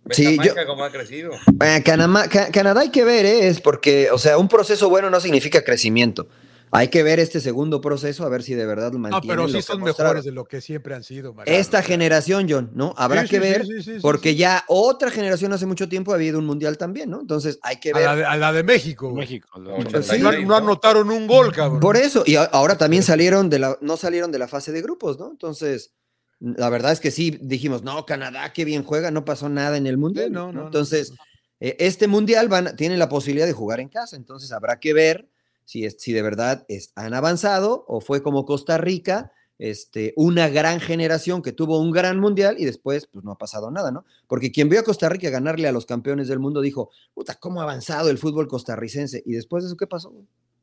[0.04, 1.32] Ve Sí, yo- Jamaica cómo ha crecido.
[1.64, 3.48] Eh, Canamá- Canadá hay que ver, ¿eh?
[3.48, 6.28] es porque, o sea, un proceso bueno no significa crecimiento.
[6.70, 9.28] Hay que ver este segundo proceso a ver si de verdad lo No, mantienen.
[9.28, 10.14] pero lo sí son mostraron.
[10.14, 11.32] mejores de lo que siempre han sido.
[11.32, 11.58] Mariano.
[11.60, 12.94] Esta generación, John, ¿no?
[12.96, 14.36] Habrá Sí, que sí, sí, ver, sí, sí, sí, porque sí.
[14.36, 17.20] ya otra generación hace mucho tiempo ha habido un mundial también, ¿no?
[17.20, 18.04] Entonces hay que A ver.
[18.06, 19.12] la, de, a la de México.
[19.12, 19.48] México.
[19.58, 20.18] lo- No, lo- Pues sí.
[20.18, 21.78] No, no anotaron un gol, cabrón.
[21.80, 25.18] Por eso, y ahora también salieron de la, no salieron de la fase de grupos,
[25.18, 25.30] ¿no?
[25.30, 25.92] Entonces,
[26.40, 29.86] la verdad es que sí, dijimos, no, Canadá, qué bien juega, no pasó nada en
[29.86, 30.26] el mundial.
[30.26, 30.52] Sí, no, ¿no?
[30.52, 31.16] no, no, Entonces, no.
[31.60, 35.28] eh, este mundial van, tienen la posibilidad de jugar en casa, entonces habrá que ver
[35.64, 40.48] si, es, si de verdad es- han avanzado o fue como Costa Rica, este, una
[40.48, 44.04] gran generación que tuvo un gran mundial y después pues no ha pasado nada, ¿no?
[44.26, 47.60] Porque quien vio a Costa Rica ganarle a los campeones del mundo dijo, puta, ¿cómo
[47.60, 49.22] ha avanzado el fútbol costarricense?
[49.24, 50.12] Y después de eso, ¿qué pasó?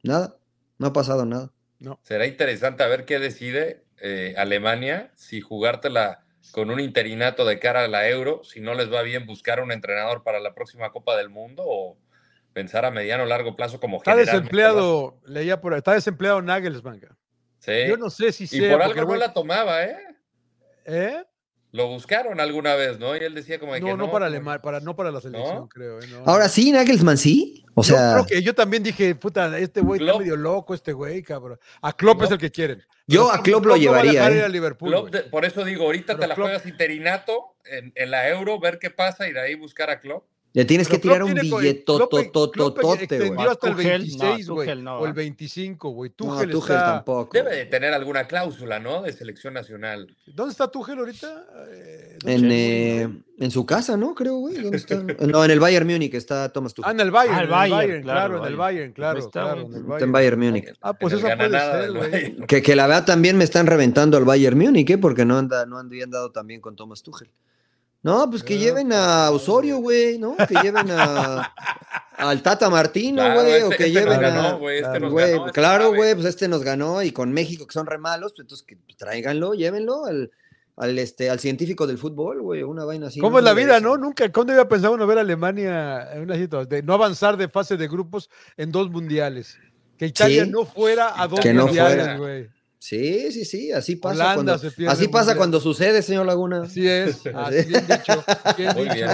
[0.04, 0.36] Nada,
[0.78, 1.52] no ha pasado nada.
[2.04, 7.86] Será interesante a ver qué decide eh, Alemania, si jugártela con un interinato de cara
[7.86, 11.16] a la Euro, si no les va bien buscar un entrenador para la próxima Copa
[11.16, 11.98] del Mundo o
[12.54, 17.02] pensar a mediano o largo plazo como Está desempleado, leía por ahí, está desempleado Nagelsmann.
[17.60, 17.72] Sí.
[17.88, 18.72] Yo no sé si y sea.
[18.78, 19.98] por porque algo el no la tomaba, ¿eh?
[20.86, 21.24] ¿Eh?
[21.74, 23.16] Lo buscaron alguna vez, ¿no?
[23.16, 25.56] Y él decía como de que No, no para Alemania, para, no para la selección,
[25.56, 25.70] ¿No?
[25.70, 26.00] creo.
[26.02, 26.08] ¿eh?
[26.12, 26.24] No.
[26.26, 27.64] Ahora sí, Nagelsmann sí.
[27.76, 30.92] O Yo sea, creo que yo también dije, puta, este güey está medio loco, este
[30.92, 31.58] güey, cabrón.
[31.82, 32.80] A Klopp es el que quieren.
[33.08, 34.44] Yo Pero a Klopp lo va llevaría, ¿eh?
[34.44, 35.24] a Liverpool, Klopp güey.
[35.24, 38.60] de- por eso digo, ahorita Pero te la Klopp- juegas interinato en, en la Euro,
[38.60, 40.26] ver qué pasa y de ahí buscar a Klopp.
[40.54, 43.48] Le tienes Pero que tirar un billetotototote, Klopp güey.
[43.48, 44.68] hasta el Tuchel, no, 26, güey.
[44.68, 45.16] Tuchel no, o el va.
[45.16, 46.10] 25, güey.
[46.10, 46.86] No, Tuchel, Tuchel está...
[46.94, 47.30] tampoco.
[47.38, 49.02] Debe de tener alguna cláusula, ¿no?
[49.02, 50.14] De selección nacional.
[50.26, 51.46] ¿Dónde está Tuchel ahorita?
[51.72, 54.14] Eh, ¿dónde En, eh, en su casa, ¿no?
[54.14, 54.56] Creo, güey.
[54.62, 55.02] ¿Dónde está?
[55.28, 56.92] No, en el Bayern Múnich está Thomas Ah, Tuchel.
[56.92, 58.58] en el Bayern, Ah, el en el Bayern, Bayern, claro, claro, en el Bayern.
[58.58, 60.12] Bayern, claro, está, claro, en el Está en Bayern.
[60.12, 60.74] Bayern Múnich.
[60.82, 62.12] Ah, pues esa puede ser, güey.
[62.12, 62.46] Bayern.
[62.48, 64.98] Que, que la verdad también me están reventando al Bayern Múnich, ¿eh?
[64.98, 67.30] Porque no, anda, no habían dado también con Thomas Tuchel.
[68.04, 70.36] No, pues que Ah, lleven a Osorio, güey, ¿no?
[70.38, 71.54] Que lleven a
[72.18, 75.00] al Tata Martino, Claro, güey, o este- que este nos lleven ganó, a güey, este
[75.00, 77.86] nos güey, ganó, este claro, güey, pues este nos ganó y con México que son
[77.86, 80.32] re malos, pues entonces que tráiganlo, llévenlo al,
[80.78, 83.20] al este al científico del fútbol, güey, una vaina así.
[83.20, 83.98] ¿Cómo no es la vida, no?
[83.98, 87.50] Nunca, ¿cuándo había pensado uno ver a Alemania en una situación de no avanzar de
[87.50, 89.58] fase de grupos en dos mundiales?
[89.98, 90.50] Que Italia Sí.
[90.50, 92.50] no fuera a dos mundiales, güey.
[92.84, 95.38] Sí, sí, sí, así pasa Holanda cuando se pierde así pasa mundial.
[95.38, 96.64] cuando sucede, señor Laguna.
[96.64, 98.24] Así es, así bien dicho,
[98.58, 98.96] bien Muy dicho.
[98.96, 99.10] bien.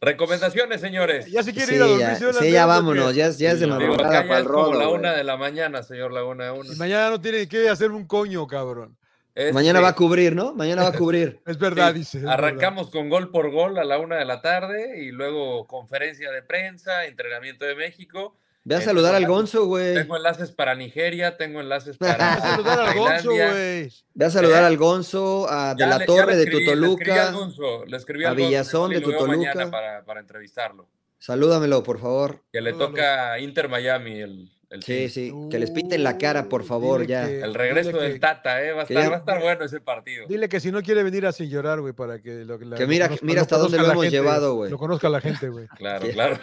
[0.00, 1.26] Recomendaciones, señores.
[1.26, 3.52] Ya se quiere Sí, ir a dormir, ya, señor sí, ya vámonos, ya, es- ya
[3.52, 4.98] es de madrugada para el es como la güey.
[4.98, 6.52] una de la mañana, señor Laguna.
[6.78, 8.96] Mañana no tiene que hacer un coño, cabrón.
[9.36, 10.52] Este, Mañana va a cubrir, ¿no?
[10.54, 11.40] Mañana va a cubrir.
[11.46, 12.18] Es verdad, sí, dice.
[12.18, 12.34] es verdad.
[12.38, 16.42] Arrancamos con gol por gol a la una de la tarde y luego conferencia de
[16.42, 18.36] prensa, entrenamiento de México.
[18.62, 19.94] Ve a Eh, saludar al Gonzo, güey.
[19.94, 23.90] Tengo enlaces para Nigeria, tengo enlaces Hay que para saludar al Gonzo, güey.
[24.14, 24.66] Ve a saludar ¿Eh?
[24.66, 27.28] al Gonzo, a De la le- Torre de escribí, Le escribí Tutoluca.
[27.28, 29.26] al Gonzo, le escribí a al Villazón de Tutoluca.
[29.54, 30.88] mañana Para, para entrevistarlo.
[31.18, 32.42] Salúdamelo, por favor.
[32.52, 32.90] Que le Salúdalo.
[32.92, 35.10] toca Inter Miami el, el Sí, fin.
[35.10, 35.48] sí.
[35.50, 37.26] Que les piten la cara, por favor, ya.
[37.26, 38.72] que- El regreso del que- Tata, ¿eh?
[38.72, 40.26] Va a estar, ya- va a estar bueno ese partido.
[40.28, 42.82] Dile que si no quiere venir a sin llorar, güey, para que lo, la- Que
[42.84, 44.70] lo mira- conozca- mira hasta dónde lo hemos gente, llevado, güey.
[44.70, 45.66] Lo conozca la gente, güey.
[45.76, 46.38] Claro, claro.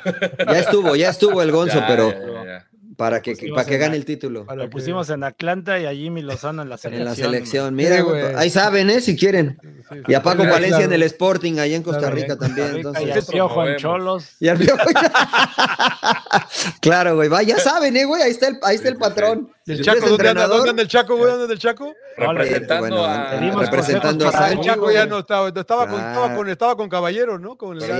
[0.45, 2.67] Ya estuvo, ya estuvo el Gonzo, Ya, pero ya, ya, ya.
[2.97, 4.45] Para que, para que en gane la- el título.
[4.53, 7.05] Lo que- pusimos en Atlanta y a Jimmy Lozano en la En selección.
[7.07, 7.69] la selección.
[7.69, 8.23] Sí, Mira, güey.
[8.35, 8.99] ahí saben, ¿eh?
[9.01, 9.57] Si quieren.
[9.61, 10.95] Sí, sí, Y a Paco claro, Valencia en claro.
[10.95, 12.83] el Sporting, allá en Costa Claro, Rica en también.
[12.83, 13.77] Costa Rica y Entonces, al Piojo en.
[13.77, 14.25] Cholos.
[14.39, 14.77] Y al Piojo-
[16.81, 17.29] claro, güey.
[17.29, 18.21] Va, ya saben, ¿eh, güey?
[18.21, 19.09] Ahí está el, ahí está el Sí, sí, sí.
[19.09, 19.51] patrón.
[19.65, 20.29] ¿Y el Chaco dónde anda?
[20.31, 21.29] entrenador, ¿Dónde anda el Chaco, güey?
[21.29, 21.93] ¿Dónde anda el Chaco?
[22.17, 23.61] Representando bueno, a.
[23.65, 26.35] representando a El Chaco ya no estaba, estaba, con, estaba, Claro.
[26.37, 27.57] con, estaba con Caballero, ¿no?
[27.57, 27.91] Con el Sí,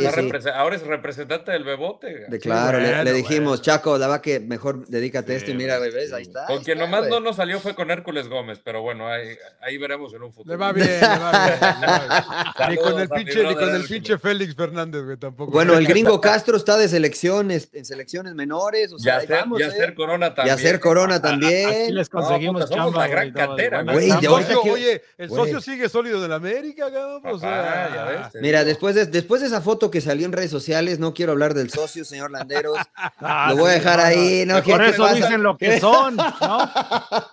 [0.42, 0.50] sí.
[0.54, 2.26] Ahora es representante del Bebote.
[2.30, 3.64] De claro, le- dijimos, bueno.
[3.64, 6.46] Chaco, la va que mejor dedícate a esto y mira, güey, ves, sí, ahí está.
[6.46, 7.12] Con ahí quien está, nomás güey.
[7.12, 10.54] no nos salió fue con Hércules Gómez, pero bueno, ahí, ahí veremos en un futuro.
[10.56, 11.60] Le va bien, le va bien.
[11.82, 12.70] le va bien.
[12.70, 15.52] Ni con el pinche, ni con el pinche Félix Fernández, güey, tampoco.
[15.52, 19.62] Bueno, el gringo Castro está de selecciones, en selecciones menores, o sea, Ya ahí hacer,
[19.62, 19.66] ¿eh?
[19.66, 20.54] hacer Corona Y también.
[20.54, 21.96] hacer Corona Aquí también.
[21.96, 25.02] les conseguimos puta, somos chamba, la gran güey, no, cantera, güey, de socio, que- oye,
[25.18, 25.42] el güey.
[25.42, 27.18] socio sigue sólido del América, cabrón.
[27.18, 28.68] O Papá, sea, ya ves, te Mira, digo.
[28.70, 31.70] después de, después de esa foto que salió en redes sociales, no quiero hablar del
[31.70, 32.78] socio, señor Landeros.
[33.20, 34.62] Ah, lo voy a dejar no, ahí, ¿no?
[34.62, 35.16] ¿Qué Por eso pasa?
[35.16, 36.72] dicen lo que son, ¿no?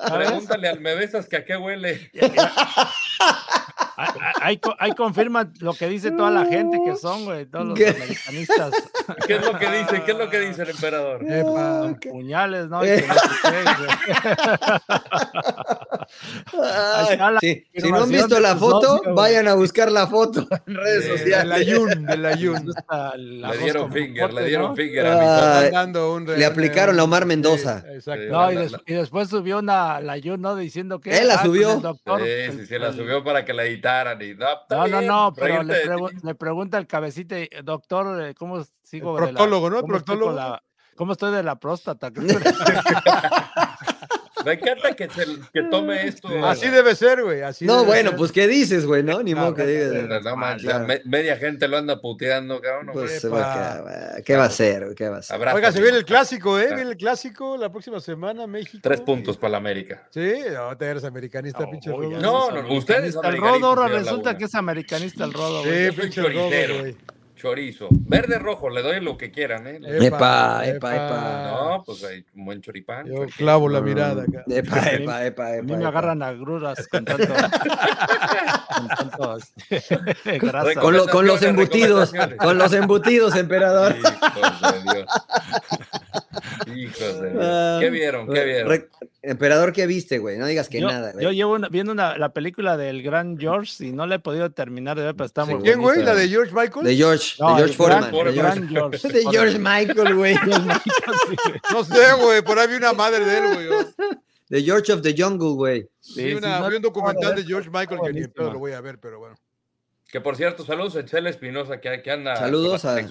[0.15, 2.11] Pregúntale al Mebesas que a qué huele.
[3.97, 4.11] Ahí-
[4.41, 7.79] Ahí, co- ahí confirma lo que dice toda la gente que son, güey, todos los
[7.79, 7.89] ¿Qué?
[7.89, 8.73] americanistas.
[9.27, 10.03] ¿Qué es lo que dice?
[10.05, 11.25] ¿Qué es lo que dice el emperador?
[11.25, 11.79] epa.
[11.81, 12.83] Con puñales, ¿no?
[12.85, 13.05] Eh.
[16.63, 20.75] Ay, sí, Si no han visto de la foto, vayan a buscar la foto en
[20.75, 21.53] redes Del sociales.
[21.59, 22.67] Ayun, del Ayun.
[23.17, 24.77] Le dieron finger, le dieron ¿no?
[24.77, 25.67] finger a mi Ah, socio.
[25.67, 27.81] Ay, Dando un re- le aplicaron la Omar Mendoza.
[27.83, 28.25] Sí, exacto.
[28.31, 30.57] No, y, des- después subió una, la Yun, ¿no?
[30.57, 31.17] Diciendo que.
[31.19, 31.73] Él la ah, subió.
[31.75, 33.67] el doctor, Sí, sí, sí, la subió para que la
[34.23, 38.23] Y, no, No, no, bien, no, pero le, pregu- le pregunta el cabecita, eh, doctor,
[38.23, 39.19] eh, ¿cómo sigo?
[39.19, 39.81] El de la- proctólogo, ¿no?
[39.83, 40.33] ¿cómo estoy proctólogo.
[40.51, 40.63] la-
[40.97, 42.11] ¿Cómo estoy de la próstata?
[44.45, 46.29] Me encanta que, se, que tome esto.
[46.47, 47.43] Así debe ser, güey.
[47.43, 48.19] Así No, debe bueno, ser.
[48.19, 49.03] pues ¿qué dices, güey?
[49.03, 50.23] No, ni No, modo que digas.
[50.25, 50.87] No, Claro.
[50.87, 52.91] me- media gente lo anda puteando, cabrón.
[52.93, 53.21] Pues, hombre.
[53.21, 53.73] se va
[54.17, 54.49] a- ¿Qué va a
[54.85, 54.95] güey?
[54.95, 55.37] ¿Qué va a hacer?
[55.37, 56.69] Abrazo, Oiga, se viene el clásico, ¿eh?
[56.71, 56.75] Ah.
[56.75, 58.79] Viene el clásico la próxima semana, México.
[58.83, 60.07] Tres puntos para la América.
[60.11, 62.11] Sí, no, te eres americanista, No, pinche Rodo.
[62.21, 65.87] No, no, ustedes El Rodo, resulta que es americanista el Rodo, Sí, güey.
[65.93, 66.97] Soy pinche Rodo, güey.
[67.45, 67.89] Chorizo.
[67.91, 69.79] Verde, rojo, le doy lo que quieran, ¿eh?
[70.01, 71.51] Epa, epa, epa.
[71.53, 73.07] No, pues hay un buen choripán.
[73.07, 74.45] Yo clavo la mirada acá.
[74.49, 75.63] Epa, epa, epa, A epa.
[75.63, 77.27] mí me agarran agruras con tanto.
[78.77, 79.39] con tanto
[80.41, 80.81] grasa.
[80.81, 83.95] Con, lo- con los embutidos, con los embutidos, emperador.
[83.95, 84.01] De
[84.95, 85.07] Dios.
[86.67, 87.43] Hijos de Dios.
[87.45, 88.29] Ah, ¿Qué vieron?
[88.33, 88.87] ¿Qué vieron?
[89.23, 90.39] Emperador, ¿qué viste, güey?
[90.39, 91.25] No digas que yo, nada, güey.
[91.25, 94.51] yo llevo una- viendo una- la película del gran George y no la he podido
[94.51, 95.55] terminar de ver, pero está Sí.
[95.55, 96.03] muy ¿Quién, güey?
[96.03, 96.85] ¿La de George Michael?
[96.87, 98.11] De George, No, de George Foreman.
[98.35, 100.35] gran- George, de George Michael, güey.
[101.73, 102.43] No sé, güey.
[102.43, 103.85] Por ahí vi una madre de él, güey.
[104.49, 105.89] De George of the Jungle, güey.
[106.01, 108.73] Sí, sí, una- no vi un documental de George Michael que ni pedo lo voy
[108.73, 109.35] a ver, pero bueno.
[110.07, 113.09] Que por cierto, saludos a Chela Espinosa, que, que anda Saludos a- que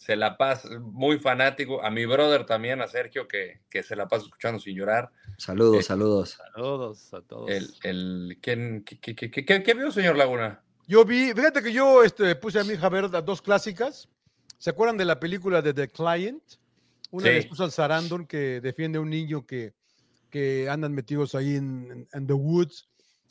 [0.00, 1.84] se la pasa, muy fanático.
[1.84, 5.10] A mi brother también, a Sergio, que, que se la pasa escuchando sin llorar.
[5.36, 6.38] Saludos, Eh, saludos.
[6.54, 7.50] Saludos a todos.
[7.50, 10.62] El, el, ¿quién, qué, qué- qué- qué- qué vio, señor Laguna?
[10.88, 14.08] Yo vi, fíjate que yo este, puse a mi hija a ver las dos clásicas.
[14.56, 16.42] ¿Se acuerdan de la película de The Client?
[17.10, 17.32] Una Sí.
[17.34, 19.74] les puso al Sarandon que defiende a un niño que,
[20.30, 22.88] que andan metidos ahí en, en- en the woods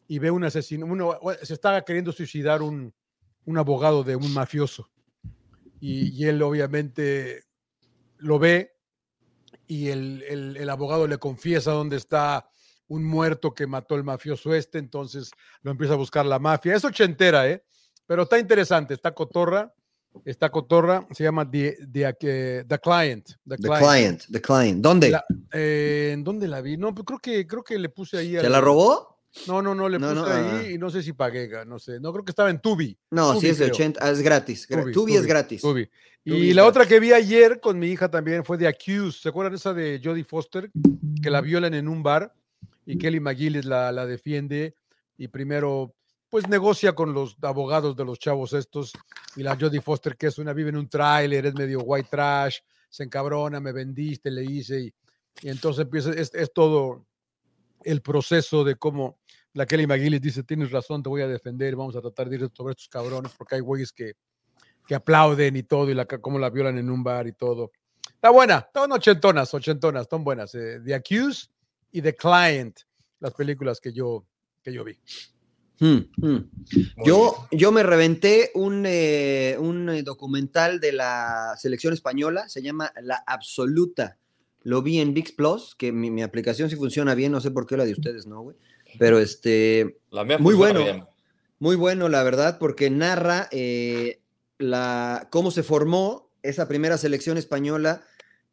[0.07, 0.85] y ve un asesino.
[0.85, 2.93] Uno, se estaba queriendo suicidar un,
[3.45, 4.87] un abogado de un mafioso.
[5.79, 7.43] Y, y él obviamente
[8.17, 8.71] lo ve
[9.67, 12.49] y el, el- el abogado le confiesa dónde está
[12.87, 15.31] un muerto que mató el mafioso este, entonces
[15.61, 16.75] lo empieza a buscar la mafia.
[16.75, 17.63] Es ochentera, ¿eh?
[18.07, 19.71] Pero está interesante, está cotorra,
[20.25, 23.27] está cotorra, se llama The, The, eh, The Client.
[23.47, 24.81] The The client, the client.
[24.81, 25.09] ¿Dónde?
[25.11, 26.77] La- eh, ¿En dónde la vi?
[26.77, 28.31] No, pues creo que, creo que le puse ahí.
[28.31, 29.18] ¿Se al- la robó?
[29.47, 30.71] No, no, no, le No, puse no, ahí ah.
[30.71, 31.99] y no sé si pagué, no sé.
[31.99, 32.97] No, creo que estaba en Tubi.
[33.11, 33.75] No, Tubi, sí es de creo.
[33.75, 34.67] 80, ah, es gratis.
[34.67, 35.61] Gra- Tubi, Tubi, es Tubi, gratis.
[35.61, 35.89] Tubi.
[36.25, 39.21] Y Tubi la otra que vi ayer con mi hija también fue de Accused.
[39.21, 40.71] ¿Se acuerdan esa de Jodie Foster?
[41.21, 42.33] Que la violan en un bar
[42.85, 44.73] y Kelly McGillis la, la defiende
[45.17, 45.93] y primero
[46.29, 48.93] pues negocia con los abogados de los chavos estos
[49.35, 52.59] y la Jodie Foster que es una vive en un tráiler, es medio white trash,
[52.89, 54.93] se encabrona, me vendiste, le hice y,
[55.41, 57.05] y entonces empieza, es, es todo
[57.83, 59.19] el proceso de cómo
[59.53, 62.49] la Kelly McGillis dice, tienes razón, te voy a defender, vamos a tratar de ir
[62.53, 64.13] sobre estos cabrones porque hay güeyes que,
[64.87, 67.71] que aplauden y todo, y la, cómo la violan en un bar y todo.
[68.13, 70.53] Está buena, están ochentonas, ochentonas, están buenas.
[70.55, 71.49] eh, The Accused
[71.91, 72.79] y The Client,
[73.19, 74.25] las películas que yo,
[74.61, 74.97] que yo vi.
[75.79, 76.49] Hmm, hmm.
[77.05, 82.91] Yo, yo me reventé un, eh, un eh, documental de la selección española, se llama
[83.01, 84.17] La Absoluta.
[84.63, 87.65] Lo vi en VIX Plus, que mi, mi aplicación sí funciona bien, no sé por
[87.65, 88.57] qué la de ustedes no, güey.
[88.97, 90.83] Pero este, La mía Muy bueno.
[90.83, 91.03] bien.
[91.59, 94.19] muy bueno, la verdad, porque narra eh,
[94.57, 98.03] la, cómo se formó esa primera selección española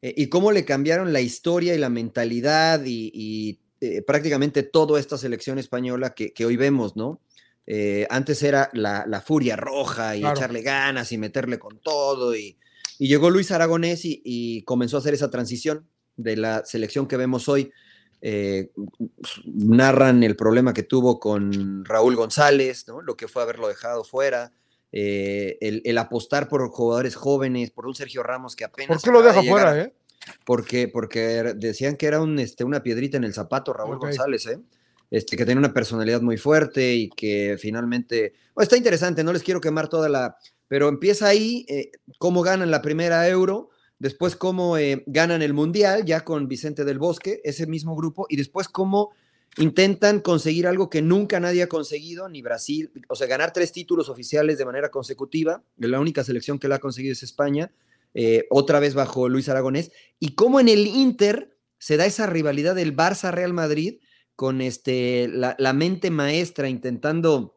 [0.02, 4.98] eh, y cómo le cambiaron la historia y la mentalidad y, y, eh, prácticamente toda
[5.00, 7.20] esta selección española que, que hoy vemos, ¿no?
[7.66, 10.36] Eh, antes era la, la furia roja y Claro.
[10.36, 12.56] echarle ganas y meterle con todo y,
[12.98, 15.86] y llegó Luis Aragonés y, y comenzó a hacer esa transición
[16.16, 17.70] de la selección que vemos hoy.
[18.22, 18.70] Eh,
[19.44, 23.02] narran el problema que tuvo con Raúl González, ¿no?
[23.02, 24.52] lo que fue haberlo dejado fuera,
[24.90, 28.96] eh, el, el apostar por jugadores jóvenes, por un Sergio Ramos que apenas...
[28.96, 29.94] ¿Por qué lo de deja fuera, eh?
[30.44, 33.98] Porque, porque er- decían que era un, este, una piedrita en el zapato Raúl.
[33.98, 34.58] González, ¿eh?
[35.10, 38.32] Este, que tenía una personalidad muy fuerte y que finalmente...
[38.54, 40.36] Bueno, está interesante, no les quiero quemar toda la...
[40.68, 41.64] Pero empieza ahí,
[42.18, 43.68] cómo ganan la primera euro,
[43.98, 48.36] después cómo eh, ganan el mundial, ya con Vicente del Bosque, ese mismo grupo, y
[48.36, 49.10] después cómo
[49.58, 54.08] intentan conseguir algo que nunca nadie ha conseguido, ni Brasil, o sea, ganar tres títulos
[54.08, 57.72] oficiales de manera consecutiva, la única selección que la ha conseguido es España,
[58.14, 62.74] eh, otra vez bajo Luis Aragonés, y cómo en el Inter se da esa rivalidad
[62.74, 64.00] del Barça-Real Madrid
[64.34, 67.56] con este, la, la mente maestra intentando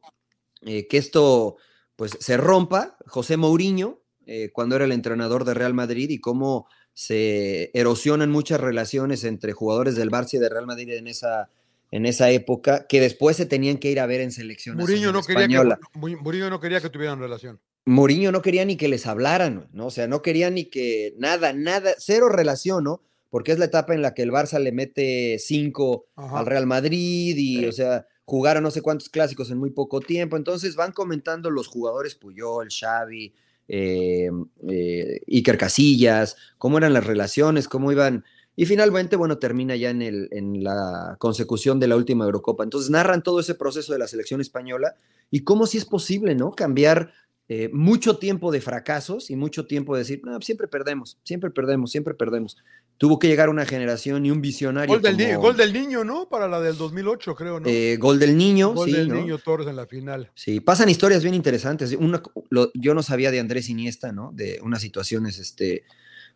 [0.61, 1.57] eh, que esto
[1.95, 3.98] pues se rompa, José Mourinho,
[4.31, 9.53] eh, cuando era el entrenador de Real Madrid, y cómo se erosionan muchas relaciones entre
[9.53, 11.49] jugadores del Barça y de Real Madrid en esa,
[11.89, 15.23] en esa época, que después se tenían que ir a ver en selección Mourinho no,
[15.23, 15.79] quería que, española.
[15.95, 17.59] Mourinho no quería que tuvieran relación.
[17.85, 19.87] Mourinho no quería ni que les hablaran, ¿no?
[19.87, 23.01] O sea, no quería ni que nada, nada, cero relación, ¿no?
[23.31, 26.37] Porque es la etapa en la que el Barça le mete cinco Ajá.
[26.37, 30.37] al Real Madrid y, o sea, jugaron no sé cuántos clásicos en muy poco tiempo.
[30.37, 33.33] Entonces van comentando los jugadores Puyol, Xavi,
[33.69, 34.29] eh,
[34.67, 38.25] eh, Iker Casillas, cómo eran las relaciones, cómo iban.
[38.55, 42.63] Y finalmente, bueno, termina ya en, la consecución de la última Eurocopa.
[42.63, 44.95] Entonces narran todo ese proceso de la selección española
[45.31, 46.51] y cómo si es posible, ¿no?
[46.51, 47.13] Cambiar
[47.51, 51.89] eh, mucho tiempo de fracasos y mucho tiempo de decir, no, siempre perdemos, siempre perdemos,
[51.91, 52.55] siempre perdemos.
[52.99, 54.93] Tuvo que llegar una generación y un visionario.
[54.93, 56.29] Gol del, ni- como, gol del niño, ¿no?
[56.29, 57.67] Para la del 2008, creo, ¿no?
[57.67, 59.15] eh, gol del niño, gol sí, del ¿no?
[59.15, 60.29] niño Torres en la final.
[60.35, 61.91] Sí, pasan historias bien interesantes.
[61.93, 62.21] Una,
[62.51, 64.31] lo- yo no sabía de Andrés Iniesta, ¿no?
[64.33, 65.85] De unas situaciones, este,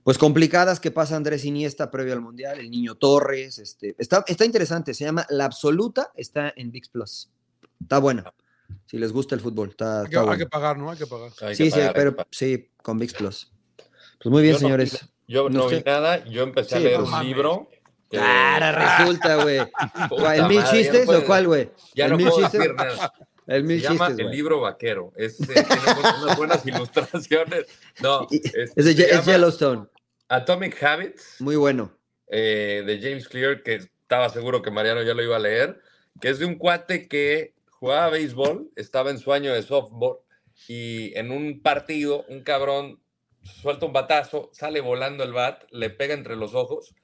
[0.03, 4.45] pues complicadas que pasa Andrés Iniesta previo al Mundial, el niño Torres, este, está, está
[4.45, 7.29] interesante, se llama La Absoluta, está en VIX Plus.
[7.81, 8.33] Está buena.
[8.85, 10.39] Si les gusta el fútbol, está, Hay que, está hay bueno.
[10.43, 10.91] que pagar, ¿no?
[10.91, 11.31] Hay que pagar.
[11.41, 13.51] Hay que Sí, sí, pagar, que pero sí, con VIX Plus.
[14.21, 15.09] Pues muy bien, Yo no- señores.
[15.27, 17.27] Yo no vi nada, yo empecé a Sí, leer pues, un mames.
[17.27, 17.69] libro.
[18.09, 18.71] que- Ahora
[19.07, 19.57] resulta, güey.
[19.57, 21.71] ¿El mil madre, ya no chistes puedo- o cuál, güey?
[21.95, 22.59] Ya ¿El no mil puedo chistes?
[22.59, 23.13] decir nada.
[23.47, 25.11] El Se mil llama chistes, El libro vaquero.
[25.17, 27.65] Es, eh, tiene unas buenas ilustraciones.
[28.01, 29.87] No, es- Es, de se es Yellowstone.
[30.29, 31.35] Atomic Habits.
[31.39, 31.91] Muy bueno.
[32.35, 35.79] eh, de James Clear, que estaba seguro que Mariano ya lo iba a leer,
[36.21, 37.53] que es de un cuate que
[37.83, 40.19] jugaba béisbol, estaba en su año de softball,
[40.69, 43.01] y en un partido un cabrón
[43.41, 46.95] suelta un batazo, sale volando el bat, le pega entre los ojos,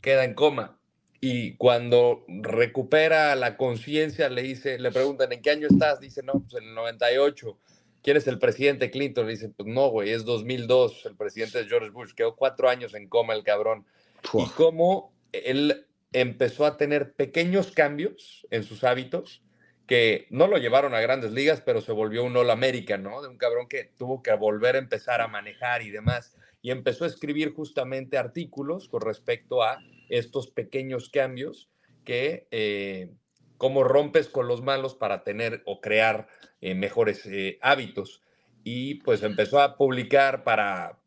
[0.00, 0.80] queda en coma.
[1.20, 6.00] Y cuando recupera la conciencia, le dice, le preguntan, ¿en qué año estás?
[6.00, 7.58] Dice, no, pues en el 98.
[8.02, 9.26] ¿Quién es el presidente Clinton?
[9.26, 11.04] Le dice, pues no, güey, es 2002.
[11.04, 12.14] El presidente es George Bush.
[12.14, 13.84] Quedó cuatro años en coma el cabrón.
[14.32, 19.42] Y cómo él empezó a tener pequeños cambios en sus hábitos
[19.86, 23.20] que no lo llevaron a grandes ligas, pero se volvió un All American, ¿no?
[23.20, 26.36] De un cabrón que tuvo que volver a empezar a manejar y demás.
[26.62, 31.70] Y empezó a escribir justamente artículos con respecto a estos pequeños cambios
[32.04, 33.10] que, eh,
[33.58, 36.28] cómo rompes con los malos para tener o crear
[36.62, 38.22] eh, mejores eh, hábitos.
[38.62, 40.98] Y pues empezó a publicar para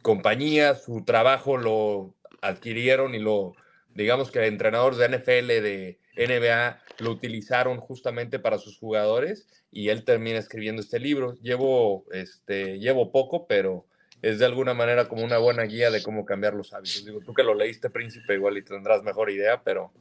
[0.00, 3.54] compañías, su trabajo lo adquirieron y lo,
[3.94, 10.04] digamos que entrenadores de NFL, de NBA, lo utilizaron justamente para sus jugadores y él
[10.04, 11.34] termina escribiendo este libro.
[11.42, 13.86] Llevo, este, llevo poco, pero
[14.22, 17.04] es de alguna manera como una buena guía de cómo cambiar los hábitos.
[17.04, 19.92] Digo, tú que lo leíste, Príncipe, igual y tendrás mejor idea, pero,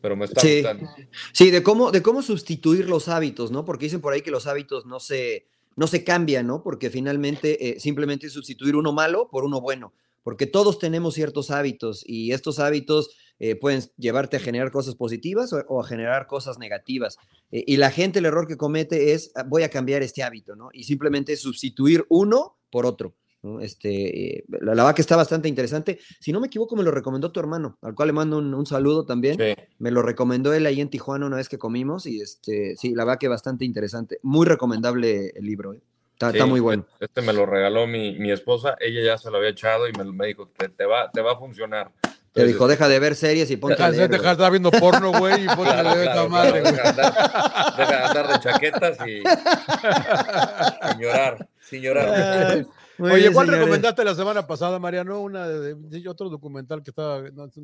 [0.00, 0.56] pero me está Sí.
[0.62, 0.88] gustando.
[1.32, 3.64] Sí, de cómo, de cómo sustituir los hábitos, ¿no?
[3.64, 5.46] Porque dicen por ahí que los hábitos no se,
[5.76, 6.62] no se cambian, ¿no?
[6.62, 9.92] Porque finalmente eh, simplemente sustituir uno malo por uno bueno.
[10.24, 15.52] Porque todos tenemos ciertos hábitos y estos hábitos eh, pueden llevarte a generar cosas positivas
[15.52, 17.16] o, o a generar cosas negativas.
[17.52, 20.56] Eh, y la gente el error que comete es, "Ah, voy a cambiar este hábito,
[20.56, 20.70] ¿no?
[20.72, 23.14] Y simplemente sustituir uno por otro.
[23.42, 23.60] ¿no?
[23.60, 26.00] Este, eh, la, la que está bastante interesante.
[26.20, 28.66] Si no me equivoco, me lo recomendó tu hermano, al cual le mando un, un
[28.66, 29.36] saludo también.
[29.38, 29.54] Sí.
[29.78, 33.04] Me lo recomendó él ahí en Tijuana una vez que comimos y este, sí, la
[33.04, 34.18] verdad que bastante interesante.
[34.22, 35.74] Muy recomendable el libro.
[35.74, 35.80] ¿eh?
[36.20, 36.84] Está, muy bueno.
[36.98, 40.02] Este me lo regaló mi, mi esposa, ella ya se lo había echado y me,
[40.04, 41.92] me dijo, te, te va, te va a funcionar.
[42.32, 44.02] Te Entonces, dijo, deja de ver series y ponte a Deja leer.
[44.02, 44.18] de güey".
[44.20, 46.62] dejar de estar viendo porno, güey, y ponte Claro, a leer esta claro, madre, claro,
[46.62, 46.72] güey.
[46.76, 49.22] deja, de andar, deja de andar de chaquetas y
[50.92, 52.66] sin llorar, sin llorar.
[52.98, 53.64] Muy Oye, bien, ¿cuál señores.
[53.64, 55.20] recomendaste la semana pasada, Mariano?
[55.20, 57.22] Una de, de- otro documental que estaba.
[57.32, 57.60] no, se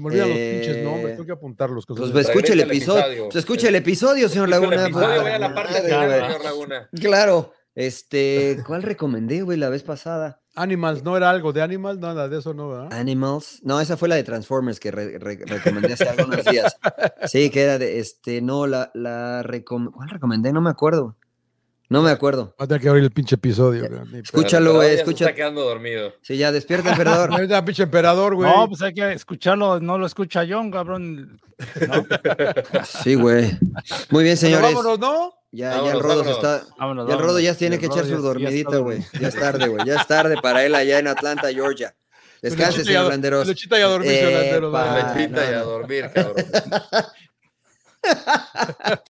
[0.00, 1.86] me olvidan los pinches nombres, Eh, tengo que apuntarlos.
[1.86, 3.00] cosas Pues de- escuche el episodio.
[3.00, 3.24] episodio.
[3.24, 4.86] Pues escuche el episodio, señor Escucha el Laguna.
[4.86, 6.20] episodio, pues, a la parte madre, güey.
[6.20, 6.88] señor Laguna.
[7.00, 7.52] Claro.
[7.74, 10.40] Este, ¿cuál recomendé, güey, la vez pasada?
[10.62, 11.98] Animals, ¿no era algo de Animals?
[11.98, 12.88] Nada de eso, ¿no?
[12.90, 13.60] Animals.
[13.62, 16.76] No, esa fue la de Transformers que re- recomendé hace algunos días.
[17.26, 20.52] Sí, que era de, este, no, la, la recom- ¿Cuál recomendé?
[20.52, 21.16] No me acuerdo.
[21.90, 22.54] No me acuerdo.
[22.60, 23.88] Va a tener que abrir el pinche episodio.
[23.88, 25.24] güey, Escúchalo, güey, se escucha.
[25.24, 26.12] está quedando dormido.
[26.20, 27.30] Sí, ya, despierta, emperador.
[27.64, 28.50] Pinche emperador, güey.
[28.50, 31.40] No, pues hay que escucharlo, no lo escucha John, cabrón.
[31.88, 32.06] ¿no?
[33.02, 33.58] Sí, güey.
[34.10, 34.74] Muy bien, señores.
[34.74, 35.32] vámonos, ¿no?
[35.50, 36.60] Ya, ya el Rodo se vámonos.
[36.60, 36.74] está.
[36.78, 39.02] Vámonos, Ya el Rodo ya tiene que echar su dormidita, güey.
[39.18, 39.86] Ya es tarde, güey.
[39.86, 41.94] Ya es tarde para él allá en Atlanta, Georgia.
[42.42, 43.46] Descanse, señor Landeros.
[43.48, 44.72] Lechita y a dormir, señor Landeros.
[45.16, 46.44] Lechita y a dormir, cabrón.